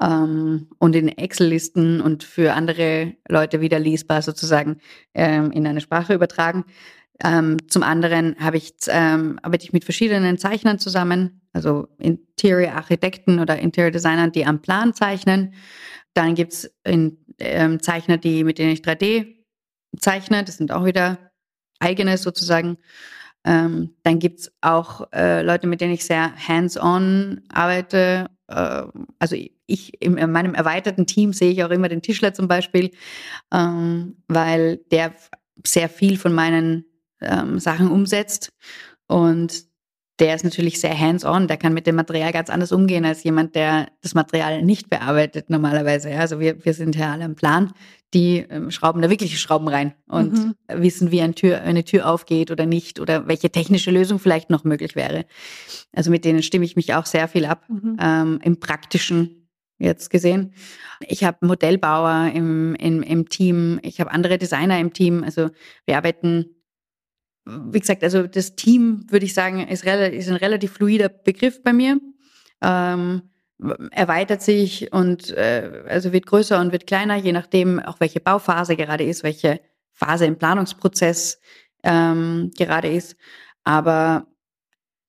ähm, 0.00 0.68
und 0.78 0.96
in 0.96 1.08
Excel-Listen 1.08 2.00
und 2.00 2.24
für 2.24 2.54
andere 2.54 3.14
Leute 3.28 3.60
wieder 3.60 3.78
lesbar 3.78 4.22
sozusagen 4.22 4.78
ähm, 5.14 5.50
in 5.52 5.66
eine 5.66 5.80
Sprache 5.80 6.14
übertragen. 6.14 6.64
Ähm, 7.22 7.58
zum 7.68 7.82
anderen 7.82 8.36
ich, 8.54 8.72
ähm, 8.88 9.38
arbeite 9.42 9.64
ich 9.64 9.72
mit 9.72 9.84
verschiedenen 9.84 10.38
Zeichnern 10.38 10.78
zusammen, 10.78 11.42
also 11.52 11.88
Interior-Architekten 11.98 13.40
oder 13.40 13.58
Interior-Designern, 13.58 14.32
die 14.32 14.46
am 14.46 14.62
Plan 14.62 14.94
zeichnen. 14.94 15.52
Dann 16.14 16.34
gibt 16.34 16.52
es 16.54 16.74
ähm, 17.40 17.82
Zeichner, 17.82 18.18
die, 18.18 18.44
mit 18.44 18.58
denen 18.58 18.72
ich 18.72 18.80
3D 18.80 19.36
zeichne. 19.98 20.44
Das 20.44 20.56
sind 20.56 20.72
auch 20.72 20.84
wieder 20.84 21.18
eigene 21.78 22.16
sozusagen. 22.18 22.78
Ähm, 23.44 23.94
dann 24.02 24.18
gibt's 24.18 24.52
auch 24.60 25.08
äh, 25.12 25.42
Leute, 25.42 25.66
mit 25.66 25.80
denen 25.80 25.94
ich 25.94 26.04
sehr 26.04 26.32
hands-on 26.36 27.40
arbeite. 27.48 28.26
Äh, 28.48 28.82
also 29.18 29.36
ich 29.66 30.02
in 30.02 30.14
meinem 30.30 30.54
erweiterten 30.54 31.06
Team 31.06 31.32
sehe 31.32 31.52
ich 31.52 31.64
auch 31.64 31.70
immer 31.70 31.88
den 31.88 32.02
Tischler 32.02 32.34
zum 32.34 32.48
Beispiel, 32.48 32.90
ähm, 33.52 34.16
weil 34.28 34.78
der 34.90 35.14
sehr 35.66 35.88
viel 35.88 36.18
von 36.18 36.34
meinen 36.34 36.84
ähm, 37.20 37.58
Sachen 37.58 37.90
umsetzt. 37.90 38.52
Und 39.06 39.69
der 40.20 40.34
ist 40.34 40.44
natürlich 40.44 40.80
sehr 40.80 40.96
hands-on, 40.98 41.48
der 41.48 41.56
kann 41.56 41.72
mit 41.72 41.86
dem 41.86 41.96
Material 41.96 42.30
ganz 42.30 42.50
anders 42.50 42.72
umgehen 42.72 43.06
als 43.06 43.24
jemand, 43.24 43.54
der 43.54 43.88
das 44.02 44.14
Material 44.14 44.62
nicht 44.62 44.90
bearbeitet 44.90 45.48
normalerweise. 45.48 46.10
Also 46.10 46.38
wir, 46.38 46.62
wir 46.64 46.74
sind 46.74 46.94
ja 46.94 47.12
alle 47.12 47.24
am 47.24 47.34
Plan, 47.34 47.72
die 48.12 48.44
ähm, 48.50 48.70
schrauben 48.70 49.00
da 49.00 49.08
wirkliche 49.08 49.38
Schrauben 49.38 49.66
rein 49.68 49.94
und 50.06 50.32
mhm. 50.32 50.54
wissen, 50.68 51.10
wie 51.10 51.22
ein 51.22 51.34
Tür, 51.34 51.62
eine 51.62 51.84
Tür 51.84 52.06
aufgeht 52.06 52.50
oder 52.50 52.66
nicht 52.66 53.00
oder 53.00 53.28
welche 53.28 53.50
technische 53.50 53.90
Lösung 53.90 54.18
vielleicht 54.18 54.50
noch 54.50 54.64
möglich 54.64 54.94
wäre. 54.94 55.24
Also 55.92 56.10
mit 56.10 56.26
denen 56.26 56.42
stimme 56.42 56.66
ich 56.66 56.76
mich 56.76 56.92
auch 56.94 57.06
sehr 57.06 57.26
viel 57.26 57.46
ab, 57.46 57.64
mhm. 57.68 57.96
ähm, 58.00 58.40
im 58.42 58.60
praktischen 58.60 59.48
jetzt 59.78 60.10
gesehen. 60.10 60.52
Ich 61.08 61.24
habe 61.24 61.46
Modellbauer 61.46 62.30
im, 62.34 62.74
im, 62.74 63.02
im 63.02 63.28
Team, 63.30 63.80
ich 63.82 64.00
habe 64.00 64.10
andere 64.10 64.36
Designer 64.36 64.78
im 64.78 64.92
Team. 64.92 65.24
Also 65.24 65.48
wir 65.86 65.96
arbeiten 65.96 66.59
wie 67.72 67.80
gesagt, 67.80 68.02
also 68.02 68.26
das 68.26 68.56
Team, 68.56 69.06
würde 69.08 69.26
ich 69.26 69.34
sagen, 69.34 69.66
ist, 69.66 69.84
ist 69.84 70.28
ein 70.28 70.36
relativ 70.36 70.72
fluider 70.72 71.08
Begriff 71.08 71.62
bei 71.62 71.72
mir. 71.72 72.00
Ähm, 72.62 73.22
erweitert 73.90 74.42
sich 74.42 74.92
und 74.92 75.30
äh, 75.30 75.84
also 75.86 76.12
wird 76.12 76.26
größer 76.26 76.58
und 76.60 76.72
wird 76.72 76.86
kleiner, 76.86 77.16
je 77.16 77.32
nachdem 77.32 77.78
auch 77.78 78.00
welche 78.00 78.20
Bauphase 78.20 78.76
gerade 78.76 79.04
ist, 79.04 79.22
welche 79.22 79.60
Phase 79.92 80.24
im 80.24 80.36
Planungsprozess 80.36 81.38
ähm, 81.82 82.50
gerade 82.56 82.88
ist. 82.88 83.16
Aber 83.64 84.26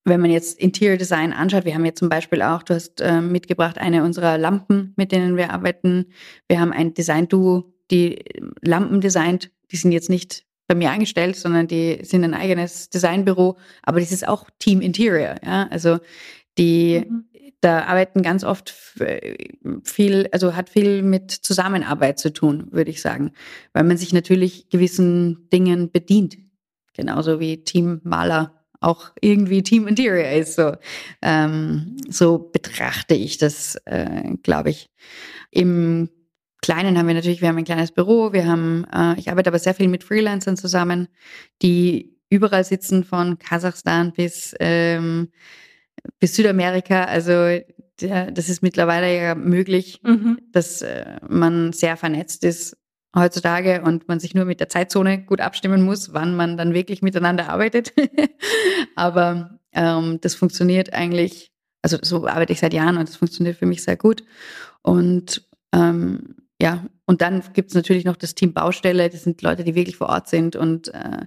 wenn 0.04 0.20
man 0.20 0.32
jetzt 0.32 0.60
Interior 0.60 0.98
Design 0.98 1.32
anschaut, 1.32 1.66
wir 1.66 1.76
haben 1.76 1.86
jetzt 1.86 2.00
zum 2.00 2.10
Beispiel 2.10 2.42
auch, 2.42 2.64
du 2.64 2.74
hast 2.74 3.02
äh, 3.02 3.22
mitgebracht 3.22 3.78
eine 3.78 4.04
unserer 4.04 4.38
Lampen, 4.38 4.94
mit 4.98 5.12
denen 5.12 5.38
wir 5.38 5.52
arbeiten. 5.52 6.08
Wir 6.48 6.60
haben 6.60 6.74
ein 6.74 6.94
Design-Duo, 6.94 7.74
die 7.92 8.24
Lampen 8.62 9.00
designt. 9.00 9.52
Die 9.72 9.78
sind 9.78 9.92
jetzt 9.92 10.10
nicht 10.10 10.46
bei 10.68 10.76
mir 10.76 10.92
angestellt, 10.92 11.36
sondern 11.36 11.68
die 11.68 12.00
sind 12.04 12.24
ein 12.24 12.34
eigenes 12.34 12.90
Designbüro, 12.90 13.58
aber 13.84 14.00
das 14.00 14.12
ist 14.12 14.28
auch 14.28 14.50
Team 14.60 14.82
Interior, 14.82 15.36
ja. 15.44 15.68
Also 15.70 16.00
die 16.58 17.06
mhm. 17.08 17.26
da 17.62 17.84
arbeiten 17.84 18.22
ganz 18.22 18.44
oft 18.44 18.74
viel, 19.84 20.28
also 20.32 20.56
hat 20.56 20.70
viel 20.70 21.02
mit 21.02 21.32
Zusammenarbeit 21.32 22.20
zu 22.20 22.34
tun, 22.34 22.68
würde 22.72 22.92
ich 22.92 23.02
sagen. 23.02 23.32
Weil 23.74 23.84
man 23.84 23.98
sich 23.98 24.14
natürlich 24.14 24.70
gewissen 24.70 25.50
Dingen 25.52 25.92
bedient. 25.92 26.38
Genauso 26.94 27.40
wie 27.40 27.64
Team 27.64 28.02
Maler 28.04 28.62
auch 28.82 29.12
irgendwie 29.22 29.64
Team 29.64 29.88
Interior 29.88 30.32
ist. 30.32 30.56
So, 30.56 30.74
ähm, 31.22 31.98
so 32.10 32.38
betrachte 32.40 33.14
ich 33.14 33.38
das, 33.38 33.76
äh, 33.86 34.36
glaube 34.44 34.72
ich. 34.72 34.90
Im 35.52 36.10
Kleinen 36.62 36.98
haben 36.98 37.08
wir 37.08 37.16
natürlich, 37.16 37.42
wir 37.42 37.50
haben 37.50 37.58
ein 37.58 37.66
kleines 37.66 37.92
Büro, 37.92 38.34
wir 38.34 38.46
haben, 38.46 38.86
äh, 38.94 39.20
ich 39.20 39.32
arbeite 39.32 39.50
aber 39.50 39.60
sehr 39.60 39.74
viel 39.74 39.88
mit 39.88 40.04
Freelancern 40.04 40.58
zusammen, 40.58 41.08
die 41.62 42.16
überall 42.30 42.64
sitzen, 42.64 43.04
von 43.04 43.40
Kasachstan 43.40 44.14
bis, 44.14 44.56
ähm, 44.60 45.30
bis 46.20 46.36
Südamerika. 46.36 47.06
Also 47.06 47.60
der, 48.00 48.32
das 48.32 48.50
ist 48.50 48.62
mittlerweile 48.62 49.16
ja 49.16 49.36
möglich, 49.36 50.02
mhm. 50.04 50.40
dass 50.52 50.82
äh, 50.82 51.18
man 51.28 51.74
sehr 51.74 51.98
vernetzt 51.98 52.44
ist 52.44 52.78
heutzutage 53.16 53.82
und 53.82 54.08
man 54.08 54.20
sich 54.20 54.34
nur 54.34 54.46
mit 54.46 54.60
der 54.60 54.70
Zeitzone 54.70 55.24
gut 55.24 55.42
abstimmen 55.42 55.84
muss, 55.84 56.14
wann 56.14 56.36
man 56.36 56.58
dann 56.58 56.74
wirklich 56.74 57.02
miteinander 57.02 57.50
arbeitet. 57.50 57.94
aber 58.96 59.60
ähm, 59.74 60.20
das 60.22 60.36
funktioniert 60.36 60.94
eigentlich, 60.94 61.52
also 61.82 61.98
so 62.02 62.28
arbeite 62.28 62.54
ich 62.54 62.60
seit 62.60 62.74
Jahren 62.74 62.98
und 62.98 63.10
das 63.10 63.18
funktioniert 63.18 63.58
für 63.58 63.66
mich 63.66 63.84
sehr 63.84 63.98
gut. 63.98 64.24
Und 64.82 65.48
ähm, 65.74 66.36
ja, 66.62 66.86
und 67.06 67.22
dann 67.22 67.42
gibt 67.54 67.70
es 67.70 67.76
natürlich 67.76 68.06
noch 68.06 68.16
das 68.16 68.36
Team 68.36 68.54
Baustelle, 68.54 69.10
das 69.10 69.24
sind 69.24 69.42
Leute, 69.42 69.64
die 69.64 69.74
wirklich 69.74 69.98
vor 69.98 70.10
Ort 70.10 70.30
sind 70.30 70.56
und 70.56 70.94
äh, 70.94 71.26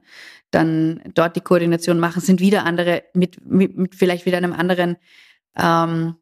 dann 0.52 1.02
dort 1.12 1.34
die 1.34 1.40
Koordination 1.40 1.98
machen, 1.98 2.22
sind 2.22 2.38
wieder 2.38 2.64
andere 2.64 3.02
mit, 3.14 3.44
mit, 3.44 3.76
mit 3.76 3.94
vielleicht 3.96 4.26
wieder 4.26 4.36
einem 4.36 4.52
anderen 4.52 4.96
ähm, 5.58 6.14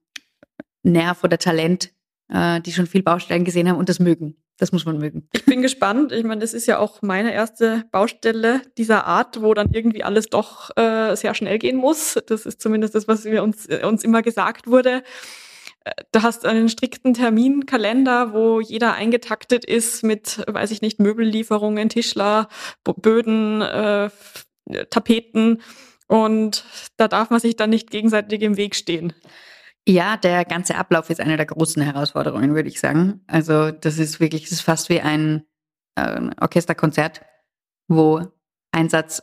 Nerv 0.83 1.23
oder 1.25 1.37
Talent, 1.37 1.93
äh, 2.31 2.63
die 2.63 2.73
schon 2.73 2.87
viel 2.87 3.03
Baustellen 3.03 3.45
gesehen 3.45 3.69
haben 3.69 3.77
und 3.77 3.91
das 3.91 3.99
mögen. 3.99 4.43
Das 4.57 4.73
muss 4.73 4.87
man 4.87 4.97
mögen. 4.97 5.29
Ich 5.33 5.45
bin 5.45 5.61
gespannt. 5.61 6.13
Ich 6.13 6.25
meine, 6.25 6.41
das 6.41 6.55
ist 6.55 6.67
ja 6.67 6.79
auch 6.79 7.03
meine 7.03 7.35
erste 7.35 7.85
Baustelle 7.91 8.63
dieser 8.79 9.07
Art, 9.07 9.43
wo 9.43 9.53
dann 9.53 9.75
irgendwie 9.75 10.05
alles 10.05 10.29
doch 10.29 10.71
äh, 10.77 11.15
sehr 11.17 11.35
schnell 11.35 11.59
gehen 11.59 11.77
muss. 11.77 12.19
Das 12.27 12.47
ist 12.47 12.63
zumindest 12.63 12.95
das, 12.95 13.09
was 13.09 13.27
wir 13.27 13.43
uns, 13.43 13.67
äh, 13.67 13.85
uns 13.85 14.05
immer 14.05 14.23
gesagt 14.23 14.69
wurde. 14.69 15.03
Du 16.13 16.23
hast 16.23 16.47
einen 16.47 16.69
strikten 16.69 17.15
Terminkalender, 17.15 18.33
wo 18.33 18.61
jeder 18.61 18.95
eingetaktet 18.95 19.65
ist 19.65 20.03
mit, 20.03 20.43
weiß 20.47 20.71
ich 20.71 20.83
nicht, 20.83 21.01
Möbellieferungen, 21.01 21.89
Tischler, 21.89 22.49
Böden, 22.85 23.63
äh, 23.63 24.11
Tapeten. 24.91 25.63
Und 26.09 26.65
da 26.97 27.09
darf 27.09 27.31
man 27.31 27.41
sich 27.41 27.57
dann 27.57 27.71
nicht 27.71 27.91
gegenseitig 27.91 28.43
im 28.43 28.57
Weg 28.57 28.75
stehen. 28.77 29.13
Ja, 29.89 30.17
der 30.17 30.45
ganze 30.45 30.77
Ablauf 30.77 31.11
ist 31.11 31.21
eine 31.21 31.37
der 31.37 31.47
großen 31.47 31.83
Herausforderungen, 31.83 32.55
würde 32.55 32.69
ich 32.69 32.79
sagen. 32.79 33.23
Also 33.27 33.71
das 33.73 33.99
ist 33.99 34.21
wirklich, 34.21 34.43
das 34.43 34.53
ist 34.53 34.61
fast 34.61 34.89
wie 34.89 35.01
ein 35.01 35.45
äh, 35.97 36.31
Orchesterkonzert, 36.41 37.23
wo 37.89 38.23
Einsatz 38.71 39.23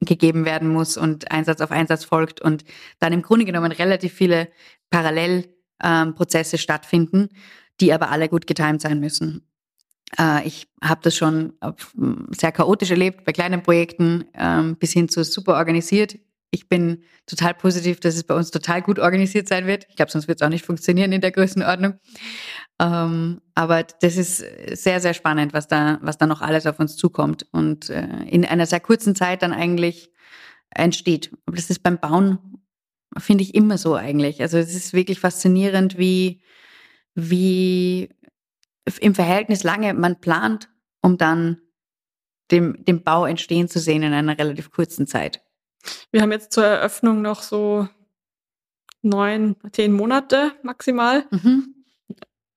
gegeben 0.00 0.44
werden 0.44 0.68
muss 0.68 0.98
und 0.98 1.30
Einsatz 1.30 1.62
auf 1.62 1.70
Einsatz 1.70 2.04
folgt 2.04 2.42
und 2.42 2.64
dann 2.98 3.14
im 3.14 3.22
Grunde 3.22 3.46
genommen 3.46 3.72
relativ 3.72 4.12
viele 4.12 4.48
Parallelprozesse 4.90 5.55
ähm, 5.82 6.14
stattfinden, 6.54 7.28
die 7.80 7.92
aber 7.92 8.10
alle 8.10 8.28
gut 8.28 8.46
getimt 8.46 8.80
sein 8.80 9.00
müssen. 9.00 9.46
Äh, 10.18 10.46
ich 10.46 10.68
habe 10.82 11.00
das 11.02 11.16
schon 11.16 11.54
sehr 12.30 12.52
chaotisch 12.52 12.90
erlebt 12.90 13.24
bei 13.24 13.32
kleinen 13.32 13.62
Projekten 13.62 14.24
ähm, 14.34 14.76
bis 14.76 14.92
hin 14.92 15.08
zu 15.08 15.24
super 15.24 15.54
organisiert. 15.54 16.18
Ich 16.50 16.68
bin 16.68 17.02
total 17.26 17.54
positiv, 17.54 18.00
dass 18.00 18.14
es 18.14 18.24
bei 18.24 18.34
uns 18.34 18.50
total 18.50 18.80
gut 18.80 18.98
organisiert 18.98 19.48
sein 19.48 19.66
wird. 19.66 19.86
Ich 19.90 19.96
glaube, 19.96 20.10
sonst 20.10 20.28
wird 20.28 20.40
es 20.40 20.46
auch 20.46 20.50
nicht 20.50 20.64
funktionieren 20.64 21.12
in 21.12 21.20
der 21.20 21.32
Größenordnung. 21.32 21.94
Ähm, 22.80 23.40
aber 23.54 23.82
das 23.82 24.16
ist 24.16 24.44
sehr, 24.72 25.00
sehr 25.00 25.12
spannend, 25.12 25.52
was 25.52 25.66
da, 25.66 25.98
was 26.02 26.18
da 26.18 26.26
noch 26.26 26.40
alles 26.40 26.66
auf 26.66 26.78
uns 26.78 26.96
zukommt 26.96 27.46
und 27.52 27.90
äh, 27.90 28.22
in 28.28 28.44
einer 28.44 28.66
sehr 28.66 28.80
kurzen 28.80 29.14
Zeit 29.14 29.42
dann 29.42 29.52
eigentlich 29.52 30.10
entsteht. 30.70 31.32
Aber 31.46 31.56
das 31.56 31.68
ist 31.68 31.82
beim 31.82 31.98
Bauen, 31.98 32.38
finde 33.18 33.44
ich, 33.44 33.54
immer 33.54 33.78
so 33.78 33.94
eigentlich. 33.94 34.40
Also 34.40 34.58
es 34.58 34.74
ist 34.74 34.92
wirklich 34.92 35.20
faszinierend, 35.20 35.98
wie, 35.98 36.40
wie 37.14 38.10
im 39.00 39.14
Verhältnis 39.14 39.62
lange 39.62 39.94
man 39.94 40.20
plant, 40.20 40.68
um 41.02 41.18
dann 41.18 41.60
dem, 42.50 42.84
dem 42.84 43.02
Bau 43.02 43.26
entstehen 43.26 43.68
zu 43.68 43.78
sehen 43.78 44.02
in 44.02 44.12
einer 44.12 44.38
relativ 44.38 44.70
kurzen 44.70 45.06
Zeit. 45.06 45.42
Wir 46.10 46.22
haben 46.22 46.32
jetzt 46.32 46.52
zur 46.52 46.64
Eröffnung 46.64 47.22
noch 47.22 47.42
so 47.42 47.88
neun, 49.02 49.56
zehn 49.72 49.92
Monate 49.92 50.52
maximal. 50.62 51.26
Mhm 51.30 51.76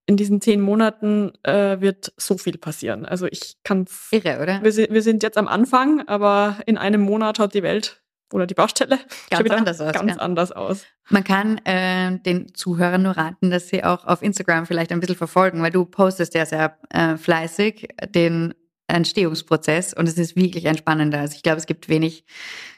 in 0.10 0.18
diesen 0.18 0.41
zehn 0.41 0.60
Monaten 0.60 1.32
äh, 1.43 1.82
wird 1.82 2.12
so 2.18 2.36
viel 2.36 2.57
passieren. 2.57 3.05
Also 3.05 3.28
ich 3.28 3.57
kann 3.64 3.84
es. 3.84 4.07
Irre, 4.10 4.41
oder? 4.41 4.64
Wir, 4.64 4.89
wir, 4.89 5.03
sind 5.03 5.22
jetzt 5.22 5.38
am 5.38 5.47
Anfang, 5.47 6.01
aber 6.07 6.57
in 6.66 6.80
einem 6.80 7.01
Monat 7.01 7.38
hat 7.38 7.53
die 7.53 7.62
Welt 7.62 8.01
oder 8.32 8.45
die 8.47 8.53
Baustelle 8.53 8.99
ganz 9.30 9.49
anders 9.49 9.82
aus. 9.82 9.93
Ganz 9.93 10.15
ja. 10.15 10.17
anders 10.19 10.51
aus. 10.51 10.86
Man 11.09 11.23
kann 11.23 11.57
äh, 11.65 12.19
den 12.19 12.53
Zuhörern 12.53 13.01
nur 13.01 13.17
raten, 13.17 13.49
dass 13.49 13.69
sie 13.69 13.84
auch 13.84 14.05
auf 14.05 14.21
Instagram 14.21 14.65
vielleicht 14.65 14.91
ein 14.91 14.99
bisschen 14.99 15.15
verfolgen, 15.15 15.61
weil 15.61 15.71
du 15.71 15.86
postest 15.86 16.34
ja 16.36 16.45
sehr 16.45 16.77
äh, 16.89 17.17
fleißig 17.17 17.89
den 18.09 18.53
Entstehungsprozess 18.88 19.93
und 19.93 20.07
es 20.07 20.17
ist 20.17 20.36
wirklich 20.36 20.67
ein 20.67 20.77
spannender. 20.77 21.19
Also 21.19 21.36
ich 21.36 21.43
glaube, 21.43 21.57
es 21.57 21.65
gibt 21.65 21.89
wenig 21.89 22.25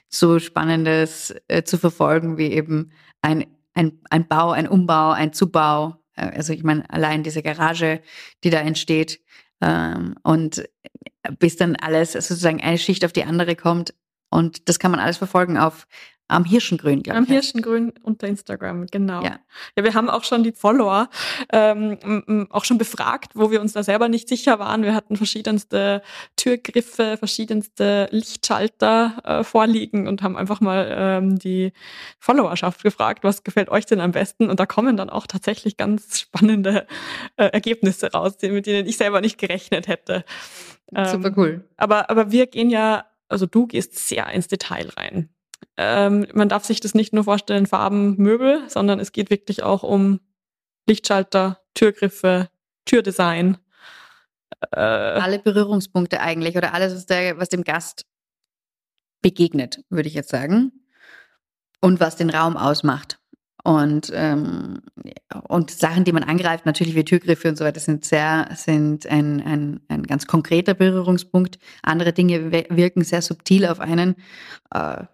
so 0.07 0.39
Spannendes 0.39 1.33
äh, 1.47 1.63
zu 1.63 1.77
verfolgen 1.77 2.37
wie 2.37 2.51
eben 2.51 2.91
ein, 3.21 3.45
ein, 3.73 3.99
ein 4.09 4.27
Bau, 4.27 4.51
ein 4.51 4.67
Umbau, 4.67 5.11
ein 5.11 5.31
Zubau 5.31 6.01
äh, 6.15 6.31
also 6.35 6.53
ich 6.53 6.63
meine, 6.63 6.89
allein 6.89 7.23
diese 7.23 7.41
Garage, 7.41 8.01
die 8.43 8.49
da 8.49 8.59
entsteht, 8.59 9.21
ähm, 9.61 10.15
und 10.23 10.67
bis 11.39 11.55
dann 11.55 11.75
alles 11.75 12.13
sozusagen 12.13 12.61
eine 12.61 12.77
Schicht 12.77 13.05
auf 13.05 13.13
die 13.13 13.23
andere 13.23 13.55
kommt. 13.55 13.93
Und 14.31 14.67
das 14.67 14.79
kann 14.79 14.89
man 14.89 14.99
alles 14.99 15.17
verfolgen 15.17 15.57
auf 15.57 15.87
am 16.31 16.45
Hirschengrün, 16.45 17.03
glaube 17.03 17.19
ich. 17.19 17.27
Am 17.27 17.31
Hirschengrün 17.31 17.93
unter 18.03 18.27
Instagram, 18.27 18.87
genau. 18.87 19.21
Ja. 19.21 19.39
ja, 19.77 19.83
wir 19.83 19.93
haben 19.93 20.09
auch 20.09 20.23
schon 20.23 20.43
die 20.43 20.53
Follower 20.53 21.09
ähm, 21.51 22.47
auch 22.49 22.63
schon 22.63 22.77
befragt, 22.77 23.33
wo 23.35 23.51
wir 23.51 23.59
uns 23.59 23.73
da 23.73 23.83
selber 23.83 24.07
nicht 24.07 24.29
sicher 24.29 24.57
waren. 24.57 24.83
Wir 24.83 24.95
hatten 24.95 25.17
verschiedenste 25.17 26.01
Türgriffe, 26.37 27.17
verschiedenste 27.17 28.07
Lichtschalter 28.11 29.17
äh, 29.23 29.43
vorliegen 29.43 30.07
und 30.07 30.23
haben 30.23 30.37
einfach 30.37 30.61
mal 30.61 30.87
ähm, 30.89 31.37
die 31.37 31.73
Followerschaft 32.17 32.81
gefragt, 32.81 33.23
was 33.23 33.43
gefällt 33.43 33.69
euch 33.69 33.85
denn 33.85 33.99
am 33.99 34.13
besten? 34.13 34.49
Und 34.49 34.59
da 34.59 34.65
kommen 34.65 34.95
dann 34.95 35.09
auch 35.09 35.27
tatsächlich 35.27 35.75
ganz 35.75 36.19
spannende 36.21 36.87
äh, 37.35 37.47
Ergebnisse 37.47 38.11
raus, 38.11 38.37
mit 38.41 38.65
denen 38.65 38.87
ich 38.87 38.95
selber 38.95 39.19
nicht 39.19 39.37
gerechnet 39.37 39.87
hätte. 39.87 40.23
Ähm, 40.95 41.05
Super 41.05 41.33
cool. 41.35 41.65
Aber, 41.75 42.09
aber 42.09 42.31
wir 42.31 42.47
gehen 42.47 42.69
ja, 42.69 43.05
also 43.31 43.45
du 43.45 43.67
gehst 43.67 43.95
sehr 44.07 44.27
ins 44.27 44.47
Detail 44.47 44.89
rein. 44.97 45.29
Ähm, 45.77 46.27
man 46.33 46.49
darf 46.49 46.65
sich 46.65 46.79
das 46.79 46.93
nicht 46.93 47.13
nur 47.13 47.23
vorstellen, 47.23 47.65
Farben, 47.65 48.17
Möbel, 48.17 48.69
sondern 48.69 48.99
es 48.99 49.11
geht 49.11 49.29
wirklich 49.29 49.63
auch 49.63 49.83
um 49.83 50.19
Lichtschalter, 50.87 51.61
Türgriffe, 51.73 52.49
Türdesign. 52.85 53.57
Äh, 54.71 54.79
Alle 54.79 55.39
Berührungspunkte 55.39 56.19
eigentlich 56.19 56.57
oder 56.57 56.73
alles, 56.73 56.93
was, 56.93 57.05
der, 57.05 57.37
was 57.37 57.49
dem 57.49 57.63
Gast 57.63 58.05
begegnet, 59.21 59.83
würde 59.89 60.09
ich 60.09 60.15
jetzt 60.15 60.29
sagen. 60.29 60.71
Und 61.79 61.99
was 61.99 62.15
den 62.15 62.29
Raum 62.29 62.57
ausmacht. 62.57 63.20
Und, 63.63 64.11
ähm, 64.13 64.81
und 65.47 65.71
Sachen, 65.71 66.03
die 66.03 66.11
man 66.11 66.23
angreift, 66.23 66.65
natürlich 66.65 66.95
wie 66.95 67.05
Türgriffe 67.05 67.49
und 67.49 67.57
so 67.57 67.65
weiter, 67.65 67.79
sind 67.79 68.05
sehr, 68.05 68.49
sind 68.55 69.05
ein, 69.07 69.41
ein, 69.41 69.81
ein 69.87 70.03
ganz 70.03 70.25
konkreter 70.25 70.73
Berührungspunkt. 70.73 71.59
Andere 71.83 72.13
Dinge 72.13 72.51
wirken 72.51 73.03
sehr 73.03 73.21
subtil 73.21 73.65
auf 73.67 73.79
einen. 73.79 74.15
Äh, 74.73 75.05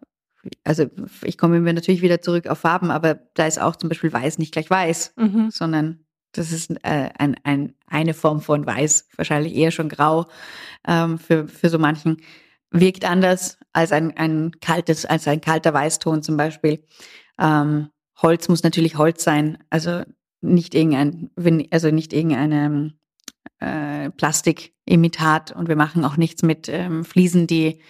also 0.64 0.86
ich 1.24 1.38
komme 1.38 1.60
mir 1.60 1.74
natürlich 1.74 2.02
wieder 2.02 2.22
zurück 2.22 2.48
auf 2.48 2.60
Farben, 2.60 2.90
aber 2.90 3.20
da 3.34 3.48
ist 3.48 3.60
auch 3.60 3.76
zum 3.76 3.90
Beispiel 3.90 4.14
weiß 4.14 4.38
nicht 4.38 4.54
gleich 4.54 4.70
weiß, 4.70 5.14
mhm. 5.18 5.50
sondern 5.52 6.06
das 6.32 6.52
ist 6.52 6.72
äh, 6.84 7.10
ein, 7.18 7.36
ein, 7.44 7.74
eine 7.88 8.14
Form 8.14 8.42
von 8.42 8.66
weiß, 8.66 9.10
wahrscheinlich 9.18 9.56
eher 9.56 9.72
schon 9.72 9.90
grau 9.90 10.28
ähm, 10.88 11.18
für, 11.18 11.48
für 11.48 11.70
so 11.70 11.80
manchen. 11.80 12.18
Wirkt 12.70 13.06
anders 13.06 13.58
als 13.74 13.92
ein, 13.92 14.16
ein 14.18 14.52
kaltes, 14.62 15.06
als 15.06 15.28
ein 15.28 15.42
kalter 15.42 15.74
Weißton 15.74 16.22
zum 16.22 16.38
Beispiel. 16.38 16.84
Ähm, 17.40 17.90
Holz 18.22 18.50
muss 18.50 18.64
natürlich 18.64 18.98
Holz 18.98 19.24
sein, 19.24 19.58
also 19.70 20.04
nicht 20.42 20.76
irgendein, 20.76 21.30
also 21.72 21.92
nicht 21.92 22.14
irgendeine 22.14 22.94
äh, 23.60 24.10
Plastikimitat 24.12 25.52
und 25.52 25.68
wir 25.68 25.76
machen 25.76 26.04
auch 26.04 26.18
nichts 26.18 26.44
mit 26.44 26.70
ähm, 26.70 27.04
Fliesen, 27.04 27.48
die 27.48 27.82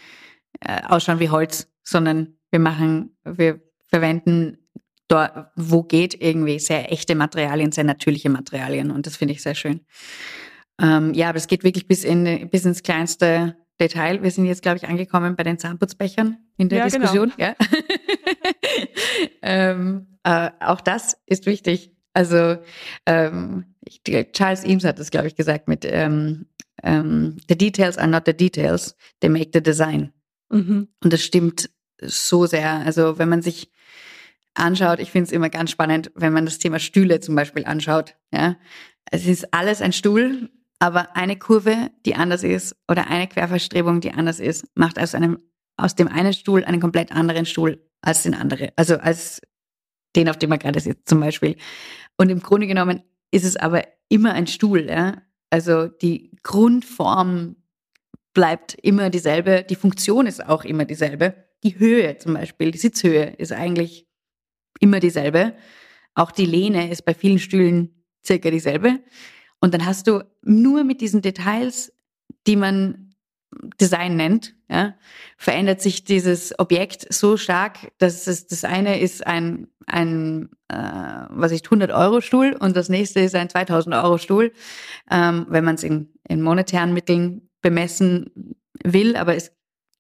äh, 0.62 0.82
ausschauen 0.88 1.20
wie 1.20 1.30
Holz, 1.30 1.72
sondern 1.84 2.38
wir 2.52 2.60
machen, 2.60 3.18
wir 3.24 3.62
verwenden 3.88 4.58
dort, 5.08 5.52
wo 5.56 5.84
geht, 5.84 6.22
irgendwie 6.22 6.60
sehr 6.60 6.92
echte 6.92 7.16
Materialien, 7.16 7.72
sehr 7.72 7.84
natürliche 7.84 8.30
Materialien. 8.30 8.92
Und 8.92 9.06
das 9.06 9.16
finde 9.16 9.34
ich 9.34 9.42
sehr 9.42 9.56
schön. 9.56 9.86
Ähm, 10.82 11.14
ja, 11.14 11.30
aber 11.30 11.38
es 11.38 11.48
geht 11.48 11.64
wirklich 11.64 11.88
bis, 11.88 12.04
in, 12.04 12.50
bis 12.50 12.66
ins 12.66 12.84
kleinste 12.84 13.56
Detail. 13.80 14.24
Wir 14.24 14.32
sind 14.32 14.46
jetzt, 14.46 14.62
glaube 14.62 14.78
ich, 14.78 14.88
angekommen 14.88 15.36
bei 15.36 15.44
den 15.44 15.60
Zahnputzbechern 15.60 16.38
in 16.58 16.70
der 16.70 16.80
ja, 16.80 16.88
genau. 16.88 17.00
Diskussion. 17.02 17.34
Genau. 17.38 17.50
Ja. 17.50 17.56
ähm, 19.42 20.08
äh, 20.24 20.50
auch 20.60 20.82
das 20.82 21.18
ist 21.26 21.46
wichtig. 21.46 21.92
Also 22.14 22.58
ähm, 23.06 23.76
Charles 24.34 24.64
Eames 24.64 24.84
hat 24.84 25.00
das, 25.00 25.12
glaube 25.12 25.28
ich, 25.28 25.36
gesagt 25.36 25.68
mit 25.68 25.86
ähm, 25.86 26.48
ähm, 26.84 27.38
The 27.48 27.58
details 27.58 27.98
are 27.98 28.08
not 28.08 28.24
the 28.26 28.34
details, 28.36 28.96
they 29.22 29.30
make 29.30 29.52
the 29.54 29.62
design. 29.62 30.12
Mhm. 30.50 30.88
Und 31.04 31.14
das 31.14 31.22
stimmt 31.22 31.70
so 32.02 32.46
sehr. 32.46 32.72
Also 32.72 33.20
wenn 33.20 33.30
man 33.30 33.42
sich 33.42 33.72
anschaut, 34.56 35.00
ich 35.00 35.12
finde 35.12 35.28
es 35.28 35.32
immer 35.32 35.50
ganz 35.50 35.72
spannend, 35.72 36.12
wenn 36.16 36.34
man 36.34 36.46
das 36.46 36.58
Thema 36.58 36.80
Stühle 36.80 37.20
zum 37.20 37.36
Beispiel 37.36 37.66
anschaut. 37.66 38.16
Ja, 38.34 38.58
es 39.12 39.28
ist 39.28 39.54
alles 39.54 39.82
ein 39.82 39.94
Stuhl, 39.94 40.50
aber 40.80 41.16
eine 41.16 41.38
Kurve, 41.38 41.92
die 42.06 42.16
anders 42.16 42.44
ist, 42.44 42.76
oder 42.88 43.08
eine 43.08 43.28
Querverstrebung, 43.28 44.02
die 44.02 44.12
anders 44.12 44.40
ist, 44.40 44.66
macht 44.76 45.00
aus 45.00 45.16
einem 45.16 45.40
aus 45.78 45.96
dem 45.96 46.08
einen 46.08 46.34
Stuhl 46.34 46.64
einen 46.66 46.82
komplett 46.82 47.12
anderen 47.12 47.46
Stuhl 47.46 47.88
als 48.02 48.24
den 48.24 48.34
anderen. 48.34 48.70
Also 48.76 48.98
als 48.98 49.42
den, 50.16 50.28
auf 50.28 50.38
dem 50.38 50.50
man 50.50 50.60
gerade 50.60 50.80
sitzt 50.80 51.08
zum 51.08 51.20
Beispiel. 51.20 51.56
Und 52.18 52.30
im 52.30 52.42
Grunde 52.42 52.68
genommen 52.68 53.04
ist 53.32 53.46
es 53.46 53.56
aber 53.56 53.84
immer 54.10 54.34
ein 54.34 54.48
Stuhl. 54.48 54.90
Ja? 54.90 55.22
Also 55.50 55.88
die 55.88 56.32
Grundform 56.44 57.58
bleibt 58.34 58.74
immer 58.82 59.10
dieselbe, 59.10 59.64
die 59.64 59.76
Funktion 59.76 60.26
ist 60.26 60.46
auch 60.46 60.64
immer 60.64 60.86
dieselbe. 60.86 61.36
Die 61.64 61.80
Höhe 61.80 62.18
zum 62.18 62.34
Beispiel, 62.34 62.72
die 62.72 62.78
Sitzhöhe 62.78 63.36
ist 63.38 63.52
eigentlich 63.52 64.08
immer 64.80 65.00
dieselbe. 65.00 65.56
Auch 66.14 66.32
die 66.32 66.46
Lehne 66.46 66.90
ist 66.90 67.04
bei 67.04 67.14
vielen 67.14 67.40
Stühlen 67.40 68.04
circa 68.26 68.50
dieselbe. 68.50 69.00
Und 69.60 69.74
dann 69.74 69.86
hast 69.86 70.08
du 70.08 70.24
nur 70.44 70.84
mit 70.84 71.02
diesen 71.02 71.22
Details, 71.22 71.94
die 72.46 72.56
man 72.56 73.16
Design 73.80 74.18
nennt, 74.18 74.56
ja, 74.70 74.96
verändert 75.38 75.82
sich 75.82 76.04
dieses 76.04 76.58
Objekt 76.60 77.12
so 77.14 77.38
stark, 77.38 77.92
dass 77.98 78.28
es 78.28 78.48
das 78.48 78.64
eine 78.64 79.00
ist 79.00 79.26
ein 79.26 79.68
ein 79.86 80.50
äh, 80.68 80.76
was 80.76 81.54
ich 81.54 81.64
100 81.64 81.92
Euro 81.92 82.20
Stuhl 82.20 82.56
und 82.60 82.76
das 82.76 82.90
nächste 82.90 83.22
ist 83.22 83.36
ein 83.36 83.50
2000 83.50 83.96
Euro 83.96 84.18
Stuhl, 84.18 84.52
ähm, 85.10 85.46
wenn 85.50 85.64
man 85.64 85.76
es 85.76 85.84
in, 85.84 86.10
in 86.28 86.42
monetären 86.42 86.94
Mitteln 86.94 87.50
bemessen 87.62 88.56
will. 88.84 89.16
Aber 89.16 89.36
es 89.36 89.54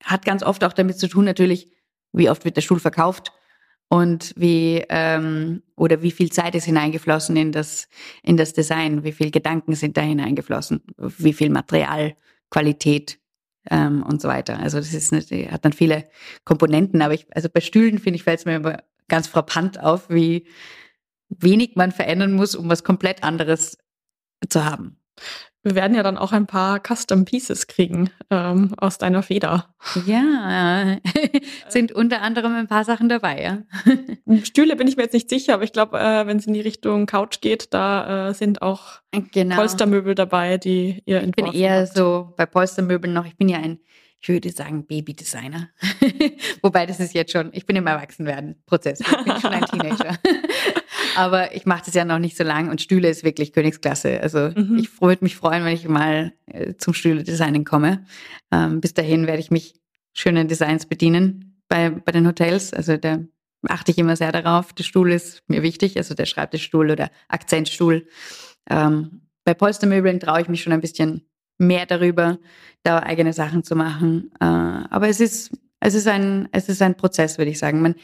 hat 0.03 0.25
ganz 0.25 0.43
oft 0.43 0.65
auch 0.65 0.73
damit 0.73 0.99
zu 0.99 1.07
tun, 1.07 1.23
natürlich, 1.23 1.71
wie 2.11 2.29
oft 2.29 2.43
wird 2.43 2.57
der 2.57 2.61
Stuhl 2.61 2.81
verkauft 2.81 3.31
und 3.89 4.33
wie 4.35 4.83
ähm, 4.89 5.63
oder 5.75 6.01
wie 6.01 6.11
viel 6.11 6.31
Zeit 6.31 6.55
ist 6.55 6.65
hineingeflossen 6.65 7.37
in 7.37 7.51
das 7.51 7.87
in 8.23 8.37
das 8.37 8.53
Design, 8.53 9.03
wie 9.03 9.13
viel 9.13 9.31
Gedanken 9.31 9.75
sind 9.75 9.97
da 9.97 10.01
hineingeflossen, 10.01 10.81
wie 10.97 11.33
viel 11.33 11.49
Materialqualität 11.49 13.19
ähm, 13.69 14.03
und 14.03 14.21
so 14.21 14.27
weiter. 14.27 14.59
Also 14.59 14.77
das 14.77 14.93
ist 14.93 15.13
eine, 15.13 15.51
hat 15.51 15.63
dann 15.63 15.73
viele 15.73 16.05
Komponenten, 16.43 17.01
aber 17.01 17.13
ich 17.13 17.27
also 17.35 17.49
bei 17.49 17.61
Stühlen 17.61 17.99
finde 17.99 18.17
ich 18.17 18.23
fällt 18.23 18.39
es 18.39 18.45
mir 18.45 18.55
immer 18.55 18.83
ganz 19.07 19.27
frappant 19.27 19.79
auf, 19.79 20.09
wie 20.09 20.47
wenig 21.29 21.75
man 21.75 21.91
verändern 21.91 22.33
muss, 22.33 22.55
um 22.55 22.69
was 22.69 22.83
komplett 22.83 23.23
anderes 23.23 23.77
zu 24.49 24.65
haben. 24.65 24.97
Wir 25.63 25.75
werden 25.75 25.95
ja 25.95 26.03
dann 26.03 26.17
auch 26.17 26.31
ein 26.31 26.47
paar 26.47 26.79
Custom 26.79 27.25
Pieces 27.25 27.67
kriegen 27.67 28.09
ähm, 28.29 28.73
aus 28.77 28.97
deiner 28.97 29.21
Feder. 29.21 29.73
Ja, 30.05 30.97
sind 31.67 31.91
unter 31.91 32.21
anderem 32.21 32.55
ein 32.55 32.67
paar 32.67 32.85
Sachen 32.85 33.09
dabei, 33.09 33.41
ja. 33.41 33.63
Stühle 34.43 34.75
bin 34.75 34.87
ich 34.87 34.95
mir 34.95 35.03
jetzt 35.03 35.13
nicht 35.13 35.29
sicher, 35.29 35.55
aber 35.55 35.63
ich 35.63 35.73
glaube, 35.73 35.99
äh, 35.99 36.25
wenn 36.25 36.37
es 36.37 36.47
in 36.47 36.53
die 36.53 36.61
Richtung 36.61 37.05
Couch 37.05 37.41
geht, 37.41 37.73
da 37.73 38.29
äh, 38.29 38.33
sind 38.33 38.61
auch 38.61 39.01
genau. 39.33 39.55
Polstermöbel 39.55 40.15
dabei, 40.15 40.57
die 40.57 41.01
ihr 41.05 41.21
entworfen 41.21 41.47
Ich 41.47 41.53
bin 41.53 41.61
eher 41.61 41.81
habt. 41.81 41.95
so 41.95 42.33
bei 42.37 42.45
Polstermöbeln 42.45 43.13
noch, 43.13 43.25
ich 43.25 43.35
bin 43.35 43.49
ja 43.49 43.57
ein 43.57 43.79
ich 44.19 44.29
würde 44.29 44.49
sagen 44.49 44.85
Babydesigner. 44.85 45.69
Wobei 46.61 46.85
das 46.85 46.99
ist 46.99 47.13
jetzt 47.13 47.31
schon, 47.31 47.49
ich 47.53 47.65
bin 47.65 47.75
im 47.75 47.85
Erwachsenwerden-Prozess. 47.87 49.01
Ich 49.01 49.07
bin 49.07 49.39
schon 49.39 49.53
ein 49.53 49.65
Teenager. 49.65 50.17
Aber 51.17 51.55
ich 51.55 51.65
mache 51.65 51.83
das 51.85 51.95
ja 51.95 52.05
noch 52.05 52.19
nicht 52.19 52.37
so 52.37 52.43
lang 52.43 52.69
und 52.69 52.79
Stühle 52.79 53.09
ist 53.09 53.23
wirklich 53.23 53.51
Königsklasse. 53.51 54.21
Also 54.21 54.51
mhm. 54.55 54.77
ich 54.77 55.01
würde 55.01 55.23
mich 55.23 55.35
freuen, 55.35 55.65
wenn 55.65 55.73
ich 55.73 55.87
mal 55.87 56.33
äh, 56.45 56.75
zum 56.77 56.93
Stühle-Designen 56.93 57.65
komme. 57.65 58.05
Ähm, 58.51 58.81
bis 58.81 58.93
dahin 58.93 59.25
werde 59.25 59.39
ich 59.39 59.49
mich 59.49 59.73
schönen 60.13 60.47
Designs 60.47 60.85
bedienen 60.85 61.59
bei, 61.67 61.89
bei 61.89 62.11
den 62.11 62.27
Hotels. 62.27 62.71
Also 62.71 62.97
da 62.97 63.19
achte 63.67 63.91
ich 63.91 63.97
immer 63.97 64.15
sehr 64.15 64.31
darauf. 64.31 64.73
Der 64.73 64.83
Stuhl 64.83 65.11
ist 65.11 65.41
mir 65.47 65.63
wichtig, 65.63 65.97
also 65.97 66.13
der 66.13 66.27
Schreibtischstuhl 66.27 66.91
oder 66.91 67.09
Akzentstuhl. 67.29 68.07
Ähm, 68.69 69.21
bei 69.43 69.55
Polstermöbeln 69.55 70.19
traue 70.19 70.41
ich 70.41 70.49
mich 70.49 70.61
schon 70.61 70.73
ein 70.73 70.81
bisschen 70.81 71.27
mehr 71.57 71.87
darüber, 71.87 72.37
da 72.83 72.99
eigene 72.99 73.33
Sachen 73.33 73.63
zu 73.63 73.75
machen. 73.75 74.29
Äh, 74.39 74.45
aber 74.45 75.09
es 75.09 75.19
ist, 75.19 75.51
es 75.79 75.95
ist 75.95 76.07
ein, 76.07 76.47
es 76.51 76.69
ist 76.69 76.83
ein 76.83 76.95
Prozess, 76.95 77.39
würde 77.39 77.49
ich 77.49 77.57
sagen. 77.57 77.81
Man 77.81 77.95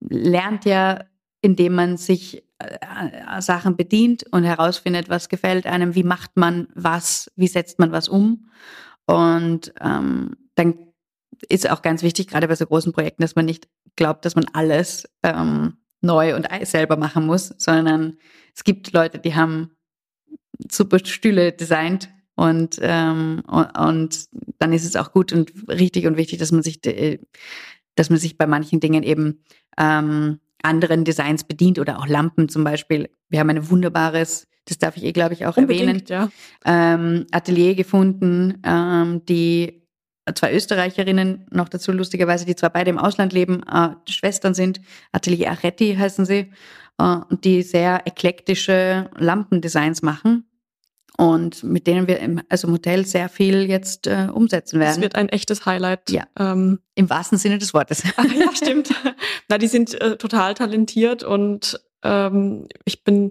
lernt 0.00 0.64
ja, 0.64 1.04
indem 1.42 1.74
man 1.74 1.96
sich 1.96 2.44
äh, 2.58 3.40
Sachen 3.40 3.76
bedient 3.76 4.24
und 4.30 4.44
herausfindet, 4.44 5.08
was 5.08 5.28
gefällt 5.28 5.66
einem, 5.66 5.94
wie 5.94 6.02
macht 6.02 6.36
man 6.36 6.68
was, 6.74 7.30
wie 7.36 7.48
setzt 7.48 7.78
man 7.78 7.92
was 7.92 8.08
um. 8.08 8.50
Und 9.06 9.72
ähm, 9.80 10.36
dann 10.54 10.74
ist 11.48 11.70
auch 11.70 11.82
ganz 11.82 12.02
wichtig, 12.02 12.28
gerade 12.28 12.48
bei 12.48 12.54
so 12.54 12.66
großen 12.66 12.92
Projekten, 12.92 13.22
dass 13.22 13.34
man 13.34 13.46
nicht 13.46 13.68
glaubt, 13.96 14.24
dass 14.24 14.34
man 14.36 14.46
alles 14.52 15.08
ähm, 15.22 15.78
neu 16.00 16.36
und 16.36 16.48
selber 16.62 16.96
machen 16.96 17.26
muss, 17.26 17.54
sondern 17.58 18.18
es 18.54 18.64
gibt 18.64 18.92
Leute, 18.92 19.18
die 19.18 19.34
haben 19.34 19.76
super 20.70 20.98
Stühle 20.98 21.52
designt 21.52 22.10
und, 22.36 22.78
ähm, 22.82 23.42
und, 23.46 23.78
und 23.78 24.28
dann 24.58 24.72
ist 24.72 24.84
es 24.84 24.96
auch 24.96 25.12
gut 25.12 25.32
und 25.32 25.52
richtig 25.68 26.06
und 26.06 26.16
wichtig, 26.16 26.38
dass 26.38 26.52
man 26.52 26.62
sich, 26.62 26.80
dass 26.80 28.10
man 28.10 28.18
sich 28.18 28.38
bei 28.38 28.46
manchen 28.46 28.80
Dingen 28.80 29.02
eben 29.02 29.42
ähm, 29.78 30.40
anderen 30.62 31.04
Designs 31.04 31.44
bedient 31.44 31.78
oder 31.78 31.98
auch 31.98 32.06
Lampen 32.06 32.48
zum 32.48 32.64
Beispiel. 32.64 33.08
Wir 33.28 33.40
haben 33.40 33.50
ein 33.50 33.70
wunderbares, 33.70 34.46
das 34.66 34.78
darf 34.78 34.96
ich 34.96 35.04
eh, 35.04 35.12
glaube 35.12 35.34
ich, 35.34 35.46
auch 35.46 35.56
Unbedingt, 35.56 36.10
erwähnen, 36.10 36.30
ja. 36.64 36.94
ähm, 36.94 37.26
Atelier 37.30 37.74
gefunden, 37.74 38.60
ähm, 38.64 39.24
die 39.26 39.86
zwei 40.34 40.52
Österreicherinnen 40.52 41.46
noch 41.50 41.68
dazu 41.68 41.92
lustigerweise, 41.92 42.44
die 42.44 42.56
zwar 42.56 42.70
beide 42.70 42.90
im 42.90 42.98
Ausland 42.98 43.32
leben, 43.32 43.62
äh, 43.64 43.90
Schwestern 44.08 44.54
sind, 44.54 44.80
Atelier 45.12 45.50
Aretti 45.50 45.94
heißen 45.94 46.24
sie, 46.24 46.50
äh, 46.98 47.16
die 47.42 47.62
sehr 47.62 48.06
eklektische 48.06 49.10
Lampendesigns 49.16 50.02
machen 50.02 50.49
und 51.16 51.62
mit 51.62 51.86
denen 51.86 52.06
wir 52.06 52.18
im, 52.20 52.40
also 52.48 52.68
im 52.68 52.74
Hotel 52.74 53.04
sehr 53.04 53.28
viel 53.28 53.68
jetzt 53.68 54.06
äh, 54.06 54.28
umsetzen 54.32 54.80
werden. 54.80 54.92
Es 54.92 55.00
wird 55.00 55.16
ein 55.16 55.28
echtes 55.28 55.66
Highlight. 55.66 56.10
Ja, 56.10 56.24
ähm, 56.38 56.80
im 56.94 57.10
wahrsten 57.10 57.38
Sinne 57.38 57.58
des 57.58 57.74
Wortes. 57.74 58.02
Ach, 58.16 58.24
ja, 58.24 58.54
stimmt. 58.54 58.90
Na, 59.48 59.58
die 59.58 59.68
sind 59.68 60.00
äh, 60.00 60.16
total 60.16 60.54
talentiert 60.54 61.22
und 61.22 61.80
ähm, 62.02 62.68
ich 62.84 63.04
bin 63.04 63.30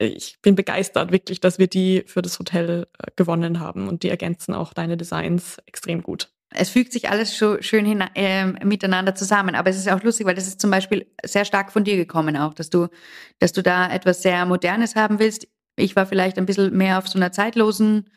ich 0.00 0.38
bin 0.42 0.54
begeistert 0.54 1.10
wirklich, 1.10 1.40
dass 1.40 1.58
wir 1.58 1.66
die 1.66 2.04
für 2.06 2.22
das 2.22 2.38
Hotel 2.38 2.86
äh, 2.98 3.10
gewonnen 3.16 3.60
haben 3.60 3.88
und 3.88 4.02
die 4.02 4.08
ergänzen 4.08 4.54
auch 4.54 4.72
deine 4.72 4.96
Designs 4.96 5.58
extrem 5.66 6.02
gut. 6.02 6.30
Es 6.50 6.70
fügt 6.70 6.92
sich 6.92 7.10
alles 7.10 7.36
so 7.36 7.60
schön 7.60 7.84
hin, 7.84 8.02
äh, 8.14 8.46
miteinander 8.64 9.14
zusammen. 9.14 9.54
Aber 9.54 9.68
es 9.68 9.76
ist 9.76 9.88
auch 9.88 10.02
lustig, 10.02 10.26
weil 10.26 10.34
das 10.34 10.46
ist 10.46 10.60
zum 10.60 10.70
Beispiel 10.70 11.06
sehr 11.22 11.44
stark 11.44 11.70
von 11.72 11.84
dir 11.84 11.96
gekommen 11.96 12.36
auch, 12.36 12.54
dass 12.54 12.70
du, 12.70 12.88
dass 13.38 13.52
du 13.52 13.62
da 13.62 13.90
etwas 13.90 14.22
sehr 14.22 14.46
Modernes 14.46 14.96
haben 14.96 15.18
willst. 15.18 15.46
Ich 15.78 15.96
war 15.96 16.06
vielleicht 16.06 16.38
ein 16.38 16.46
bisschen 16.46 16.76
mehr 16.76 16.98
auf 16.98 17.08
so 17.08 17.18
einer 17.18 17.32
zeitlosen 17.32 18.10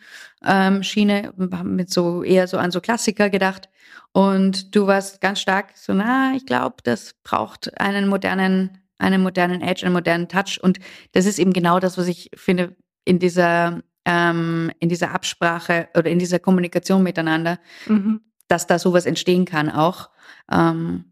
ähm, 0.45 0.83
Schiene, 0.83 1.33
mit 1.35 1.91
so 1.91 2.23
eher 2.23 2.47
so 2.47 2.57
an 2.57 2.71
so 2.71 2.81
Klassiker 2.81 3.29
gedacht. 3.29 3.69
Und 4.13 4.75
du 4.75 4.87
warst 4.87 5.21
ganz 5.21 5.39
stark 5.39 5.71
so, 5.75 5.93
na, 5.93 6.33
ich 6.35 6.45
glaube, 6.45 6.77
das 6.83 7.15
braucht 7.23 7.79
einen 7.79 8.07
modernen, 8.07 8.79
einen 8.97 9.21
modernen 9.21 9.61
Edge, 9.61 9.85
einen 9.85 9.93
modernen 9.93 10.27
Touch. 10.27 10.59
Und 10.61 10.79
das 11.13 11.25
ist 11.25 11.39
eben 11.39 11.53
genau 11.53 11.79
das, 11.79 11.97
was 11.97 12.07
ich 12.07 12.29
finde 12.35 12.75
in 13.05 13.19
dieser, 13.19 13.81
ähm, 14.05 14.71
in 14.79 14.89
dieser 14.89 15.11
Absprache 15.11 15.89
oder 15.95 16.09
in 16.09 16.19
dieser 16.19 16.39
Kommunikation 16.39 17.03
miteinander, 17.03 17.59
mhm. 17.87 18.21
dass 18.47 18.67
da 18.67 18.79
sowas 18.79 19.05
entstehen 19.05 19.45
kann 19.45 19.69
auch. 19.69 20.09
Ähm, 20.51 21.10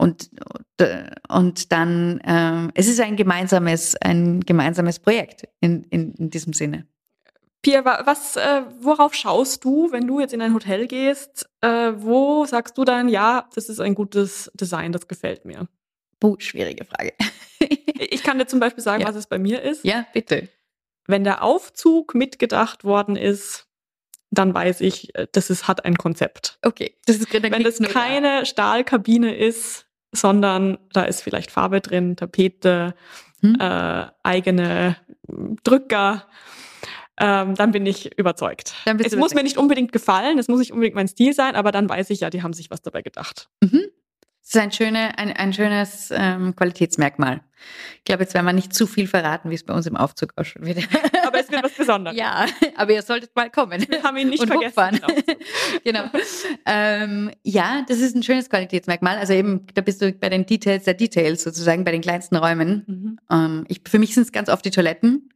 und, 0.00 0.30
und 1.28 1.72
dann, 1.72 2.20
äh, 2.20 2.72
es 2.74 2.88
ist 2.88 3.00
ein 3.00 3.16
gemeinsames, 3.16 3.96
ein 3.96 4.40
gemeinsames 4.40 4.98
Projekt 4.98 5.46
in, 5.60 5.84
in, 5.90 6.14
in 6.14 6.30
diesem 6.30 6.54
Sinne. 6.54 6.86
Pia, 7.60 7.84
was, 7.84 8.36
äh, 8.36 8.62
worauf 8.80 9.12
schaust 9.12 9.62
du, 9.62 9.92
wenn 9.92 10.06
du 10.06 10.20
jetzt 10.20 10.32
in 10.32 10.40
ein 10.40 10.54
Hotel 10.54 10.86
gehst? 10.86 11.50
Äh, 11.60 11.92
wo 11.96 12.46
sagst 12.46 12.78
du 12.78 12.84
dann, 12.84 13.10
ja, 13.10 13.46
das 13.54 13.68
ist 13.68 13.78
ein 13.78 13.94
gutes 13.94 14.50
Design, 14.54 14.92
das 14.92 15.06
gefällt 15.06 15.44
mir? 15.44 15.68
Oh, 16.24 16.36
schwierige 16.38 16.86
Frage. 16.86 17.12
ich 17.60 18.22
kann 18.22 18.38
dir 18.38 18.46
zum 18.46 18.58
Beispiel 18.58 18.82
sagen, 18.82 19.02
ja. 19.02 19.08
was 19.08 19.16
es 19.16 19.26
bei 19.26 19.38
mir 19.38 19.60
ist. 19.60 19.84
Ja, 19.84 20.06
bitte. 20.14 20.48
Wenn 21.06 21.24
der 21.24 21.42
Aufzug 21.42 22.14
mitgedacht 22.14 22.84
worden 22.84 23.16
ist, 23.16 23.66
dann 24.30 24.54
weiß 24.54 24.80
ich, 24.80 25.14
äh, 25.14 25.26
das 25.30 25.50
ist, 25.50 25.68
hat 25.68 25.84
ein 25.84 25.98
Konzept. 25.98 26.58
Okay. 26.62 26.96
Das 27.04 27.16
ist, 27.16 27.30
Wenn 27.30 27.64
das 27.64 27.80
keine 27.80 28.46
Stahlkabine 28.46 29.36
ist, 29.36 29.84
sondern 30.12 30.78
da 30.92 31.02
ist 31.04 31.22
vielleicht 31.22 31.50
Farbe 31.50 31.80
drin, 31.80 32.16
Tapete, 32.16 32.94
hm. 33.40 33.56
äh, 33.60 34.06
eigene 34.22 34.96
Drücker, 35.62 36.26
ähm, 37.18 37.54
dann 37.54 37.70
bin 37.70 37.84
ich 37.84 38.18
überzeugt. 38.18 38.74
es 39.04 39.14
muss 39.14 39.34
mir 39.34 39.42
nicht 39.42 39.58
unbedingt 39.58 39.92
gefallen, 39.92 40.38
es 40.38 40.48
muss 40.48 40.58
nicht 40.58 40.72
unbedingt 40.72 40.96
mein 40.96 41.08
Stil 41.08 41.34
sein, 41.34 41.54
aber 41.54 41.70
dann 41.70 41.88
weiß 41.88 42.10
ich 42.10 42.20
ja, 42.20 42.30
die 42.30 42.42
haben 42.42 42.54
sich 42.54 42.70
was 42.70 42.80
dabei 42.80 43.02
gedacht. 43.02 43.50
Mhm. 43.62 43.88
Das 44.50 44.56
ist 44.56 44.62
ein, 44.62 44.72
schöne, 44.72 45.16
ein, 45.16 45.32
ein 45.32 45.52
schönes 45.52 46.08
ähm, 46.10 46.56
Qualitätsmerkmal. 46.56 47.40
Ich 47.98 48.04
glaube, 48.04 48.24
jetzt 48.24 48.34
werden 48.34 48.46
wir 48.46 48.52
nicht 48.52 48.74
zu 48.74 48.88
viel 48.88 49.06
verraten, 49.06 49.48
wie 49.48 49.54
es 49.54 49.62
bei 49.62 49.72
uns 49.72 49.86
im 49.86 49.96
Aufzug 49.96 50.32
ausschaut. 50.34 50.62
aber 51.24 51.38
es 51.38 51.52
wird 51.52 51.62
was 51.62 51.70
Besonderes. 51.70 52.18
Ja, 52.18 52.46
aber 52.74 52.92
ihr 52.92 53.02
solltet 53.02 53.36
mal 53.36 53.48
kommen. 53.48 53.86
Wir 53.88 54.02
haben 54.02 54.16
ihn 54.16 54.28
nicht 54.28 54.42
und 54.42 54.48
vergessen. 54.48 55.00
genau. 55.84 56.02
Ähm, 56.66 57.30
ja, 57.44 57.84
das 57.86 58.00
ist 58.00 58.16
ein 58.16 58.24
schönes 58.24 58.50
Qualitätsmerkmal. 58.50 59.18
Also 59.18 59.34
eben, 59.34 59.68
da 59.74 59.82
bist 59.82 60.02
du 60.02 60.10
bei 60.14 60.28
den 60.28 60.46
Details 60.46 60.82
der 60.82 60.94
Details 60.94 61.44
sozusagen, 61.44 61.84
bei 61.84 61.92
den 61.92 62.00
kleinsten 62.00 62.34
Räumen. 62.34 62.82
Mhm. 62.88 63.18
Ähm, 63.30 63.64
ich, 63.68 63.82
für 63.86 64.00
mich 64.00 64.14
sind 64.14 64.24
es 64.24 64.32
ganz 64.32 64.48
oft 64.48 64.64
die 64.64 64.72
Toiletten, 64.72 65.28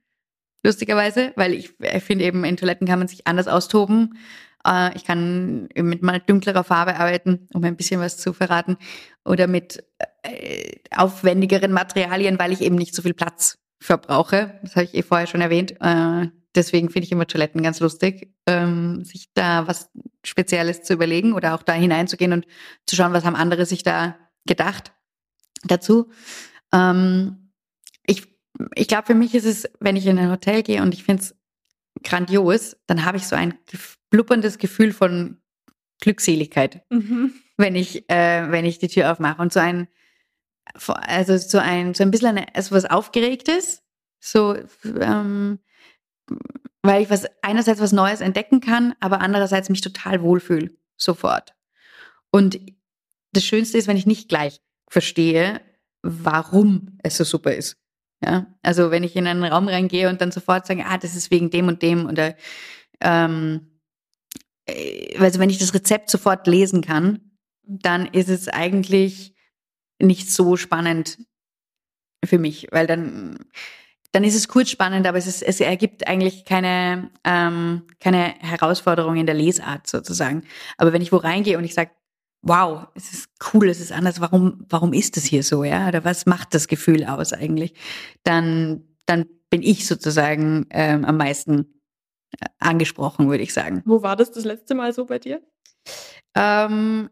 lustigerweise, 0.64 1.32
weil 1.36 1.52
ich, 1.52 1.72
ich 1.78 2.02
finde 2.02 2.24
eben, 2.24 2.42
in 2.42 2.56
Toiletten 2.56 2.88
kann 2.88 2.98
man 2.98 3.06
sich 3.06 3.28
anders 3.28 3.46
austoben. 3.46 4.18
Äh, 4.66 4.96
ich 4.96 5.04
kann 5.04 5.68
mit 5.74 6.02
mal 6.02 6.20
dunklerer 6.20 6.64
Farbe 6.64 6.96
arbeiten, 6.96 7.48
um 7.54 7.64
ein 7.64 7.76
bisschen 7.76 8.00
was 8.00 8.16
zu 8.16 8.32
verraten. 8.32 8.76
Oder 9.24 9.46
mit 9.46 9.84
äh, 10.22 10.72
aufwendigeren 10.94 11.72
Materialien, 11.72 12.38
weil 12.38 12.52
ich 12.52 12.60
eben 12.60 12.76
nicht 12.76 12.94
so 12.94 13.02
viel 13.02 13.14
Platz 13.14 13.58
verbrauche. 13.80 14.58
Das 14.62 14.76
habe 14.76 14.84
ich 14.84 14.94
eh 14.94 15.02
vorher 15.02 15.26
schon 15.26 15.40
erwähnt. 15.40 15.74
Äh, 15.80 16.28
deswegen 16.54 16.90
finde 16.90 17.06
ich 17.06 17.12
immer 17.12 17.26
Toiletten 17.26 17.62
ganz 17.62 17.80
lustig, 17.80 18.32
ähm, 18.46 19.04
sich 19.04 19.28
da 19.34 19.66
was 19.66 19.90
Spezielles 20.24 20.82
zu 20.82 20.94
überlegen 20.94 21.32
oder 21.32 21.54
auch 21.54 21.62
da 21.62 21.72
hineinzugehen 21.72 22.32
und 22.32 22.46
zu 22.86 22.96
schauen, 22.96 23.12
was 23.12 23.24
haben 23.24 23.36
andere 23.36 23.66
sich 23.66 23.82
da 23.82 24.16
gedacht 24.46 24.92
dazu. 25.64 26.10
Ähm, 26.72 27.52
ich 28.06 28.34
ich 28.74 28.88
glaube, 28.88 29.06
für 29.06 29.14
mich 29.14 29.34
ist 29.34 29.46
es, 29.46 29.68
wenn 29.80 29.96
ich 29.96 30.06
in 30.06 30.18
ein 30.18 30.30
Hotel 30.30 30.62
gehe 30.62 30.82
und 30.82 30.94
ich 30.94 31.04
finde 31.04 31.22
es 31.22 31.36
grandios, 32.02 32.76
dann 32.86 33.04
habe 33.04 33.16
ich 33.16 33.26
so 33.26 33.36
ein 33.36 33.58
blubberndes 34.10 34.58
Gefühl 34.58 34.92
von 34.92 35.38
Glückseligkeit, 36.00 36.82
mhm. 36.90 37.34
wenn 37.56 37.76
ich, 37.76 38.08
äh, 38.10 38.50
wenn 38.50 38.64
ich 38.64 38.78
die 38.78 38.88
Tür 38.88 39.12
aufmache. 39.12 39.40
Und 39.40 39.52
so 39.52 39.60
ein, 39.60 39.88
also 40.86 41.36
so 41.36 41.58
ein, 41.58 41.94
so 41.94 42.02
ein 42.02 42.10
bisschen 42.10 42.28
eine, 42.28 42.54
also 42.54 42.74
was 42.74 42.84
Aufgeregtes, 42.84 43.82
so, 44.20 44.56
ähm, 45.00 45.58
weil 46.82 47.02
ich 47.02 47.10
was, 47.10 47.26
einerseits 47.42 47.80
was 47.80 47.92
Neues 47.92 48.20
entdecken 48.20 48.60
kann, 48.60 48.94
aber 49.00 49.20
andererseits 49.20 49.68
mich 49.68 49.80
total 49.80 50.22
wohlfühle, 50.22 50.70
sofort. 50.96 51.54
Und 52.30 52.58
das 53.32 53.44
Schönste 53.44 53.78
ist, 53.78 53.88
wenn 53.88 53.96
ich 53.96 54.06
nicht 54.06 54.28
gleich 54.28 54.60
verstehe, 54.88 55.60
warum 56.02 56.98
es 57.02 57.16
so 57.16 57.24
super 57.24 57.54
ist. 57.54 57.76
Ja, 58.22 58.46
also 58.62 58.90
wenn 58.90 59.02
ich 59.02 59.16
in 59.16 59.26
einen 59.26 59.44
Raum 59.44 59.68
reingehe 59.68 60.08
und 60.08 60.20
dann 60.20 60.32
sofort 60.32 60.66
sage, 60.66 60.84
ah, 60.86 60.98
das 60.98 61.14
ist 61.14 61.30
wegen 61.30 61.50
dem 61.50 61.68
und 61.68 61.82
dem 61.82 62.06
oder 62.06 62.34
ähm, 63.00 63.80
äh, 64.66 65.16
also 65.18 65.40
wenn 65.40 65.50
ich 65.50 65.58
das 65.58 65.74
Rezept 65.74 66.10
sofort 66.10 66.46
lesen 66.46 66.80
kann, 66.80 67.32
dann 67.62 68.06
ist 68.06 68.28
es 68.28 68.48
eigentlich 68.48 69.34
nicht 70.00 70.30
so 70.30 70.56
spannend 70.56 71.18
für 72.24 72.38
mich, 72.38 72.68
weil 72.70 72.86
dann 72.86 73.38
dann 74.14 74.22
ist 74.22 74.36
es 74.36 74.46
kurz 74.46 74.70
spannend, 74.70 75.08
aber 75.08 75.18
es, 75.18 75.26
ist, 75.26 75.42
es 75.42 75.58
ergibt 75.58 76.06
eigentlich 76.06 76.44
keine, 76.44 77.10
ähm, 77.24 77.82
keine 77.98 78.34
Herausforderung 78.38 79.16
in 79.16 79.26
der 79.26 79.34
Lesart 79.34 79.88
sozusagen. 79.88 80.44
Aber 80.78 80.92
wenn 80.92 81.02
ich 81.02 81.10
wo 81.10 81.16
reingehe 81.16 81.58
und 81.58 81.64
ich 81.64 81.74
sage, 81.74 81.90
wow, 82.44 82.88
es 82.94 83.12
ist 83.12 83.28
cool, 83.52 83.68
es 83.68 83.80
ist 83.80 83.90
anders, 83.90 84.20
warum, 84.20 84.64
warum 84.68 84.92
ist 84.92 85.16
das 85.16 85.24
hier 85.24 85.42
so, 85.42 85.64
ja? 85.64 85.88
Oder 85.88 86.04
was 86.04 86.26
macht 86.26 86.54
das 86.54 86.68
Gefühl 86.68 87.04
aus 87.04 87.32
eigentlich? 87.32 87.74
Dann, 88.22 88.84
dann 89.06 89.26
bin 89.50 89.62
ich 89.62 89.86
sozusagen 89.86 90.66
ähm, 90.70 91.04
am 91.04 91.16
meisten 91.16 91.80
äh, 92.38 92.46
angesprochen, 92.58 93.28
würde 93.28 93.42
ich 93.42 93.54
sagen. 93.54 93.82
Wo 93.86 94.02
war 94.02 94.16
das 94.16 94.30
das 94.30 94.44
letzte 94.44 94.74
Mal 94.74 94.92
so 94.92 95.06
bei 95.06 95.18
dir? 95.18 95.42
Ähm, 96.36 97.10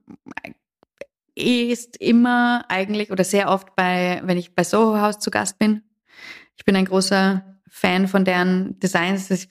ist 1.34 1.96
immer 1.96 2.64
eigentlich 2.68 3.10
oder 3.10 3.24
sehr 3.24 3.48
oft 3.48 3.74
bei, 3.74 4.20
wenn 4.24 4.36
ich 4.36 4.54
bei 4.54 4.64
Soho 4.64 5.00
House 5.00 5.18
zu 5.18 5.30
Gast 5.30 5.58
bin. 5.58 5.82
Ich 6.56 6.64
bin 6.64 6.76
ein 6.76 6.84
großer 6.84 7.58
Fan 7.68 8.06
von 8.06 8.24
deren 8.24 8.78
Designs. 8.80 9.28
Das 9.28 9.48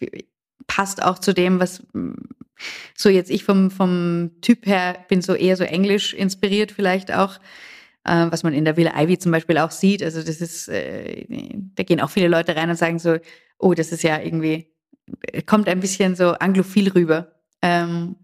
passt 0.68 1.02
auch 1.02 1.18
zu 1.18 1.34
dem, 1.34 1.60
was 1.60 1.84
so 2.96 3.10
jetzt 3.10 3.32
ich 3.32 3.44
vom, 3.44 3.72
vom 3.72 4.32
Typ 4.42 4.66
her 4.66 4.98
bin 5.08 5.22
so 5.22 5.34
eher 5.34 5.58
so 5.58 5.64
englisch 5.64 6.14
inspiriert 6.14 6.72
vielleicht 6.72 7.12
auch, 7.14 7.38
äh, 8.04 8.28
was 8.30 8.44
man 8.44 8.54
in 8.54 8.66
der 8.66 8.78
Villa 8.78 9.00
Ivy 9.02 9.18
zum 9.18 9.32
Beispiel 9.32 9.58
auch 9.58 9.72
sieht. 9.72 10.04
Also 10.04 10.22
das 10.24 10.42
ist, 10.42 10.68
äh, 10.68 11.26
da 11.76 11.84
gehen 11.84 12.02
auch 12.02 12.10
viele 12.10 12.28
Leute 12.28 12.56
rein 12.56 12.70
und 12.70 12.76
sagen 12.76 13.00
so, 13.00 13.18
oh, 13.58 13.74
das 13.74 13.92
ist 13.92 14.04
ja 14.04 14.20
irgendwie 14.20 14.72
kommt 15.46 15.68
ein 15.68 15.80
bisschen 15.80 16.16
so 16.16 16.32
anglophil 16.34 16.90
rüber. 16.90 17.34
Ähm, 17.62 18.16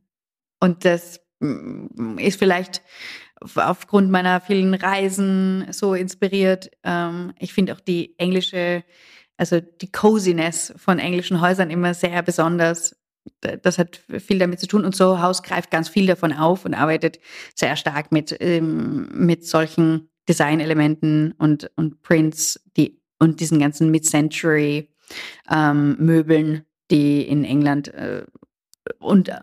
und 0.59 0.85
das 0.85 1.21
mm, 1.39 2.17
ist 2.17 2.39
vielleicht 2.39 2.81
aufgrund 3.55 4.09
meiner 4.09 4.41
vielen 4.41 4.73
Reisen 4.73 5.67
so 5.71 5.93
inspiriert. 5.93 6.71
Ähm, 6.83 7.33
ich 7.39 7.53
finde 7.53 7.73
auch 7.73 7.79
die 7.79 8.17
englische, 8.17 8.83
also 9.37 9.59
die 9.59 9.91
Coziness 9.91 10.73
von 10.77 10.99
englischen 10.99 11.41
Häusern 11.41 11.69
immer 11.69 11.93
sehr 11.93 12.21
besonders. 12.23 12.95
Das 13.61 13.77
hat 13.77 13.97
viel 14.19 14.39
damit 14.39 14.59
zu 14.59 14.67
tun. 14.67 14.85
Und 14.85 14.95
so 14.95 15.21
Haus 15.21 15.43
greift 15.43 15.71
ganz 15.71 15.89
viel 15.89 16.07
davon 16.07 16.33
auf 16.33 16.65
und 16.65 16.73
arbeitet 16.73 17.19
sehr 17.55 17.75
stark 17.75 18.11
mit, 18.11 18.35
ähm, 18.39 19.09
mit 19.13 19.45
solchen 19.45 20.09
Designelementen 20.27 21.33
und, 21.33 21.71
und 21.75 22.01
Prints, 22.01 22.59
die 22.75 23.01
und 23.19 23.39
diesen 23.39 23.59
ganzen 23.59 23.89
Mid-Century 23.91 24.89
ähm, 25.49 25.95
die 26.91 27.21
in 27.21 27.43
England 27.43 27.93
äh, 27.93 28.25
und 28.99 29.29
äh, 29.29 29.39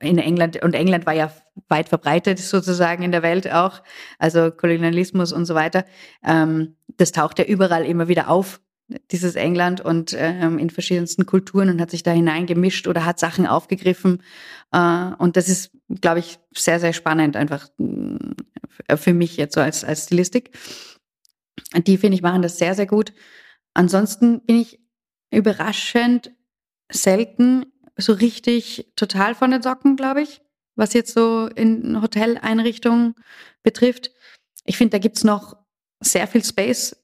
in 0.00 0.18
England 0.18 0.62
und 0.62 0.74
England 0.74 1.06
war 1.06 1.14
ja 1.14 1.32
weit 1.68 1.88
verbreitet 1.88 2.38
sozusagen 2.38 3.02
in 3.02 3.10
der 3.10 3.22
Welt 3.22 3.50
auch, 3.52 3.82
also 4.18 4.50
Kolonialismus 4.50 5.32
und 5.32 5.44
so 5.44 5.54
weiter. 5.54 5.84
Ähm, 6.24 6.76
das 6.96 7.12
taucht 7.12 7.38
ja 7.38 7.44
überall 7.44 7.84
immer 7.84 8.08
wieder 8.08 8.28
auf, 8.28 8.60
dieses 9.10 9.34
England 9.34 9.80
und 9.80 10.14
ähm, 10.16 10.58
in 10.58 10.70
verschiedensten 10.70 11.26
Kulturen 11.26 11.68
und 11.68 11.80
hat 11.80 11.90
sich 11.90 12.02
da 12.02 12.12
hineingemischt 12.12 12.86
oder 12.86 13.04
hat 13.04 13.18
Sachen 13.18 13.46
aufgegriffen. 13.46 14.22
Äh, 14.72 15.10
und 15.18 15.36
das 15.36 15.48
ist, 15.48 15.72
glaube 16.00 16.20
ich, 16.20 16.38
sehr, 16.54 16.78
sehr 16.78 16.92
spannend 16.92 17.36
einfach 17.36 17.68
äh, 18.86 18.96
für 18.96 19.12
mich 19.12 19.36
jetzt 19.36 19.54
so 19.54 19.60
als, 19.60 19.84
als 19.84 20.04
Stilistik. 20.04 20.56
Die, 21.76 21.96
finde 21.96 22.14
ich, 22.16 22.22
machen 22.22 22.42
das 22.42 22.58
sehr, 22.58 22.74
sehr 22.74 22.86
gut. 22.86 23.12
Ansonsten 23.74 24.40
bin 24.40 24.60
ich 24.60 24.80
überraschend 25.30 26.32
selten 26.90 27.66
so 27.96 28.12
richtig 28.12 28.92
total 28.94 29.34
von 29.34 29.50
den 29.50 29.62
Socken, 29.62 29.96
glaube 29.96 30.22
ich, 30.22 30.42
was 30.76 30.92
jetzt 30.92 31.14
so 31.14 31.46
in 31.46 32.00
Hoteleinrichtungen 32.00 33.14
betrifft. 33.62 34.12
Ich 34.64 34.76
finde, 34.76 34.92
da 34.92 34.98
gibt's 34.98 35.24
noch 35.24 35.56
sehr 36.00 36.26
viel 36.26 36.44
Space, 36.44 36.96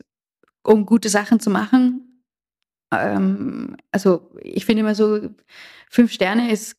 um 0.62 0.86
gute 0.86 1.08
Sachen 1.08 1.40
zu 1.40 1.50
machen. 1.50 2.24
Ähm, 2.92 3.76
also 3.90 4.30
ich 4.40 4.64
finde 4.64 4.80
immer 4.80 4.94
so, 4.94 5.30
fünf 5.90 6.12
Sterne 6.12 6.50
ist 6.50 6.76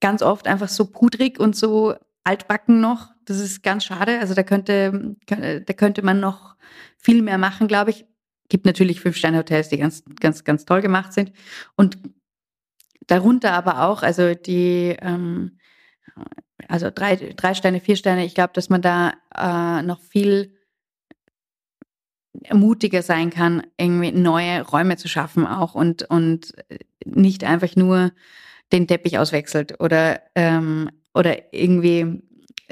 ganz 0.00 0.22
oft 0.22 0.46
einfach 0.46 0.68
so 0.68 0.86
pudrig 0.86 1.38
und 1.38 1.56
so 1.56 1.94
altbacken 2.24 2.80
noch. 2.80 3.12
Das 3.24 3.38
ist 3.40 3.62
ganz 3.62 3.84
schade. 3.84 4.18
Also 4.20 4.34
da 4.34 4.42
könnte, 4.42 5.16
da 5.26 5.72
könnte 5.74 6.02
man 6.02 6.20
noch 6.20 6.56
viel 6.98 7.22
mehr 7.22 7.38
machen, 7.38 7.68
glaube 7.68 7.90
ich 7.90 8.06
gibt 8.52 8.66
natürlich 8.66 9.00
Fünf-Sterne-Hotels, 9.00 9.70
die 9.70 9.78
ganz, 9.78 10.04
ganz, 10.20 10.44
ganz 10.44 10.66
toll 10.66 10.82
gemacht 10.82 11.14
sind. 11.14 11.32
Und 11.74 11.98
darunter 13.06 13.54
aber 13.54 13.88
auch, 13.88 14.02
also 14.02 14.34
die, 14.34 14.94
ähm, 15.00 15.58
also 16.68 16.90
drei, 16.94 17.16
drei 17.16 17.54
Sterne, 17.54 17.80
vier 17.80 17.96
Sterne, 17.96 18.26
ich 18.26 18.34
glaube, 18.34 18.52
dass 18.52 18.68
man 18.68 18.82
da 18.82 19.14
äh, 19.34 19.82
noch 19.82 20.00
viel 20.00 20.54
mutiger 22.52 23.02
sein 23.02 23.30
kann, 23.30 23.62
irgendwie 23.78 24.12
neue 24.12 24.62
Räume 24.62 24.96
zu 24.96 25.08
schaffen 25.08 25.46
auch 25.46 25.74
und, 25.74 26.04
und 26.10 26.52
nicht 27.04 27.44
einfach 27.44 27.76
nur 27.76 28.12
den 28.72 28.86
Teppich 28.86 29.18
auswechselt 29.18 29.80
oder, 29.80 30.20
ähm, 30.34 30.90
oder 31.14 31.52
irgendwie 31.52 32.22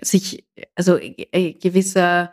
sich, 0.02 0.46
also 0.74 0.96
äh, 0.98 1.52
gewisser 1.54 2.32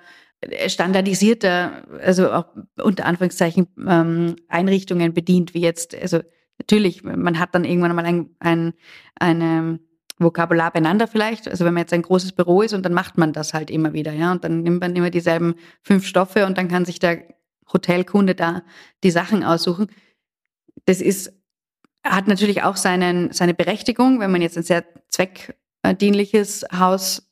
standardisierter, 0.67 1.83
also 2.01 2.31
auch 2.31 2.45
unter 2.81 3.05
Anführungszeichen 3.05 3.67
ähm, 3.87 4.35
Einrichtungen 4.47 5.13
bedient, 5.13 5.53
wie 5.53 5.61
jetzt, 5.61 5.95
also 5.95 6.21
natürlich, 6.59 7.03
man 7.03 7.39
hat 7.39 7.55
dann 7.55 7.65
irgendwann 7.65 7.95
mal 7.95 8.05
ein, 8.05 8.29
ein 8.39 8.73
eine 9.19 9.79
Vokabular 10.19 10.71
beieinander 10.71 11.07
vielleicht. 11.07 11.47
Also 11.47 11.65
wenn 11.65 11.73
man 11.73 11.81
jetzt 11.81 11.93
ein 11.93 12.01
großes 12.01 12.31
Büro 12.31 12.61
ist 12.61 12.73
und 12.73 12.83
dann 12.83 12.93
macht 12.93 13.17
man 13.17 13.33
das 13.33 13.53
halt 13.53 13.69
immer 13.69 13.93
wieder, 13.93 14.13
ja, 14.13 14.31
und 14.31 14.43
dann 14.43 14.63
nimmt 14.63 14.81
man 14.81 14.95
immer 14.95 15.09
dieselben 15.09 15.55
fünf 15.81 16.05
Stoffe 16.05 16.45
und 16.45 16.57
dann 16.57 16.67
kann 16.67 16.85
sich 16.85 16.99
der 16.99 17.23
Hotelkunde 17.71 18.35
da 18.35 18.63
die 19.03 19.11
Sachen 19.11 19.43
aussuchen. 19.43 19.87
Das 20.85 21.01
ist, 21.01 21.33
hat 22.03 22.27
natürlich 22.27 22.63
auch 22.63 22.77
seinen, 22.77 23.31
seine 23.31 23.53
Berechtigung, 23.53 24.19
wenn 24.19 24.31
man 24.31 24.41
jetzt 24.41 24.57
ein 24.57 24.63
sehr 24.63 24.85
zweckdienliches 25.09 26.65
Haus 26.77 27.29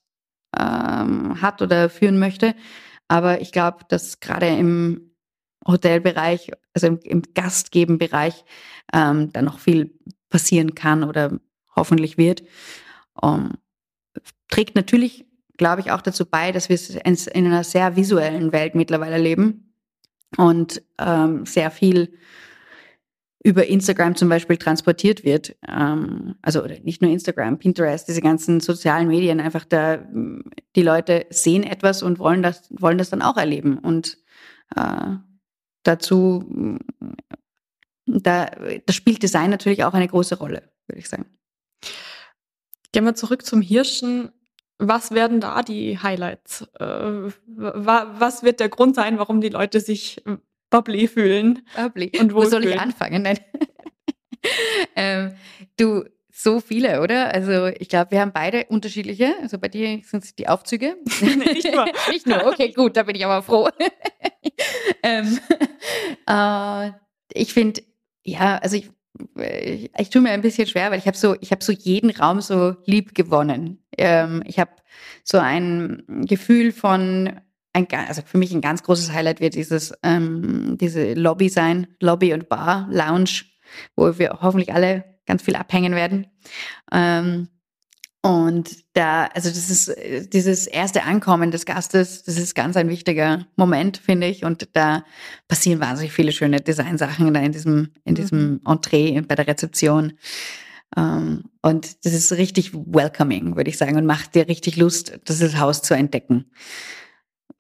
ähm, 0.58 1.42
hat 1.42 1.62
oder 1.62 1.90
führen 1.90 2.20
möchte. 2.20 2.56
Aber 3.08 3.42
ich 3.42 3.52
glaube, 3.52 3.80
dass 3.88 4.20
gerade 4.20 4.48
im 4.48 5.16
Hotelbereich, 5.68 6.52
also 6.74 6.88
im, 6.88 7.00
im 7.00 7.22
Gastgebenbereich, 7.34 8.46
ähm, 8.94 9.32
da 9.32 9.42
noch 9.42 9.60
viel 9.60 9.98
passieren 10.30 10.76
kann 10.76 11.04
oder 11.04 11.40
hoffentlich 11.76 12.18
wird. 12.18 12.44
Ähm, 13.22 13.54
trägt 14.50 14.76
natürlich, 14.76 15.26
glaube 15.58 15.82
ich, 15.82 15.92
auch 15.92 16.02
dazu 16.02 16.26
bei, 16.26 16.52
dass 16.52 16.70
wir 16.70 16.80
in 17.06 17.46
einer 17.46 17.64
sehr 17.64 17.96
visuellen 17.96 18.52
Welt 18.52 18.76
mittlerweile 18.76 19.18
leben 19.18 19.74
und 20.38 20.82
ähm, 21.00 21.46
sehr 21.46 21.72
viel 21.72 22.14
über 23.46 23.68
Instagram 23.68 24.16
zum 24.16 24.28
Beispiel 24.28 24.58
transportiert 24.58 25.24
wird. 25.24 25.56
Ähm, 25.68 26.36
also 26.42 26.66
nicht 26.84 27.04
nur 27.04 27.12
Instagram, 27.12 27.60
Pinterest, 27.60 28.08
diese 28.08 28.22
ganzen 28.22 28.60
sozialen 28.60 29.08
Medien, 29.08 29.40
einfach 29.40 29.66
da, 29.66 30.00
die 30.76 30.82
Leute 30.82 31.28
sehen 31.30 31.64
etwas 31.64 32.02
und 32.02 32.18
wollen 32.18 32.42
das, 32.42 32.68
wollen 32.72 32.98
das 32.98 33.12
dann 33.12 33.22
auch 33.22 33.38
erleben. 33.38 33.78
Und 33.78 34.18
äh, 34.76 35.18
dazu, 35.84 36.80
da, 38.08 38.46
da 38.86 38.94
spielt 38.94 39.22
Design 39.22 39.52
natürlich 39.52 39.84
auch 39.84 39.94
eine 39.94 40.08
große 40.08 40.40
Rolle, 40.40 40.64
würde 40.88 41.00
ich 41.00 41.08
sagen. 41.08 41.28
Gehen 42.96 43.04
wir 43.04 43.16
zurück 43.16 43.46
zum 43.46 43.62
Hirschen. 43.62 44.32
Was 44.78 45.12
werden 45.12 45.42
da 45.42 45.64
die 45.64 46.00
Highlights? 46.00 46.62
Äh, 46.80 47.30
was 47.46 48.44
wird 48.44 48.62
der 48.62 48.70
Grund 48.70 48.96
sein, 48.96 49.20
warum 49.20 49.42
die 49.42 49.50
Leute 49.50 49.82
sich 49.82 50.24
bubbly 50.70 51.10
fühlen. 51.10 51.68
Bubbly. 51.76 52.14
Und 52.18 52.34
wo 52.34 52.46
soll 52.46 52.64
ich 52.64 52.80
anfangen? 52.80 53.28
Ähm, 54.96 55.34
du, 55.76 56.06
so 56.32 56.60
viele, 56.60 57.02
oder? 57.02 57.34
Also 57.34 57.66
ich 57.66 57.90
glaube, 57.90 58.12
wir 58.12 58.22
haben 58.22 58.32
beide 58.32 58.66
unterschiedliche. 58.66 59.34
Also 59.42 59.58
bei 59.58 59.70
dir 59.70 60.02
sind 60.04 60.24
es 60.24 60.36
die 60.36 60.48
Aufzüge. 60.48 60.98
nicht 61.22 61.74
nur. 61.74 61.86
nicht 62.12 62.28
nur, 62.28 62.46
okay, 62.46 62.72
gut, 62.72 62.96
da 62.96 63.02
bin 63.02 63.16
ich 63.16 63.26
aber 63.26 63.42
froh. 63.42 63.70
ähm, 65.02 65.40
äh, 66.30 66.92
ich 67.34 67.54
finde, 67.56 67.82
ja, 68.24 68.60
also 68.60 68.78
ich, 68.78 68.92
ich, 69.38 69.92
ich 69.98 70.10
tue 70.10 70.22
mir 70.22 70.32
ein 70.32 70.42
bisschen 70.42 70.68
schwer, 70.68 70.92
weil 70.92 71.00
ich 71.00 71.08
habe 71.08 71.18
so, 71.18 71.36
ich 71.42 71.52
habe 71.52 71.64
so 71.64 71.72
jeden 71.72 72.10
Raum 72.12 72.42
so 72.42 72.76
lieb 72.86 73.16
gewonnen. 73.16 73.84
Ähm, 73.98 74.44
ich 74.46 74.60
habe 74.60 74.72
so 75.24 75.38
ein 75.38 76.04
Gefühl 76.28 76.72
von 76.72 77.40
ein, 77.74 77.88
also 78.08 78.22
für 78.26 78.38
mich 78.38 78.54
ein 78.54 78.62
ganz 78.62 78.84
großes 78.84 79.12
Highlight 79.12 79.42
wird 79.42 79.56
dieses, 79.56 79.94
ähm, 80.04 80.78
diese 80.80 81.14
Lobby 81.14 81.50
sein, 81.50 81.88
Lobby 82.00 82.34
und 82.34 82.48
Bar, 82.48 82.88
Lounge, 82.90 83.44
wo 83.96 84.18
wir 84.18 84.40
hoffentlich 84.42 84.74
alle 84.74 85.04
ganz 85.26 85.42
viel 85.44 85.56
abhängen 85.56 85.94
werden. 85.94 86.28
Ähm, 86.92 87.50
Und 88.26 88.84
da, 88.94 89.26
also 89.36 89.50
das 89.50 89.70
ist 89.70 89.96
dieses 90.34 90.66
erste 90.66 91.04
Ankommen 91.04 91.52
des 91.52 91.68
Gastes, 91.68 92.24
das 92.24 92.40
ist 92.40 92.56
ganz 92.56 92.76
ein 92.76 92.90
wichtiger 92.90 93.46
Moment, 93.56 93.98
finde 93.98 94.26
ich. 94.26 94.44
Und 94.44 94.70
da 94.74 95.06
passieren 95.48 95.80
wahnsinnig 95.80 96.12
viele 96.12 96.32
schöne 96.32 96.60
Designsachen 96.60 97.32
da 97.36 97.40
in 97.40 97.52
diesem, 97.52 97.92
in 98.04 98.14
mhm. 98.14 98.16
diesem 98.16 98.62
Entree 98.66 99.22
bei 99.22 99.36
der 99.36 99.46
Rezeption. 99.46 100.14
Ähm, 100.98 101.44
und 101.62 102.04
das 102.04 102.14
ist 102.14 102.32
richtig 102.32 102.74
welcoming, 102.74 103.58
würde 103.58 103.70
ich 103.70 103.78
sagen, 103.78 103.96
und 103.96 104.08
macht 104.08 104.34
dir 104.34 104.48
richtig 104.48 104.78
Lust, 104.78 105.20
das 105.26 105.60
Haus 105.60 105.84
zu 105.84 105.94
entdecken. 105.94 106.46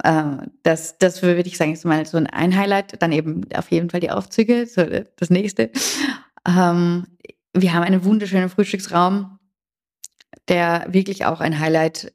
Ähm, 0.04 0.50
das, 0.64 0.98
das 0.98 1.22
würde 1.22 1.42
ich 1.42 1.58
sagen, 1.58 1.74
ist 1.74 1.86
mal 1.86 2.08
so 2.08 2.18
ein 2.18 2.58
Highlight. 2.58 3.00
Dann 3.04 3.12
eben 3.12 3.44
auf 3.54 3.70
jeden 3.70 3.92
Fall 3.92 4.00
die 4.00 4.10
Aufzüge, 4.10 4.66
so 4.66 4.84
das 5.16 5.30
nächste. 5.30 5.70
Ähm, 6.48 7.06
wir 7.54 7.72
haben 7.72 7.84
einen 7.84 8.04
wunderschönen 8.04 8.50
Frühstücksraum 8.50 9.35
der 10.48 10.86
wirklich 10.90 11.26
auch 11.26 11.42
ein 11.42 11.60
Highlight 11.60 12.14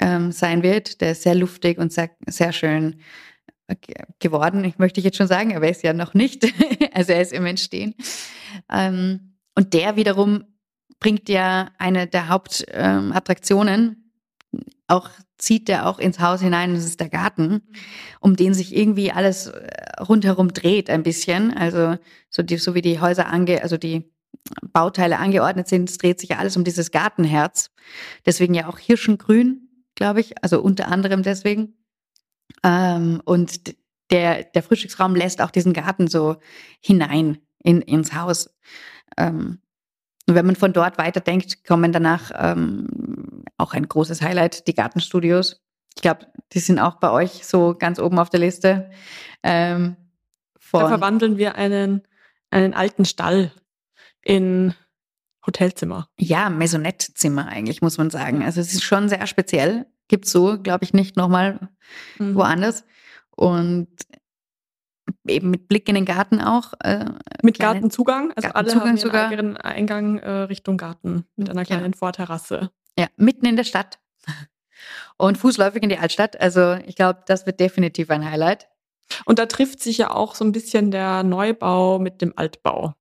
ähm, 0.00 0.32
sein 0.32 0.62
wird. 0.62 1.00
Der 1.00 1.12
ist 1.12 1.22
sehr 1.22 1.34
luftig 1.34 1.78
und 1.78 1.92
sehr, 1.92 2.10
sehr 2.26 2.52
schön 2.52 3.00
äh, 3.66 3.76
geworden. 4.18 4.64
Ich 4.64 4.78
möchte 4.78 5.00
jetzt 5.00 5.16
schon 5.16 5.26
sagen, 5.26 5.54
aber 5.54 5.66
er 5.66 5.72
ist 5.72 5.82
ja 5.82 5.92
noch 5.92 6.14
nicht. 6.14 6.46
also 6.94 7.12
er 7.12 7.22
ist 7.22 7.32
im 7.32 7.46
Entstehen. 7.46 7.94
Ähm, 8.70 9.36
und 9.54 9.74
der 9.74 9.96
wiederum 9.96 10.44
bringt 11.00 11.28
ja 11.28 11.70
eine 11.78 12.06
der 12.06 12.28
Hauptattraktionen. 12.28 13.80
Ähm, 13.80 14.64
auch 14.86 15.10
zieht 15.36 15.68
der 15.68 15.86
auch 15.86 15.98
ins 15.98 16.18
Haus 16.18 16.40
hinein, 16.40 16.74
das 16.74 16.84
ist 16.84 17.00
der 17.00 17.10
Garten, 17.10 17.62
um 18.20 18.34
den 18.34 18.54
sich 18.54 18.74
irgendwie 18.74 19.12
alles 19.12 19.48
äh, 19.48 20.00
rundherum 20.00 20.52
dreht 20.52 20.90
ein 20.90 21.02
bisschen. 21.02 21.54
Also 21.56 21.96
so, 22.30 22.42
die, 22.42 22.56
so 22.56 22.74
wie 22.74 22.82
die 22.82 23.00
Häuser 23.00 23.28
ange, 23.28 23.62
also 23.62 23.76
die 23.76 24.10
Bauteile 24.72 25.18
angeordnet 25.18 25.68
sind. 25.68 25.90
Es 25.90 25.98
dreht 25.98 26.20
sich 26.20 26.30
ja 26.30 26.38
alles 26.38 26.56
um 26.56 26.64
dieses 26.64 26.90
Gartenherz. 26.90 27.70
Deswegen 28.26 28.54
ja 28.54 28.68
auch 28.68 28.78
Hirschengrün, 28.78 29.84
glaube 29.94 30.20
ich. 30.20 30.42
Also 30.42 30.60
unter 30.60 30.88
anderem 30.88 31.22
deswegen. 31.22 31.74
Ähm, 32.64 33.20
und 33.24 33.76
der, 34.10 34.44
der 34.44 34.62
Frühstücksraum 34.62 35.14
lässt 35.14 35.40
auch 35.42 35.50
diesen 35.50 35.72
Garten 35.72 36.08
so 36.08 36.36
hinein 36.80 37.38
in, 37.62 37.82
ins 37.82 38.14
Haus. 38.14 38.50
Ähm, 39.16 39.60
und 40.26 40.34
wenn 40.34 40.46
man 40.46 40.56
von 40.56 40.72
dort 40.72 40.98
weiterdenkt, 40.98 41.64
kommen 41.64 41.92
danach 41.92 42.30
ähm, 42.34 43.44
auch 43.56 43.72
ein 43.72 43.88
großes 43.88 44.22
Highlight, 44.22 44.66
die 44.66 44.74
Gartenstudios. 44.74 45.62
Ich 45.96 46.02
glaube, 46.02 46.26
die 46.52 46.58
sind 46.58 46.78
auch 46.78 46.96
bei 46.96 47.10
euch 47.10 47.46
so 47.46 47.74
ganz 47.74 47.98
oben 47.98 48.18
auf 48.18 48.30
der 48.30 48.40
Liste. 48.40 48.90
Ähm, 49.42 49.96
da 50.70 50.86
verwandeln 50.86 51.38
wir 51.38 51.54
einen, 51.54 52.02
einen 52.50 52.74
alten 52.74 53.04
Stall 53.04 53.52
in 54.22 54.74
Hotelzimmer. 55.46 56.08
Ja, 56.18 56.50
Maisonette-Zimmer 56.50 57.48
eigentlich, 57.48 57.80
muss 57.80 57.98
man 57.98 58.10
sagen. 58.10 58.42
Also 58.42 58.60
es 58.60 58.72
ist 58.72 58.84
schon 58.84 59.08
sehr 59.08 59.26
speziell. 59.26 59.86
Gibt 60.08 60.26
so, 60.26 60.60
glaube 60.60 60.84
ich, 60.84 60.92
nicht 60.92 61.16
nochmal 61.16 61.70
mhm. 62.18 62.34
woanders. 62.34 62.84
Und 63.30 63.88
eben 65.26 65.50
mit 65.50 65.68
Blick 65.68 65.88
in 65.88 65.94
den 65.94 66.04
Garten 66.04 66.40
auch. 66.40 66.74
Äh, 66.80 67.06
mit 67.42 67.58
Gartenzugang. 67.58 68.32
Also 68.36 68.50
Gartenzugang 68.50 68.82
alle 68.82 68.90
haben 68.90 68.96
sogar. 68.98 69.32
ihren 69.32 69.56
Eingang 69.56 70.18
äh, 70.18 70.30
Richtung 70.30 70.76
Garten 70.76 71.24
mit 71.36 71.48
einer 71.48 71.64
kleinen 71.64 71.92
ja. 71.92 71.98
Vorterrasse. 71.98 72.70
Ja, 72.98 73.06
mitten 73.16 73.46
in 73.46 73.56
der 73.56 73.64
Stadt. 73.64 73.98
Und 75.16 75.38
fußläufig 75.38 75.82
in 75.82 75.88
die 75.88 75.98
Altstadt. 75.98 76.40
Also 76.40 76.74
ich 76.86 76.94
glaube, 76.94 77.22
das 77.26 77.46
wird 77.46 77.60
definitiv 77.60 78.10
ein 78.10 78.28
Highlight. 78.28 78.68
Und 79.24 79.38
da 79.38 79.46
trifft 79.46 79.80
sich 79.80 79.98
ja 79.98 80.10
auch 80.10 80.34
so 80.34 80.44
ein 80.44 80.52
bisschen 80.52 80.90
der 80.90 81.22
Neubau 81.22 81.98
mit 81.98 82.20
dem 82.20 82.34
Altbau. 82.36 82.94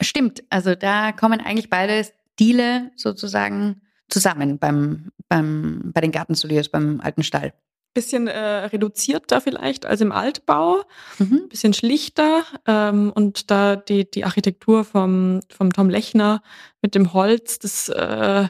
Stimmt, 0.00 0.44
also 0.50 0.74
da 0.74 1.12
kommen 1.12 1.40
eigentlich 1.40 1.70
beide 1.70 2.06
Stile 2.34 2.90
sozusagen 2.96 3.80
zusammen 4.08 4.58
beim, 4.58 5.10
beim, 5.28 5.90
bei 5.92 6.00
den 6.00 6.12
Gartenstudios, 6.12 6.68
beim 6.68 7.00
alten 7.00 7.22
Stall. 7.22 7.52
Bisschen 7.94 8.28
äh, 8.28 8.38
reduzierter 8.38 9.40
vielleicht 9.40 9.86
als 9.86 10.02
im 10.02 10.12
Altbau, 10.12 10.82
mhm. 11.18 11.48
bisschen 11.48 11.72
schlichter 11.72 12.44
ähm, 12.66 13.10
und 13.14 13.50
da 13.50 13.76
die, 13.76 14.10
die 14.10 14.24
Architektur 14.24 14.84
vom, 14.84 15.40
vom 15.50 15.72
Tom 15.72 15.88
Lechner 15.88 16.42
mit 16.82 16.94
dem 16.94 17.14
Holz, 17.14 17.58
das 17.58 17.88
äh, 17.88 18.48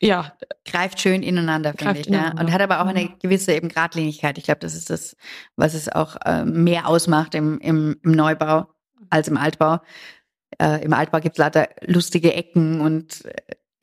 ja. 0.00 0.32
Greift 0.66 1.00
schön 1.00 1.22
ineinander, 1.22 1.72
finde 1.72 2.00
ich. 2.00 2.08
Ineinander. 2.08 2.36
Ja. 2.36 2.46
Und 2.46 2.52
hat 2.52 2.60
aber 2.60 2.82
auch 2.82 2.86
eine 2.86 3.08
gewisse 3.22 3.54
eben 3.54 3.68
Gradlinigkeit. 3.68 4.36
Ich 4.36 4.44
glaube, 4.44 4.60
das 4.60 4.74
ist 4.74 4.90
das, 4.90 5.16
was 5.56 5.72
es 5.72 5.88
auch 5.88 6.16
äh, 6.24 6.44
mehr 6.44 6.88
ausmacht 6.88 7.34
im, 7.34 7.58
im, 7.60 7.96
im 8.02 8.12
Neubau 8.12 8.66
als 9.08 9.28
im 9.28 9.36
Altbau. 9.36 9.80
Äh, 10.58 10.84
Im 10.84 10.92
Altbau 10.92 11.20
gibt 11.20 11.36
es 11.36 11.38
lauter 11.38 11.68
lustige 11.86 12.34
Ecken 12.34 12.80
und 12.80 13.24
äh, 13.24 13.34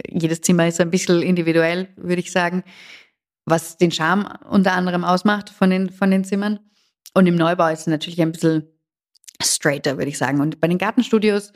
jedes 0.10 0.42
Zimmer 0.42 0.68
ist 0.68 0.82
ein 0.82 0.92
bisschen 0.92 1.22
individuell, 1.22 1.90
würde 1.96 2.22
ich 2.22 2.32
sagen, 2.32 2.64
was 3.46 3.78
den 3.78 3.92
Charme 3.92 4.28
unter 4.50 4.74
anderem 4.74 5.04
ausmacht 5.04 5.50
von 5.50 5.70
den, 5.70 5.90
von 5.90 6.12
den 6.12 6.24
Zimmern. 6.24 6.60
Und 7.14 7.28
im 7.28 7.36
Neubau 7.36 7.68
ist 7.68 7.82
es 7.82 7.88
natürlich 7.88 8.22
ein 8.22 8.32
bisschen 8.32 8.68
straighter, 9.42 9.98
würde 9.98 10.10
ich 10.10 10.18
sagen. 10.18 10.40
Und 10.40 10.62
bei 10.62 10.68
den 10.68 10.78
Gartenstudios 10.78 11.52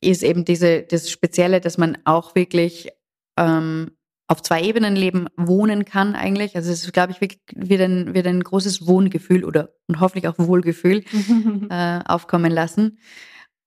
ist 0.00 0.22
eben 0.22 0.44
diese, 0.44 0.82
das 0.82 1.10
Spezielle, 1.10 1.60
dass 1.60 1.78
man 1.78 1.98
auch 2.04 2.34
wirklich 2.34 2.88
ähm, 3.36 3.92
auf 4.26 4.42
zwei 4.42 4.62
Ebenen 4.62 4.96
leben, 4.96 5.26
wohnen 5.36 5.84
kann 5.84 6.14
eigentlich. 6.14 6.56
Also 6.56 6.70
es 6.70 6.84
ist, 6.84 6.92
glaube 6.92 7.12
ich, 7.12 7.20
wird 7.20 7.80
ein, 7.80 8.14
wird 8.14 8.26
ein 8.26 8.42
großes 8.42 8.86
Wohngefühl 8.86 9.44
oder 9.44 9.74
und 9.88 10.00
hoffentlich 10.00 10.28
auch 10.28 10.38
Wohlgefühl 10.38 11.04
äh, 11.70 12.00
aufkommen 12.04 12.52
lassen 12.52 12.98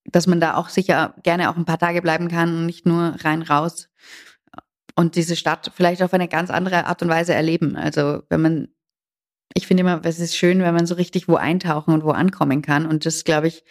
dass 0.05 0.27
man 0.27 0.39
da 0.39 0.55
auch 0.55 0.69
sicher 0.69 1.15
gerne 1.23 1.49
auch 1.49 1.57
ein 1.57 1.65
paar 1.65 1.79
Tage 1.79 2.01
bleiben 2.01 2.27
kann 2.27 2.55
und 2.55 2.65
nicht 2.65 2.85
nur 2.85 3.15
rein 3.23 3.41
raus 3.41 3.89
und 4.95 5.15
diese 5.15 5.35
Stadt 5.35 5.71
vielleicht 5.75 6.01
auf 6.03 6.13
eine 6.13 6.27
ganz 6.27 6.49
andere 6.49 6.85
Art 6.85 7.01
und 7.01 7.09
Weise 7.09 7.33
erleben. 7.33 7.75
Also 7.75 8.23
wenn 8.29 8.41
man, 8.41 8.67
ich 9.53 9.67
finde 9.67 9.81
immer, 9.81 10.01
es 10.03 10.19
ist 10.19 10.35
schön, 10.35 10.59
wenn 10.59 10.73
man 10.73 10.85
so 10.85 10.95
richtig 10.95 11.27
wo 11.27 11.35
eintauchen 11.35 11.93
und 11.93 12.03
wo 12.03 12.11
ankommen 12.11 12.61
kann. 12.61 12.85
Und 12.85 13.05
das 13.05 13.23
glaube 13.23 13.47
ich, 13.47 13.63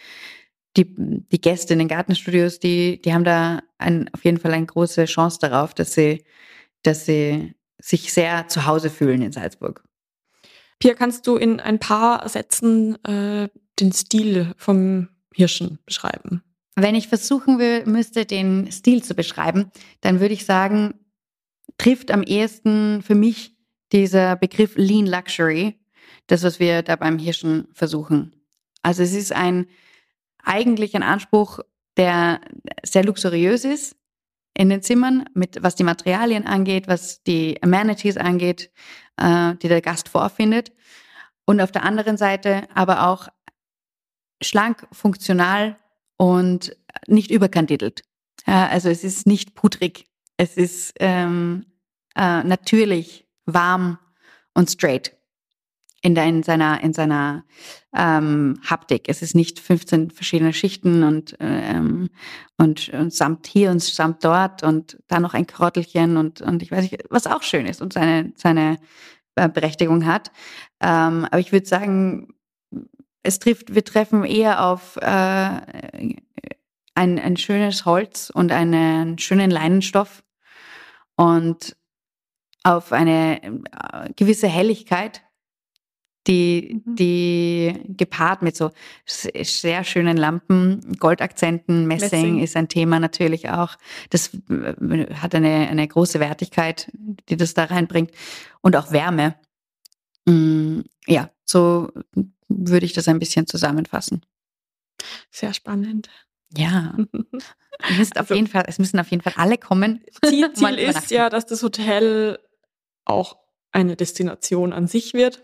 die, 0.75 0.95
die 0.97 1.41
Gäste 1.41 1.73
in 1.73 1.79
den 1.79 1.87
Gartenstudios, 1.87 2.59
die, 2.59 3.01
die 3.01 3.13
haben 3.13 3.23
da 3.23 3.61
ein, 3.77 4.09
auf 4.13 4.25
jeden 4.25 4.39
Fall 4.39 4.53
eine 4.53 4.65
große 4.65 5.05
Chance 5.05 5.37
darauf, 5.39 5.73
dass 5.73 5.93
sie, 5.93 6.25
dass 6.81 7.05
sie 7.05 7.53
sich 7.79 8.11
sehr 8.11 8.47
zu 8.47 8.65
Hause 8.65 8.89
fühlen 8.89 9.21
in 9.21 9.31
Salzburg. 9.31 9.83
Pia, 10.79 10.95
kannst 10.95 11.27
du 11.27 11.35
in 11.35 11.59
ein 11.59 11.79
paar 11.79 12.27
Sätzen 12.27 13.01
äh, 13.05 13.49
den 13.79 13.91
Stil 13.91 14.53
vom 14.57 15.09
Hirschen 15.33 15.79
beschreiben? 15.85 16.43
Wenn 16.75 16.95
ich 16.95 17.07
versuchen 17.07 17.59
will, 17.59 17.85
müsste, 17.85 18.25
den 18.25 18.71
Stil 18.71 19.03
zu 19.03 19.13
beschreiben, 19.13 19.71
dann 20.01 20.19
würde 20.19 20.33
ich 20.33 20.45
sagen, 20.45 20.95
trifft 21.77 22.11
am 22.11 22.23
ehesten 22.23 23.01
für 23.01 23.15
mich 23.15 23.55
dieser 23.91 24.35
Begriff 24.35 24.73
Lean 24.75 25.05
Luxury, 25.05 25.79
das, 26.27 26.43
was 26.43 26.59
wir 26.59 26.81
da 26.81 26.95
beim 26.95 27.19
Hirschen 27.19 27.67
versuchen. 27.73 28.35
Also 28.81 29.03
es 29.03 29.13
ist 29.13 29.31
ein 29.31 29.67
eigentlich 30.43 30.95
ein 30.95 31.03
Anspruch, 31.03 31.59
der 31.95 32.41
sehr 32.83 33.03
luxuriös 33.03 33.63
ist 33.65 33.95
in 34.55 34.69
den 34.69 34.81
Zimmern, 34.81 35.25
mit 35.33 35.61
was 35.61 35.75
die 35.75 35.83
Materialien 35.83 36.45
angeht, 36.45 36.87
was 36.87 37.23
die 37.23 37.61
Amenities 37.63 38.17
angeht, 38.17 38.71
äh, 39.17 39.55
die 39.55 39.67
der 39.67 39.81
Gast 39.81 40.09
vorfindet. 40.09 40.71
Und 41.45 41.61
auf 41.61 41.71
der 41.71 41.83
anderen 41.83 42.17
Seite 42.17 42.67
aber 42.73 43.07
auch 43.07 43.29
schlank, 44.43 44.87
funktional 44.91 45.77
und 46.17 46.75
nicht 47.07 47.31
überkandidelt. 47.31 48.03
Also 48.45 48.89
es 48.89 49.03
ist 49.03 49.25
nicht 49.25 49.55
pudrig, 49.55 50.05
es 50.37 50.57
ist 50.57 50.93
ähm, 50.99 51.65
äh, 52.15 52.43
natürlich, 52.43 53.25
warm 53.45 53.97
und 54.53 54.69
straight 54.69 55.15
in, 56.01 56.15
der, 56.15 56.25
in 56.25 56.43
seiner, 56.43 56.83
in 56.83 56.93
seiner 56.93 57.45
ähm, 57.95 58.59
Haptik. 58.63 59.07
Es 59.07 59.21
ist 59.21 59.35
nicht 59.35 59.59
15 59.59 60.11
verschiedene 60.11 60.53
Schichten 60.53 61.03
und, 61.03 61.35
ähm, 61.39 62.09
und, 62.57 62.89
und 62.89 63.13
samt 63.13 63.47
hier 63.47 63.71
und 63.71 63.81
samt 63.81 64.23
dort 64.23 64.63
und 64.63 64.97
da 65.07 65.19
noch 65.19 65.33
ein 65.33 65.47
Krottelchen 65.47 66.17
und, 66.17 66.41
und 66.41 66.61
ich 66.61 66.71
weiß 66.71 66.83
nicht, 66.83 67.03
was 67.09 67.25
auch 67.25 67.41
schön 67.41 67.65
ist 67.65 67.81
und 67.81 67.93
seine, 67.93 68.33
seine 68.35 68.79
äh, 69.35 69.47
Berechtigung 69.47 70.05
hat. 70.05 70.31
Ähm, 70.81 71.25
aber 71.25 71.39
ich 71.39 71.53
würde 71.53 71.65
sagen, 71.65 72.33
es 73.23 73.39
trifft, 73.39 73.73
wir 73.73 73.83
treffen 73.83 74.23
eher 74.25 74.65
auf 74.65 74.97
äh, 74.97 75.05
ein, 76.95 77.19
ein 77.19 77.37
schönes 77.37 77.85
Holz 77.85 78.29
und 78.29 78.51
einen 78.51 79.17
schönen 79.17 79.49
Leinenstoff 79.49 80.23
und 81.15 81.75
auf 82.63 82.91
eine 82.91 83.41
äh, 83.43 84.13
gewisse 84.15 84.47
Helligkeit, 84.47 85.21
die, 86.27 86.81
mhm. 86.85 86.95
die 86.95 87.73
gepaart 87.97 88.41
mit 88.41 88.55
so 88.55 88.71
sehr 89.05 89.83
schönen 89.83 90.15
Lampen, 90.15 90.95
Goldakzenten, 90.97 91.85
Messing, 91.87 92.09
Messing, 92.09 92.39
ist 92.39 92.55
ein 92.55 92.69
Thema 92.69 92.99
natürlich 92.99 93.49
auch. 93.49 93.75
Das 94.09 94.33
äh, 94.49 95.13
hat 95.15 95.35
eine, 95.35 95.67
eine 95.69 95.87
große 95.87 96.19
Wertigkeit, 96.19 96.91
die 97.29 97.35
das 97.35 97.53
da 97.53 97.65
reinbringt 97.65 98.11
und 98.61 98.75
auch 98.75 98.91
Wärme. 98.91 99.35
Mm, 100.25 100.81
ja, 101.07 101.29
so 101.43 101.91
würde 102.47 102.85
ich 102.85 102.93
das 102.93 103.07
ein 103.07 103.19
bisschen 103.19 103.47
zusammenfassen. 103.47 104.25
Sehr 105.31 105.53
spannend. 105.53 106.09
Ja. 106.55 106.95
müsst 107.97 108.13
auf 108.17 108.29
also, 108.29 108.35
jeden 108.35 108.47
Fall, 108.47 108.65
es 108.67 108.79
müssen 108.79 108.99
auf 108.99 109.09
jeden 109.09 109.23
Fall 109.23 109.33
alle 109.35 109.57
kommen. 109.57 110.03
Ziel, 110.25 110.51
Ziel 110.53 110.77
ist 110.77 111.11
ja, 111.11 111.29
dass 111.29 111.45
das 111.45 111.63
Hotel 111.63 112.39
auch 113.05 113.37
eine 113.71 113.95
Destination 113.95 114.73
an 114.73 114.87
sich 114.87 115.13
wird. 115.13 115.41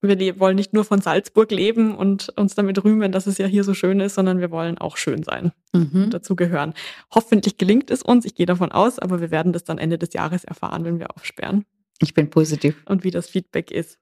Wir 0.00 0.38
wollen 0.38 0.54
nicht 0.54 0.72
nur 0.72 0.84
von 0.84 1.00
Salzburg 1.00 1.50
leben 1.50 1.96
und 1.96 2.28
uns 2.36 2.54
damit 2.54 2.82
rühmen, 2.84 3.10
dass 3.10 3.26
es 3.26 3.36
ja 3.38 3.46
hier 3.46 3.64
so 3.64 3.74
schön 3.74 3.98
ist, 3.98 4.14
sondern 4.14 4.38
wir 4.38 4.52
wollen 4.52 4.78
auch 4.78 4.96
schön 4.96 5.24
sein 5.24 5.52
mhm. 5.72 6.04
und 6.04 6.14
dazu 6.14 6.36
gehören. 6.36 6.72
Hoffentlich 7.12 7.58
gelingt 7.58 7.90
es 7.90 8.02
uns, 8.02 8.24
ich 8.24 8.36
gehe 8.36 8.46
davon 8.46 8.70
aus, 8.70 9.00
aber 9.00 9.20
wir 9.20 9.32
werden 9.32 9.52
das 9.52 9.64
dann 9.64 9.78
Ende 9.78 9.98
des 9.98 10.12
Jahres 10.12 10.44
erfahren, 10.44 10.84
wenn 10.84 11.00
wir 11.00 11.16
aufsperren. 11.16 11.64
Ich 12.00 12.14
bin 12.14 12.30
positiv. 12.30 12.80
Und 12.86 13.02
wie 13.02 13.10
das 13.10 13.28
Feedback 13.28 13.72
ist. 13.72 13.98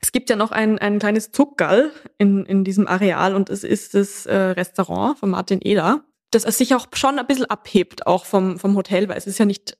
Es 0.00 0.12
gibt 0.12 0.30
ja 0.30 0.36
noch 0.36 0.50
ein, 0.50 0.78
ein 0.78 0.98
kleines 0.98 1.32
Zuckerl 1.32 1.90
in, 2.18 2.44
in 2.44 2.64
diesem 2.64 2.86
Areal 2.86 3.34
und 3.34 3.48
es 3.50 3.64
ist 3.64 3.94
das 3.94 4.26
äh, 4.26 4.34
Restaurant 4.34 5.18
von 5.18 5.30
Martin 5.30 5.60
Eder, 5.62 6.04
das 6.30 6.42
sich 6.42 6.74
auch 6.74 6.86
schon 6.94 7.18
ein 7.18 7.26
bisschen 7.26 7.46
abhebt, 7.46 8.06
auch 8.06 8.24
vom, 8.24 8.58
vom 8.58 8.76
Hotel, 8.76 9.08
weil 9.08 9.16
es 9.16 9.26
ist 9.26 9.38
ja 9.38 9.44
nicht 9.44 9.78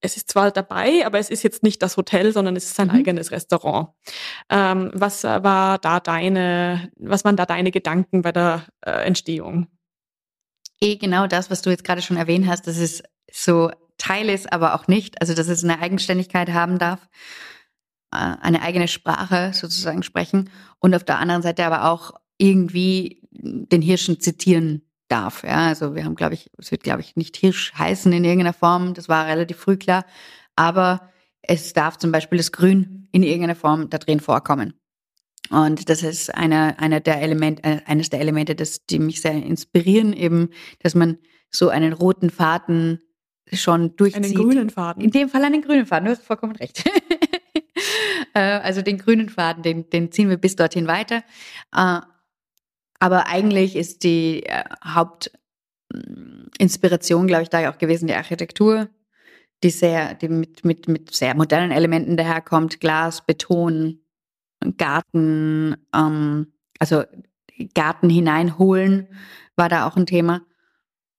es 0.00 0.16
ist 0.16 0.30
zwar 0.30 0.50
dabei, 0.50 1.04
aber 1.04 1.18
es 1.18 1.30
ist 1.30 1.42
jetzt 1.42 1.62
nicht 1.62 1.82
das 1.82 1.96
Hotel, 1.96 2.32
sondern 2.32 2.56
es 2.56 2.64
ist 2.64 2.74
sein 2.74 2.88
mhm. 2.88 2.94
eigenes 2.94 3.30
Restaurant. 3.30 3.90
Ähm, 4.48 4.90
was 4.94 5.24
war 5.24 5.78
da 5.78 6.00
deine, 6.00 6.90
was 6.96 7.24
waren 7.24 7.36
da 7.36 7.46
deine 7.46 7.70
Gedanken 7.70 8.22
bei 8.22 8.32
der 8.32 8.66
äh, 8.80 9.04
Entstehung? 9.04 9.66
Eh 10.80 10.96
genau 10.96 11.26
das, 11.26 11.50
was 11.50 11.60
du 11.60 11.70
jetzt 11.70 11.84
gerade 11.84 12.00
schon 12.00 12.16
erwähnt 12.16 12.46
hast, 12.46 12.66
dass 12.66 12.78
es 12.78 13.02
so 13.30 13.70
Teil 13.98 14.30
ist, 14.30 14.50
aber 14.52 14.74
auch 14.74 14.88
nicht. 14.88 15.20
Also 15.20 15.34
dass 15.34 15.48
es 15.48 15.62
eine 15.62 15.80
Eigenständigkeit 15.80 16.50
haben 16.50 16.78
darf, 16.78 17.06
eine 18.10 18.62
eigene 18.62 18.88
Sprache 18.88 19.52
sozusagen 19.54 20.02
sprechen 20.02 20.50
und 20.78 20.94
auf 20.94 21.04
der 21.04 21.18
anderen 21.18 21.42
Seite 21.42 21.64
aber 21.64 21.90
auch 21.90 22.12
irgendwie 22.38 23.22
den 23.30 23.82
Hirschen 23.82 24.20
zitieren 24.20 24.82
darf. 25.08 25.44
Ja, 25.44 25.68
also 25.68 25.94
wir 25.94 26.04
haben, 26.04 26.14
glaube 26.14 26.34
ich, 26.34 26.50
es 26.58 26.70
wird, 26.70 26.82
glaube 26.82 27.00
ich, 27.00 27.16
nicht 27.16 27.36
Hirsch 27.36 27.72
heißen 27.74 28.12
in 28.12 28.24
irgendeiner 28.24 28.52
Form. 28.52 28.94
Das 28.94 29.08
war 29.08 29.26
relativ 29.26 29.58
früh 29.58 29.76
klar. 29.76 30.04
Aber 30.56 31.10
es 31.42 31.72
darf 31.72 31.98
zum 31.98 32.12
Beispiel 32.12 32.38
das 32.38 32.52
Grün 32.52 33.08
in 33.12 33.22
irgendeiner 33.22 33.54
Form 33.56 33.90
da 33.90 33.98
drin 33.98 34.20
vorkommen. 34.20 34.74
Und 35.50 35.88
das 35.88 36.02
ist 36.02 36.32
einer 36.34 36.78
einer 36.78 37.00
der 37.00 37.20
Elemente, 37.20 37.64
äh, 37.64 37.80
eines 37.86 38.08
der 38.08 38.20
Elemente, 38.20 38.54
das, 38.54 38.86
die 38.86 39.00
mich 39.00 39.20
sehr 39.20 39.32
inspirieren, 39.32 40.12
eben, 40.12 40.50
dass 40.80 40.94
man 40.94 41.18
so 41.50 41.68
einen 41.68 41.92
roten 41.92 42.30
Faden 42.30 43.00
schon 43.52 43.96
durchzieht. 43.96 44.24
Einen 44.24 44.34
grünen 44.34 44.70
Faden. 44.70 45.02
In 45.02 45.10
dem 45.10 45.28
Fall 45.28 45.44
einen 45.44 45.62
grünen 45.62 45.86
Faden, 45.86 46.04
du 46.06 46.12
hast 46.12 46.22
vollkommen 46.22 46.54
recht. 46.54 46.88
Äh, 48.34 48.40
also 48.40 48.82
den 48.82 48.98
grünen 48.98 49.28
Faden, 49.28 49.62
den, 49.62 49.88
den 49.90 50.10
ziehen 50.12 50.28
wir 50.28 50.36
bis 50.36 50.56
dorthin 50.56 50.86
weiter. 50.86 51.22
Äh, 51.74 52.00
aber 52.98 53.28
eigentlich 53.28 53.76
ist 53.76 54.04
die 54.04 54.44
äh, 54.44 54.64
Hauptinspiration, 54.84 57.26
glaube 57.26 57.44
ich, 57.44 57.48
da 57.48 57.60
ja 57.60 57.72
auch 57.72 57.78
gewesen 57.78 58.06
die 58.06 58.14
Architektur, 58.14 58.90
die 59.62 59.70
sehr, 59.70 60.14
die 60.14 60.28
mit, 60.28 60.64
mit, 60.64 60.88
mit 60.88 61.14
sehr 61.14 61.34
modernen 61.34 61.72
Elementen 61.72 62.16
daherkommt. 62.16 62.80
Glas, 62.80 63.24
Beton, 63.24 64.00
Garten, 64.76 65.76
ähm, 65.94 66.52
also 66.78 67.04
Garten 67.74 68.10
hineinholen 68.10 69.08
war 69.56 69.68
da 69.68 69.86
auch 69.86 69.96
ein 69.96 70.06
Thema. 70.06 70.42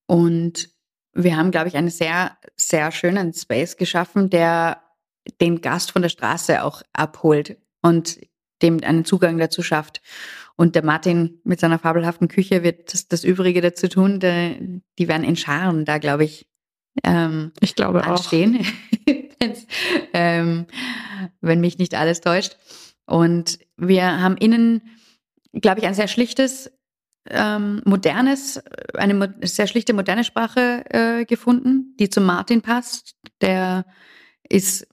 Und 0.08 0.70
wir 1.14 1.38
haben, 1.38 1.52
glaube 1.52 1.68
ich, 1.68 1.76
einen 1.76 1.90
sehr, 1.90 2.38
sehr 2.56 2.92
schönen 2.92 3.34
Space 3.34 3.78
geschaffen, 3.78 4.30
der 4.30 4.82
den 5.40 5.62
Gast 5.62 5.92
von 5.92 6.02
der 6.02 6.10
Straße 6.10 6.64
auch 6.64 6.82
abholt 6.94 7.58
und 7.82 8.20
dem 8.62 8.84
einen 8.84 9.06
Zugang 9.06 9.38
dazu 9.38 9.64
schafft. 9.64 10.02
Und 10.56 10.76
der 10.76 10.86
Martin 10.86 11.40
mit 11.44 11.60
seiner 11.60 11.80
fabelhaften 11.80 12.28
Küche 12.28 12.64
wird 12.64 12.94
das, 12.94 13.08
das 13.08 13.24
Übrige 13.24 13.62
dazu 13.62 13.88
tun. 13.88 14.20
Der, 14.20 14.56
die 15.00 15.08
werden 15.08 15.24
in 15.24 15.36
Scharen 15.36 15.86
da, 15.86 15.98
glaube 15.98 16.24
ich, 16.24 16.48
ähm, 17.04 17.52
ich 17.62 17.76
glaube 17.76 18.04
anstehen, 18.04 18.66
ähm, 20.14 20.68
wenn 21.40 21.62
mich 21.62 21.78
nicht 21.78 21.96
alles 21.96 22.22
täuscht. 22.22 22.58
Und 23.06 23.60
wir 23.78 24.22
haben 24.22 24.38
innen, 24.38 24.82
glaube 25.54 25.80
ich, 25.80 25.88
ein 25.88 25.94
sehr 25.94 26.08
schlichtes, 26.08 26.72
ähm, 27.30 27.82
modernes, 27.86 28.62
eine 28.94 29.14
mo 29.14 29.26
sehr 29.42 29.68
schlichte 29.68 29.94
moderne 29.94 30.24
Sprache 30.24 30.84
äh, 30.90 31.26
gefunden, 31.26 31.96
die 32.00 32.10
zu 32.10 32.22
Martin 32.22 32.62
passt. 32.62 33.16
Der 33.42 33.86
ist 34.48 34.88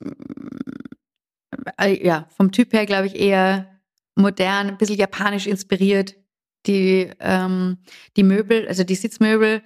äh, 1.79 2.05
ja 2.05 2.27
vom 2.37 2.53
Typ 2.53 2.73
her, 2.73 2.87
glaube 2.87 3.07
ich, 3.07 3.17
eher 3.17 3.81
modern, 4.15 4.69
ein 4.69 4.79
bisschen 4.79 4.97
japanisch 4.97 5.47
inspiriert. 5.47 6.17
Die, 6.67 7.11
ähm, 7.21 7.79
die 8.17 8.25
Möbel, 8.25 8.67
also 8.69 8.85
die 8.85 8.97
Sitzmöbel, 8.97 9.63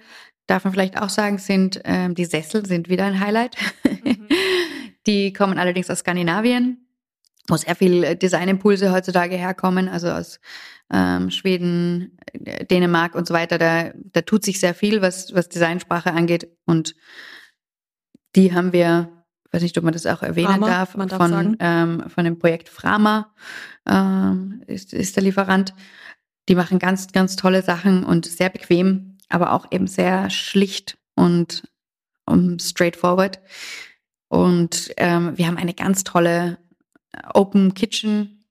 darf 0.47 0.63
man 0.63 0.73
vielleicht 0.73 1.01
auch 1.01 1.09
sagen, 1.09 1.37
sind 1.37 1.81
ähm, 1.85 2.15
die 2.15 2.25
Sessel 2.25 2.65
sind 2.65 2.87
wieder 2.89 3.05
ein 3.05 3.19
Highlight. 3.19 3.57
Mhm. 3.83 4.27
die 5.07 5.33
kommen 5.33 5.57
allerdings 5.57 5.89
aus 5.89 5.99
Skandinavien, 5.99 6.87
wo 7.47 7.57
sehr 7.57 7.75
viel 7.75 8.15
Designimpulse 8.15 8.91
heutzutage 8.91 9.35
herkommen, 9.35 9.89
also 9.89 10.09
aus 10.09 10.39
ähm, 10.91 11.31
Schweden, 11.31 12.17
Dänemark 12.33 13.15
und 13.15 13.27
so 13.27 13.33
weiter. 13.33 13.57
Da, 13.57 13.91
da 13.95 14.21
tut 14.21 14.45
sich 14.45 14.59
sehr 14.59 14.75
viel, 14.75 15.01
was, 15.01 15.33
was 15.33 15.49
Designsprache 15.49 16.11
angeht. 16.11 16.47
Und 16.65 16.95
die 18.35 18.53
haben 18.53 18.71
wir 18.71 19.22
weiß 19.53 19.61
nicht, 19.61 19.77
ob 19.77 19.83
man 19.83 19.93
das 19.93 20.05
auch 20.05 20.23
erwähnen 20.23 20.47
Frama, 20.47 20.67
darf, 20.67 20.93
darf 20.95 21.17
von, 21.17 21.57
ähm, 21.59 22.03
von 22.09 22.25
dem 22.25 22.39
Projekt 22.39 22.69
Frama 22.69 23.33
ähm, 23.87 24.63
ist, 24.67 24.93
ist 24.93 25.15
der 25.15 25.23
Lieferant. 25.23 25.73
Die 26.49 26.55
machen 26.55 26.79
ganz, 26.79 27.11
ganz 27.11 27.35
tolle 27.35 27.61
Sachen 27.61 28.03
und 28.03 28.25
sehr 28.25 28.49
bequem, 28.49 29.17
aber 29.29 29.53
auch 29.53 29.67
eben 29.71 29.87
sehr 29.87 30.29
schlicht 30.29 30.97
und 31.15 31.63
um, 32.25 32.59
straightforward. 32.59 33.39
Und 34.27 34.91
ähm, 34.97 35.37
wir 35.37 35.47
haben 35.47 35.57
eine 35.57 35.73
ganz 35.73 36.03
tolle 36.03 36.57
Open 37.33 37.75
Kitchen 37.75 38.43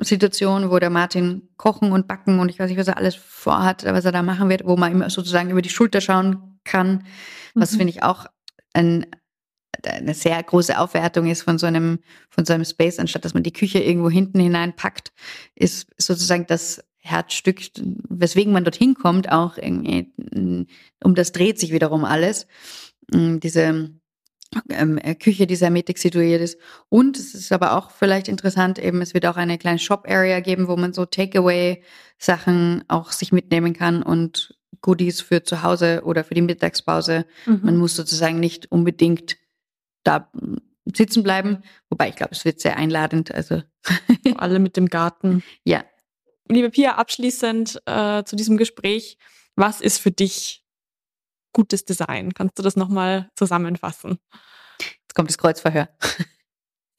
Situation, 0.00 0.70
wo 0.70 0.78
der 0.78 0.90
Martin 0.90 1.50
kochen 1.56 1.92
und 1.92 2.08
backen 2.08 2.40
und 2.40 2.48
ich 2.48 2.58
weiß 2.58 2.68
nicht, 2.68 2.78
was 2.78 2.88
er 2.88 2.96
alles 2.96 3.14
vorhat, 3.14 3.84
was 3.84 4.04
er 4.04 4.12
da 4.12 4.22
machen 4.22 4.48
wird, 4.48 4.64
wo 4.64 4.76
man 4.76 4.92
immer 4.92 5.10
sozusagen 5.10 5.50
über 5.50 5.62
die 5.62 5.68
Schulter 5.68 6.00
schauen 6.00 6.58
kann. 6.64 7.04
Was 7.54 7.72
mhm. 7.72 7.76
finde 7.76 7.90
ich 7.90 8.02
auch 8.02 8.26
ein 8.72 9.06
eine 9.84 10.14
sehr 10.14 10.42
große 10.42 10.78
Aufwertung 10.78 11.26
ist 11.26 11.42
von 11.42 11.58
so 11.58 11.66
einem, 11.66 11.98
von 12.30 12.44
so 12.44 12.52
einem 12.52 12.64
Space, 12.64 12.98
anstatt 12.98 13.24
dass 13.24 13.34
man 13.34 13.42
die 13.42 13.52
Küche 13.52 13.78
irgendwo 13.78 14.10
hinten 14.10 14.40
hineinpackt, 14.40 15.12
ist 15.54 15.88
sozusagen 15.98 16.46
das 16.46 16.82
Herzstück, 16.98 17.60
weswegen 18.08 18.52
man 18.52 18.64
dorthin 18.64 18.94
kommt, 18.94 19.30
auch 19.30 19.58
irgendwie, 19.58 20.12
um 21.02 21.14
das 21.14 21.32
dreht 21.32 21.58
sich 21.58 21.70
wiederum 21.72 22.04
alles. 22.04 22.46
Mm, 23.12 23.40
diese 23.40 23.90
ähm, 24.70 24.98
Küche, 25.20 25.46
die 25.46 25.56
sehr 25.56 25.70
mittig 25.70 25.98
situiert 25.98 26.40
ist. 26.40 26.58
Und 26.88 27.18
es 27.18 27.34
ist 27.34 27.52
aber 27.52 27.76
auch 27.76 27.90
vielleicht 27.90 28.28
interessant, 28.28 28.78
eben, 28.78 29.02
es 29.02 29.12
wird 29.12 29.26
auch 29.26 29.36
eine 29.36 29.58
kleine 29.58 29.78
Shop-Area 29.78 30.40
geben, 30.40 30.68
wo 30.68 30.76
man 30.76 30.92
so 30.92 31.04
Takeaway-Sachen 31.04 32.84
auch 32.88 33.12
sich 33.12 33.32
mitnehmen 33.32 33.74
kann 33.74 34.02
und 34.02 34.56
Goodies 34.80 35.20
für 35.20 35.42
zu 35.42 35.62
Hause 35.62 36.02
oder 36.04 36.24
für 36.24 36.34
die 36.34 36.42
Mittagspause. 36.42 37.26
Mhm. 37.46 37.60
Man 37.62 37.76
muss 37.76 37.96
sozusagen 37.96 38.40
nicht 38.40 38.70
unbedingt 38.70 39.36
da 40.04 40.30
sitzen 40.84 41.22
bleiben. 41.22 41.62
Wobei 41.90 42.08
ich 42.08 42.16
glaube, 42.16 42.32
es 42.32 42.44
wird 42.44 42.60
sehr 42.60 42.76
einladend. 42.76 43.34
Also 43.34 43.62
alle 44.36 44.58
mit 44.58 44.76
dem 44.76 44.86
Garten. 44.86 45.42
Ja. 45.64 45.84
Liebe 46.48 46.70
Pia, 46.70 46.96
abschließend 46.96 47.82
äh, 47.86 48.22
zu 48.24 48.36
diesem 48.36 48.56
Gespräch, 48.56 49.16
was 49.56 49.80
ist 49.80 49.98
für 49.98 50.10
dich 50.10 50.62
gutes 51.52 51.84
Design? 51.84 52.34
Kannst 52.34 52.58
du 52.58 52.62
das 52.62 52.76
nochmal 52.76 53.30
zusammenfassen? 53.34 54.18
Jetzt 54.80 55.14
kommt 55.14 55.30
das 55.30 55.38
Kreuzverhör. 55.38 55.88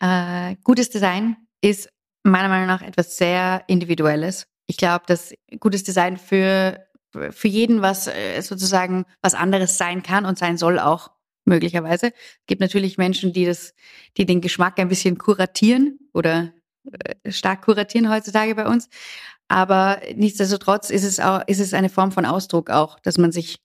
äh, 0.00 0.56
gutes 0.62 0.90
Design 0.90 1.36
ist 1.60 1.88
meiner 2.22 2.48
Meinung 2.48 2.66
nach 2.68 2.82
etwas 2.82 3.16
sehr 3.16 3.64
Individuelles. 3.66 4.46
Ich 4.66 4.76
glaube, 4.76 5.04
dass 5.06 5.34
gutes 5.58 5.82
Design 5.82 6.16
für, 6.16 6.86
für 7.10 7.48
jeden 7.48 7.82
was 7.82 8.06
äh, 8.06 8.40
sozusagen 8.42 9.06
was 9.22 9.34
anderes 9.34 9.76
sein 9.76 10.02
kann 10.04 10.24
und 10.24 10.38
sein 10.38 10.56
soll 10.56 10.78
auch 10.78 11.10
möglicherweise. 11.44 12.06
Es 12.06 12.46
gibt 12.46 12.60
natürlich 12.60 12.98
Menschen, 12.98 13.32
die 13.32 13.44
das, 13.44 13.74
die 14.16 14.26
den 14.26 14.40
Geschmack 14.40 14.78
ein 14.78 14.88
bisschen 14.88 15.18
kuratieren 15.18 15.98
oder 16.12 16.52
äh, 16.84 17.32
stark 17.32 17.62
kuratieren 17.62 18.10
heutzutage 18.10 18.54
bei 18.54 18.66
uns. 18.66 18.88
Aber 19.48 20.00
nichtsdestotrotz 20.14 20.90
ist 20.90 21.04
es 21.04 21.20
auch, 21.20 21.42
ist 21.46 21.60
es 21.60 21.74
eine 21.74 21.88
Form 21.88 22.12
von 22.12 22.24
Ausdruck 22.24 22.70
auch, 22.70 22.98
dass 23.00 23.18
man 23.18 23.32
sich, 23.32 23.60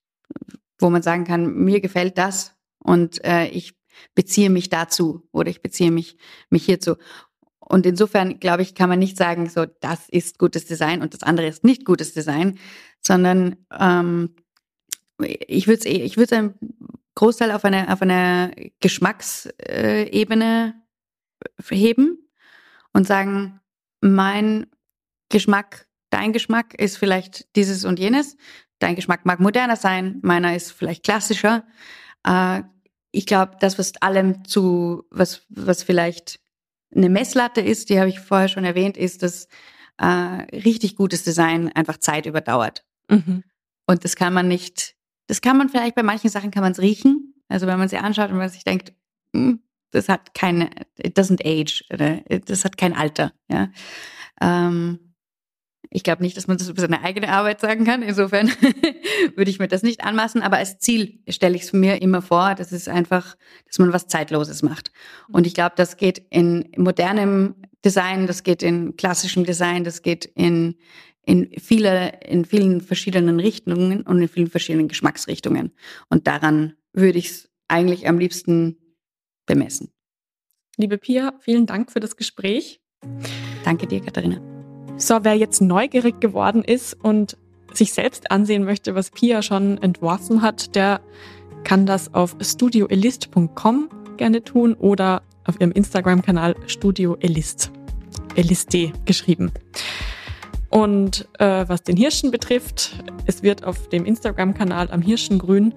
wo 0.78 0.90
man 0.90 1.02
sagen 1.02 1.24
kann, 1.24 1.54
mir 1.54 1.80
gefällt 1.80 2.18
das 2.18 2.54
und 2.78 3.24
äh, 3.24 3.46
ich 3.46 3.74
beziehe 4.14 4.50
mich 4.50 4.68
dazu 4.68 5.26
oder 5.32 5.50
ich 5.50 5.62
beziehe 5.62 5.90
mich, 5.90 6.16
mich 6.50 6.64
hierzu. 6.64 6.96
Und 7.58 7.84
insofern, 7.84 8.40
glaube 8.40 8.62
ich, 8.62 8.74
kann 8.74 8.88
man 8.88 8.98
nicht 8.98 9.16
sagen, 9.16 9.48
so, 9.48 9.66
das 9.80 10.08
ist 10.08 10.38
gutes 10.38 10.64
Design 10.64 11.02
und 11.02 11.14
das 11.14 11.22
andere 11.22 11.46
ist 11.46 11.64
nicht 11.64 11.84
gutes 11.84 12.14
Design, 12.14 12.58
sondern 13.00 13.56
ähm, 13.78 14.34
ich 15.20 15.66
würde 15.66 15.80
es 15.80 15.84
ich 15.86 16.16
würde 16.16 16.36
es 16.36 16.68
Großteil 17.18 17.50
auf 17.50 17.64
eine, 17.64 17.92
auf 17.92 18.00
eine 18.00 18.52
Geschmacksebene 18.78 20.74
heben 21.68 22.30
und 22.92 23.08
sagen, 23.08 23.60
mein 24.00 24.66
Geschmack, 25.28 25.88
dein 26.10 26.32
Geschmack 26.32 26.74
ist 26.74 26.96
vielleicht 26.96 27.56
dieses 27.56 27.84
und 27.84 27.98
jenes. 27.98 28.36
Dein 28.78 28.94
Geschmack 28.94 29.26
mag 29.26 29.40
moderner 29.40 29.74
sein, 29.74 30.20
meiner 30.22 30.54
ist 30.54 30.70
vielleicht 30.70 31.02
klassischer. 31.02 31.66
Äh, 32.24 32.62
ich 33.10 33.26
glaube, 33.26 33.56
das, 33.58 33.80
was 33.80 33.96
allem 34.00 34.44
zu, 34.44 35.02
was, 35.10 35.44
was 35.48 35.82
vielleicht 35.82 36.38
eine 36.94 37.08
Messlatte 37.08 37.60
ist, 37.60 37.90
die 37.90 37.98
habe 37.98 38.10
ich 38.10 38.20
vorher 38.20 38.46
schon 38.46 38.64
erwähnt, 38.64 38.96
ist, 38.96 39.24
dass 39.24 39.48
äh, 39.96 40.06
richtig 40.06 40.94
gutes 40.94 41.24
Design 41.24 41.72
einfach 41.72 41.96
Zeit 41.96 42.26
überdauert. 42.26 42.84
Mhm. 43.10 43.42
Und 43.86 44.04
das 44.04 44.14
kann 44.14 44.32
man 44.32 44.46
nicht, 44.46 44.94
das 45.28 45.40
kann 45.40 45.56
man 45.56 45.68
vielleicht 45.68 45.94
bei 45.94 46.02
manchen 46.02 46.30
Sachen 46.30 46.50
kann 46.50 46.62
man 46.62 46.72
es 46.72 46.80
riechen. 46.80 47.34
Also 47.48 47.66
wenn 47.66 47.78
man 47.78 47.88
sie 47.88 47.98
anschaut 47.98 48.30
und 48.30 48.38
man 48.38 48.48
sich 48.48 48.64
denkt, 48.64 48.92
hm, 49.34 49.60
das 49.90 50.08
hat 50.08 50.34
keine, 50.34 50.70
it 50.98 51.16
doesn't 51.16 51.42
age, 51.44 51.84
oder 51.92 52.20
das 52.40 52.64
hat 52.64 52.76
kein 52.76 52.94
Alter. 52.94 53.32
Ja. 53.50 53.70
Ähm, 54.40 54.98
ich 55.90 56.02
glaube 56.02 56.22
nicht, 56.22 56.36
dass 56.36 56.46
man 56.46 56.58
das 56.58 56.68
über 56.68 56.80
seine 56.80 57.02
eigene 57.02 57.30
Arbeit 57.30 57.60
sagen 57.60 57.84
kann. 57.84 58.02
Insofern 58.02 58.48
würde 59.36 59.50
ich 59.50 59.58
mir 59.58 59.68
das 59.68 59.82
nicht 59.82 60.04
anmaßen. 60.04 60.42
Aber 60.42 60.58
als 60.58 60.78
Ziel 60.78 61.20
stelle 61.28 61.56
ich 61.56 61.62
es 61.62 61.72
mir 61.72 62.02
immer 62.02 62.20
vor, 62.20 62.54
dass 62.54 62.72
es 62.72 62.88
einfach, 62.88 63.36
dass 63.66 63.78
man 63.78 63.92
was 63.92 64.06
Zeitloses 64.06 64.62
macht. 64.62 64.92
Und 65.28 65.46
ich 65.46 65.54
glaube, 65.54 65.74
das 65.76 65.96
geht 65.96 66.18
in 66.30 66.70
modernem 66.76 67.54
Design, 67.84 68.26
das 68.26 68.42
geht 68.42 68.62
in 68.62 68.96
klassischem 68.96 69.44
Design, 69.44 69.84
das 69.84 70.02
geht 70.02 70.26
in, 70.26 70.76
in, 71.28 71.50
viele, 71.60 72.20
in 72.24 72.46
vielen 72.46 72.80
verschiedenen 72.80 73.38
Richtungen 73.38 74.00
und 74.00 74.22
in 74.22 74.28
vielen 74.28 74.46
verschiedenen 74.46 74.88
Geschmacksrichtungen. 74.88 75.72
Und 76.08 76.26
daran 76.26 76.72
würde 76.94 77.18
ich 77.18 77.28
es 77.28 77.50
eigentlich 77.68 78.08
am 78.08 78.18
liebsten 78.18 78.78
bemessen. 79.44 79.90
Liebe 80.78 80.96
Pia, 80.96 81.34
vielen 81.40 81.66
Dank 81.66 81.92
für 81.92 82.00
das 82.00 82.16
Gespräch. 82.16 82.80
Danke 83.62 83.86
dir, 83.86 84.00
Katharina. 84.00 84.40
So, 84.96 85.18
wer 85.22 85.34
jetzt 85.34 85.60
neugierig 85.60 86.18
geworden 86.18 86.64
ist 86.64 86.94
und 86.94 87.36
sich 87.74 87.92
selbst 87.92 88.30
ansehen 88.30 88.64
möchte, 88.64 88.94
was 88.94 89.10
Pia 89.10 89.42
schon 89.42 89.76
entworfen 89.82 90.40
hat, 90.40 90.74
der 90.74 91.02
kann 91.62 91.84
das 91.84 92.14
auf 92.14 92.36
studioelist.com 92.40 93.90
gerne 94.16 94.44
tun 94.44 94.72
oder 94.72 95.22
auf 95.44 95.60
ihrem 95.60 95.72
Instagram-Kanal 95.72 96.56
Studio 96.66 97.18
Elist. 97.20 97.70
Geschrieben. 99.04 99.52
Und 100.70 101.26
äh, 101.38 101.64
was 101.66 101.82
den 101.82 101.96
Hirschen 101.96 102.30
betrifft, 102.30 103.02
es 103.26 103.42
wird 103.42 103.64
auf 103.64 103.88
dem 103.88 104.04
Instagram-Kanal 104.04 104.90
am 104.90 105.00
Hirschengrün 105.00 105.74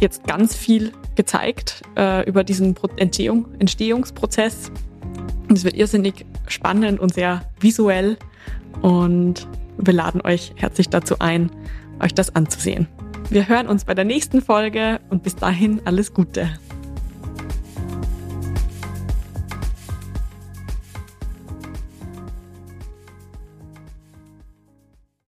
jetzt 0.00 0.24
ganz 0.24 0.54
viel 0.54 0.92
gezeigt 1.16 1.82
äh, 1.96 2.28
über 2.28 2.44
diesen 2.44 2.76
Entstehung, 2.96 3.46
Entstehungsprozess. 3.58 4.70
Es 5.52 5.64
wird 5.64 5.76
irrsinnig 5.76 6.26
spannend 6.46 7.00
und 7.00 7.14
sehr 7.14 7.42
visuell 7.58 8.18
und 8.82 9.48
wir 9.78 9.94
laden 9.94 10.20
euch 10.20 10.52
herzlich 10.56 10.88
dazu 10.88 11.16
ein, 11.20 11.50
euch 12.00 12.14
das 12.14 12.34
anzusehen. 12.34 12.86
Wir 13.30 13.48
hören 13.48 13.66
uns 13.66 13.84
bei 13.84 13.94
der 13.94 14.04
nächsten 14.04 14.40
Folge 14.40 15.00
und 15.10 15.22
bis 15.22 15.36
dahin 15.36 15.80
alles 15.84 16.14
Gute. 16.14 16.50